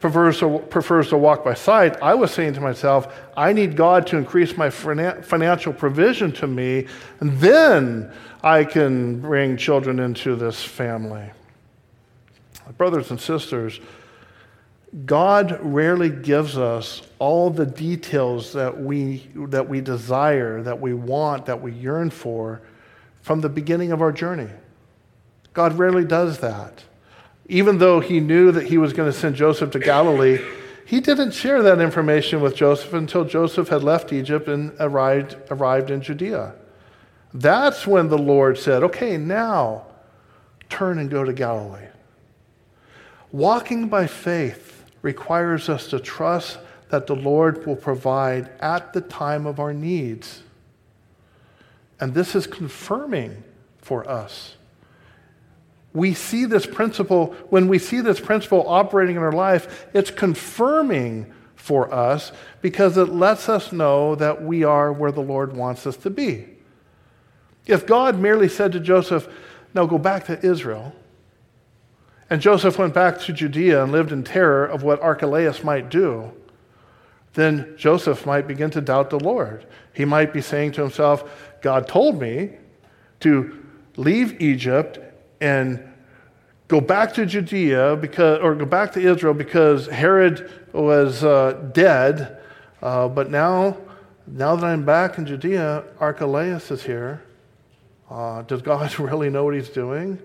prefers 0.00 0.38
to, 0.38 0.58
prefers 0.58 1.10
to 1.10 1.18
walk 1.18 1.44
by 1.44 1.54
sight, 1.54 2.00
I 2.02 2.14
was 2.14 2.30
saying 2.30 2.54
to 2.54 2.60
myself, 2.60 3.14
I 3.36 3.52
need 3.52 3.76
God 3.76 4.06
to 4.08 4.16
increase 4.16 4.56
my 4.56 4.70
financial 4.70 5.72
provision 5.72 6.32
to 6.32 6.46
me, 6.46 6.86
and 7.20 7.38
then 7.38 8.12
I 8.42 8.64
can 8.64 9.20
bring 9.20 9.56
children 9.56 10.00
into 10.00 10.36
this 10.36 10.62
family. 10.62 11.30
Brothers 12.78 13.10
and 13.10 13.20
sisters, 13.20 13.80
God 15.06 15.58
rarely 15.60 16.08
gives 16.08 16.56
us 16.56 17.02
all 17.18 17.50
the 17.50 17.66
details 17.66 18.52
that 18.54 18.80
we, 18.80 19.28
that 19.34 19.68
we 19.68 19.80
desire, 19.80 20.62
that 20.62 20.80
we 20.80 20.94
want, 20.94 21.46
that 21.46 21.60
we 21.60 21.72
yearn 21.72 22.10
for 22.10 22.62
from 23.22 23.40
the 23.40 23.48
beginning 23.48 23.92
of 23.92 24.02
our 24.02 24.10
journey. 24.12 24.48
God 25.52 25.78
rarely 25.78 26.04
does 26.04 26.38
that. 26.38 26.82
Even 27.50 27.78
though 27.78 27.98
he 27.98 28.20
knew 28.20 28.52
that 28.52 28.68
he 28.68 28.78
was 28.78 28.92
going 28.92 29.10
to 29.10 29.18
send 29.18 29.34
Joseph 29.34 29.72
to 29.72 29.80
Galilee, 29.80 30.38
he 30.86 31.00
didn't 31.00 31.32
share 31.32 31.64
that 31.64 31.80
information 31.80 32.40
with 32.40 32.54
Joseph 32.54 32.92
until 32.92 33.24
Joseph 33.24 33.68
had 33.68 33.82
left 33.82 34.12
Egypt 34.12 34.46
and 34.46 34.72
arrived, 34.78 35.36
arrived 35.50 35.90
in 35.90 36.00
Judea. 36.00 36.54
That's 37.34 37.88
when 37.88 38.08
the 38.08 38.16
Lord 38.16 38.56
said, 38.56 38.84
Okay, 38.84 39.16
now 39.16 39.86
turn 40.68 41.00
and 41.00 41.10
go 41.10 41.24
to 41.24 41.32
Galilee. 41.32 41.88
Walking 43.32 43.88
by 43.88 44.06
faith 44.06 44.84
requires 45.02 45.68
us 45.68 45.88
to 45.88 45.98
trust 45.98 46.60
that 46.90 47.08
the 47.08 47.16
Lord 47.16 47.66
will 47.66 47.74
provide 47.74 48.48
at 48.60 48.92
the 48.92 49.00
time 49.00 49.44
of 49.44 49.58
our 49.58 49.74
needs. 49.74 50.44
And 51.98 52.14
this 52.14 52.36
is 52.36 52.46
confirming 52.46 53.42
for 53.78 54.08
us. 54.08 54.54
We 55.92 56.14
see 56.14 56.44
this 56.44 56.66
principle, 56.66 57.34
when 57.48 57.68
we 57.68 57.78
see 57.78 58.00
this 58.00 58.20
principle 58.20 58.64
operating 58.68 59.16
in 59.16 59.22
our 59.22 59.32
life, 59.32 59.86
it's 59.92 60.10
confirming 60.10 61.32
for 61.56 61.92
us 61.92 62.32
because 62.62 62.96
it 62.96 63.08
lets 63.08 63.48
us 63.48 63.72
know 63.72 64.14
that 64.14 64.42
we 64.42 64.64
are 64.64 64.92
where 64.92 65.12
the 65.12 65.20
Lord 65.20 65.56
wants 65.56 65.86
us 65.86 65.96
to 65.98 66.10
be. 66.10 66.46
If 67.66 67.86
God 67.86 68.18
merely 68.18 68.48
said 68.48 68.72
to 68.72 68.80
Joseph, 68.80 69.28
Now 69.74 69.86
go 69.86 69.98
back 69.98 70.26
to 70.26 70.44
Israel, 70.44 70.94
and 72.28 72.40
Joseph 72.40 72.78
went 72.78 72.94
back 72.94 73.20
to 73.22 73.32
Judea 73.32 73.82
and 73.82 73.92
lived 73.92 74.12
in 74.12 74.22
terror 74.22 74.64
of 74.64 74.82
what 74.82 75.02
Archelaus 75.02 75.64
might 75.64 75.90
do, 75.90 76.32
then 77.34 77.74
Joseph 77.76 78.26
might 78.26 78.46
begin 78.48 78.70
to 78.70 78.80
doubt 78.80 79.10
the 79.10 79.18
Lord. 79.18 79.66
He 79.92 80.04
might 80.04 80.32
be 80.32 80.40
saying 80.40 80.72
to 80.72 80.82
himself, 80.82 81.30
God 81.60 81.86
told 81.86 82.20
me 82.20 82.52
to 83.20 83.64
leave 83.96 84.40
Egypt 84.40 84.98
and 85.40 85.82
go 86.68 86.80
back 86.80 87.14
to 87.14 87.26
Judea 87.26 87.96
because, 87.96 88.40
or 88.40 88.54
go 88.54 88.64
back 88.64 88.92
to 88.92 89.00
Israel 89.00 89.34
because 89.34 89.86
Herod 89.86 90.50
was 90.72 91.24
uh, 91.24 91.70
dead. 91.72 92.38
Uh, 92.82 93.08
but 93.08 93.30
now, 93.30 93.76
now 94.26 94.56
that 94.56 94.64
I'm 94.64 94.84
back 94.84 95.18
in 95.18 95.26
Judea, 95.26 95.84
Archelaus 95.98 96.70
is 96.70 96.82
here. 96.82 97.22
Uh, 98.10 98.42
does 98.42 98.62
God 98.62 98.98
really 98.98 99.30
know 99.30 99.44
what 99.44 99.54
he's 99.54 99.68
doing? 99.68 100.18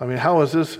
I 0.00 0.06
mean, 0.06 0.18
how 0.18 0.40
is 0.42 0.52
this 0.52 0.78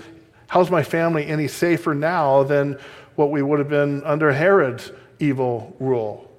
How's 0.51 0.69
my 0.69 0.83
family 0.83 1.25
any 1.27 1.47
safer 1.47 1.95
now 1.95 2.43
than 2.43 2.77
what 3.15 3.31
we 3.31 3.41
would 3.41 3.59
have 3.59 3.69
been 3.69 4.03
under 4.03 4.33
Herod's 4.33 4.91
evil 5.17 5.73
rule? 5.79 6.29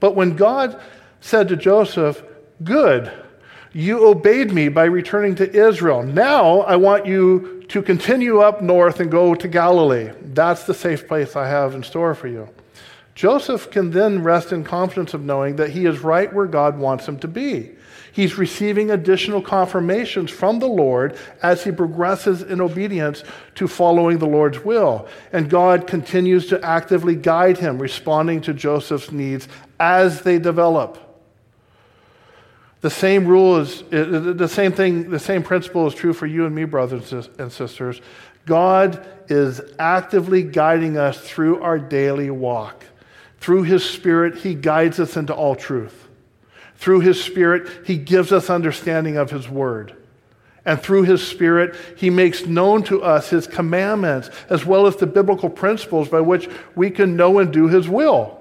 But 0.00 0.16
when 0.16 0.34
God 0.34 0.80
said 1.20 1.46
to 1.46 1.56
Joseph, 1.56 2.24
Good, 2.64 3.12
you 3.76 4.08
obeyed 4.08 4.54
me 4.54 4.70
by 4.70 4.86
returning 4.86 5.34
to 5.34 5.52
Israel. 5.54 6.02
Now 6.02 6.60
I 6.62 6.76
want 6.76 7.04
you 7.04 7.62
to 7.68 7.82
continue 7.82 8.40
up 8.40 8.62
north 8.62 9.00
and 9.00 9.10
go 9.10 9.34
to 9.34 9.46
Galilee. 9.46 10.12
That's 10.32 10.64
the 10.64 10.72
safe 10.72 11.06
place 11.06 11.36
I 11.36 11.46
have 11.46 11.74
in 11.74 11.82
store 11.82 12.14
for 12.14 12.26
you. 12.26 12.48
Joseph 13.14 13.70
can 13.70 13.90
then 13.90 14.22
rest 14.22 14.50
in 14.50 14.64
confidence 14.64 15.12
of 15.12 15.24
knowing 15.24 15.56
that 15.56 15.70
he 15.70 15.84
is 15.84 16.00
right 16.00 16.32
where 16.32 16.46
God 16.46 16.78
wants 16.78 17.06
him 17.06 17.18
to 17.18 17.28
be. 17.28 17.72
He's 18.12 18.38
receiving 18.38 18.90
additional 18.90 19.42
confirmations 19.42 20.30
from 20.30 20.58
the 20.58 20.68
Lord 20.68 21.18
as 21.42 21.62
he 21.62 21.70
progresses 21.70 22.40
in 22.40 22.62
obedience 22.62 23.24
to 23.56 23.68
following 23.68 24.16
the 24.16 24.26
Lord's 24.26 24.64
will. 24.64 25.06
And 25.34 25.50
God 25.50 25.86
continues 25.86 26.46
to 26.46 26.64
actively 26.64 27.14
guide 27.14 27.58
him, 27.58 27.78
responding 27.78 28.40
to 28.42 28.54
Joseph's 28.54 29.12
needs 29.12 29.48
as 29.78 30.22
they 30.22 30.38
develop. 30.38 31.05
The 32.82 32.90
same 32.90 33.26
rule 33.26 33.56
is 33.56 33.82
uh, 33.92 34.34
the 34.36 34.48
same 34.48 34.72
thing, 34.72 35.10
the 35.10 35.18
same 35.18 35.42
principle 35.42 35.86
is 35.86 35.94
true 35.94 36.12
for 36.12 36.26
you 36.26 36.46
and 36.46 36.54
me, 36.54 36.64
brothers 36.64 37.12
and 37.12 37.50
sisters. 37.50 38.00
God 38.44 39.06
is 39.28 39.60
actively 39.78 40.42
guiding 40.42 40.96
us 40.96 41.18
through 41.20 41.62
our 41.62 41.78
daily 41.78 42.30
walk. 42.30 42.84
Through 43.40 43.64
his 43.64 43.84
Spirit, 43.84 44.38
he 44.38 44.54
guides 44.54 45.00
us 45.00 45.16
into 45.16 45.34
all 45.34 45.56
truth. 45.56 46.06
Through 46.76 47.00
his 47.00 47.22
Spirit, 47.22 47.68
he 47.86 47.96
gives 47.96 48.32
us 48.32 48.50
understanding 48.50 49.16
of 49.16 49.30
his 49.30 49.48
word. 49.48 49.94
And 50.64 50.80
through 50.80 51.04
his 51.04 51.26
Spirit, 51.26 51.76
he 51.96 52.10
makes 52.10 52.44
known 52.44 52.82
to 52.84 53.02
us 53.02 53.30
his 53.30 53.46
commandments, 53.46 54.30
as 54.50 54.66
well 54.66 54.86
as 54.86 54.96
the 54.96 55.06
biblical 55.06 55.48
principles 55.48 56.08
by 56.08 56.20
which 56.20 56.48
we 56.74 56.90
can 56.90 57.16
know 57.16 57.38
and 57.38 57.52
do 57.52 57.68
his 57.68 57.88
will. 57.88 58.38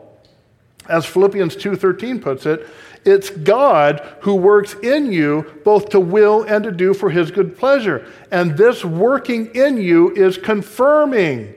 As 0.90 1.06
Philippians 1.06 1.56
2:13 1.56 2.20
puts 2.20 2.46
it, 2.46 2.68
it's 3.06 3.30
God 3.30 4.06
who 4.22 4.36
works 4.36 4.74
in 4.82 5.12
you 5.12 5.62
both 5.64 5.90
to 5.90 6.00
will 6.00 6.44
and 6.44 6.64
to 6.64 6.72
do 6.72 6.94
for 6.94 7.10
his 7.10 7.32
good 7.32 7.58
pleasure. 7.58 8.06
And 8.32 8.58
this 8.58 8.84
working 8.84 9.54
in 9.56 9.78
you 9.78 10.12
is 10.16 10.38
confirming 10.38 11.54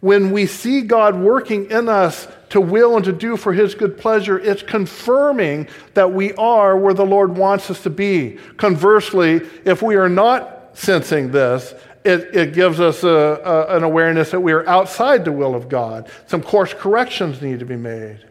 when 0.00 0.30
we 0.30 0.46
see 0.46 0.80
God 0.80 1.16
working 1.16 1.70
in 1.70 1.88
us 1.88 2.26
to 2.50 2.60
will 2.60 2.96
and 2.96 3.04
to 3.04 3.12
do 3.12 3.36
for 3.36 3.52
his 3.52 3.74
good 3.74 3.98
pleasure, 3.98 4.38
it's 4.38 4.62
confirming 4.62 5.68
that 5.94 6.12
we 6.12 6.32
are 6.34 6.76
where 6.76 6.94
the 6.94 7.04
Lord 7.04 7.36
wants 7.36 7.70
us 7.70 7.82
to 7.82 7.90
be. 7.90 8.38
Conversely, 8.56 9.46
if 9.64 9.82
we 9.82 9.96
are 9.96 10.08
not 10.08 10.70
sensing 10.72 11.30
this, 11.30 11.74
it, 12.02 12.34
it 12.34 12.54
gives 12.54 12.80
us 12.80 13.04
a, 13.04 13.08
a, 13.08 13.76
an 13.76 13.82
awareness 13.82 14.30
that 14.30 14.40
we 14.40 14.52
are 14.52 14.66
outside 14.66 15.24
the 15.24 15.32
will 15.32 15.54
of 15.54 15.68
God. 15.68 16.10
Some 16.26 16.42
course 16.42 16.72
corrections 16.72 17.42
need 17.42 17.58
to 17.58 17.66
be 17.66 17.76
made. 17.76 18.29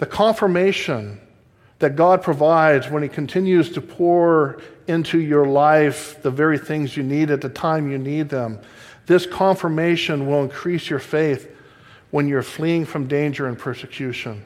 The 0.00 0.06
confirmation 0.06 1.20
that 1.78 1.94
God 1.94 2.22
provides 2.22 2.88
when 2.88 3.02
He 3.02 3.08
continues 3.08 3.70
to 3.72 3.80
pour 3.80 4.60
into 4.86 5.20
your 5.20 5.46
life 5.46 6.22
the 6.22 6.30
very 6.30 6.58
things 6.58 6.96
you 6.96 7.02
need 7.02 7.30
at 7.30 7.42
the 7.42 7.48
time 7.48 7.90
you 7.90 7.98
need 7.98 8.28
them 8.28 8.60
this 9.10 9.26
confirmation 9.26 10.28
will 10.28 10.44
increase 10.44 10.88
your 10.88 11.00
faith 11.00 11.52
when 12.12 12.28
you're 12.28 12.44
fleeing 12.44 12.84
from 12.84 13.08
danger 13.08 13.48
and 13.48 13.58
persecution. 13.58 14.44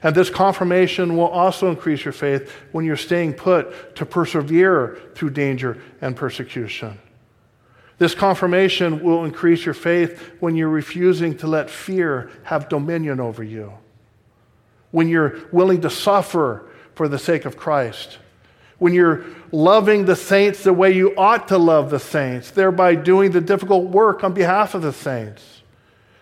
And 0.00 0.14
this 0.14 0.30
confirmation 0.30 1.16
will 1.16 1.26
also 1.26 1.68
increase 1.68 2.04
your 2.04 2.12
faith 2.12 2.52
when 2.70 2.84
you're 2.84 2.96
staying 2.96 3.32
put 3.32 3.96
to 3.96 4.06
persevere 4.06 5.00
through 5.16 5.30
danger 5.30 5.76
and 6.00 6.14
persecution. 6.14 7.00
This 7.98 8.14
confirmation 8.14 9.02
will 9.02 9.24
increase 9.24 9.64
your 9.64 9.74
faith 9.74 10.34
when 10.38 10.54
you're 10.54 10.68
refusing 10.68 11.36
to 11.38 11.48
let 11.48 11.68
fear 11.68 12.30
have 12.44 12.68
dominion 12.68 13.18
over 13.18 13.42
you, 13.42 13.72
when 14.90 15.08
you're 15.08 15.38
willing 15.52 15.80
to 15.82 15.90
suffer 15.90 16.68
for 16.94 17.08
the 17.08 17.18
sake 17.18 17.44
of 17.44 17.56
Christ 17.56 18.18
when 18.78 18.94
you're 18.94 19.24
loving 19.52 20.04
the 20.04 20.16
saints 20.16 20.62
the 20.62 20.72
way 20.72 20.92
you 20.92 21.14
ought 21.16 21.48
to 21.48 21.58
love 21.58 21.90
the 21.90 21.98
saints, 21.98 22.50
thereby 22.50 22.94
doing 22.94 23.32
the 23.32 23.40
difficult 23.40 23.86
work 23.90 24.24
on 24.24 24.32
behalf 24.32 24.74
of 24.74 24.82
the 24.82 24.92
saints. 24.92 25.57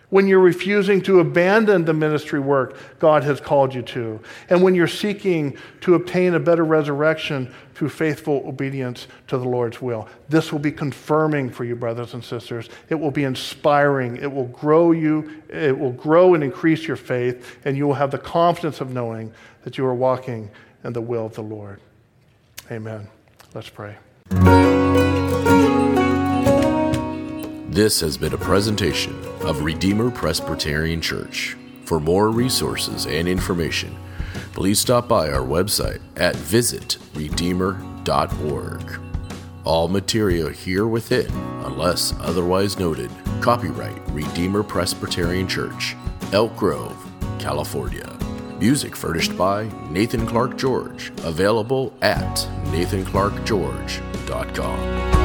When 0.09 0.27
you're 0.27 0.39
refusing 0.39 1.01
to 1.01 1.19
abandon 1.19 1.83
the 1.83 1.93
ministry 1.93 2.39
work 2.39 2.77
God 2.99 3.23
has 3.23 3.41
called 3.41 3.73
you 3.73 3.81
to, 3.83 4.19
and 4.49 4.61
when 4.63 4.73
you're 4.75 4.87
seeking 4.87 5.57
to 5.81 5.95
obtain 5.95 6.33
a 6.33 6.39
better 6.39 6.63
resurrection 6.63 7.53
through 7.75 7.89
faithful 7.89 8.43
obedience 8.47 9.07
to 9.27 9.37
the 9.37 9.47
Lord's 9.47 9.81
will. 9.81 10.07
This 10.29 10.51
will 10.51 10.59
be 10.59 10.71
confirming 10.71 11.49
for 11.49 11.63
you, 11.63 11.75
brothers 11.75 12.13
and 12.13 12.23
sisters. 12.23 12.69
It 12.89 12.95
will 12.95 13.11
be 13.11 13.23
inspiring. 13.23 14.17
It 14.17 14.31
will 14.31 14.47
grow 14.47 14.93
you, 14.93 15.43
it 15.49 15.77
will 15.77 15.91
grow 15.91 16.33
and 16.33 16.43
increase 16.43 16.87
your 16.87 16.97
faith, 16.97 17.59
and 17.65 17.77
you 17.77 17.85
will 17.85 17.93
have 17.93 18.11
the 18.11 18.17
confidence 18.17 18.81
of 18.81 18.91
knowing 18.91 19.31
that 19.63 19.77
you 19.77 19.85
are 19.85 19.95
walking 19.95 20.49
in 20.83 20.93
the 20.93 21.01
will 21.01 21.25
of 21.27 21.35
the 21.35 21.43
Lord. 21.43 21.79
Amen. 22.71 23.07
Let's 23.53 23.69
pray. 23.69 23.95
This 27.77 27.99
has 27.99 28.17
been 28.17 28.33
a 28.33 28.39
presentation 28.39 29.13
of 29.41 29.61
Redeemer 29.61 30.09
Presbyterian 30.09 30.99
Church. 30.99 31.55
For 31.85 31.99
more 31.99 32.31
resources 32.31 33.05
and 33.05 33.27
information, 33.27 33.95
please 34.53 34.79
stop 34.79 35.07
by 35.07 35.29
our 35.29 35.45
website 35.45 35.99
at 36.15 36.33
visitredeemer.org. 36.33 38.99
All 39.63 39.87
material 39.89 40.49
here 40.49 40.87
within, 40.87 41.29
unless 41.65 42.15
otherwise 42.19 42.79
noted, 42.79 43.11
copyright 43.41 44.01
Redeemer 44.09 44.63
Presbyterian 44.63 45.47
Church, 45.47 45.95
Elk 46.33 46.57
Grove, 46.57 46.97
California. 47.37 48.11
Music 48.59 48.95
furnished 48.95 49.37
by 49.37 49.69
Nathan 49.91 50.25
Clark 50.25 50.57
George, 50.57 51.11
available 51.23 51.93
at 52.01 52.37
nathanclarkgeorge.com. 52.71 55.16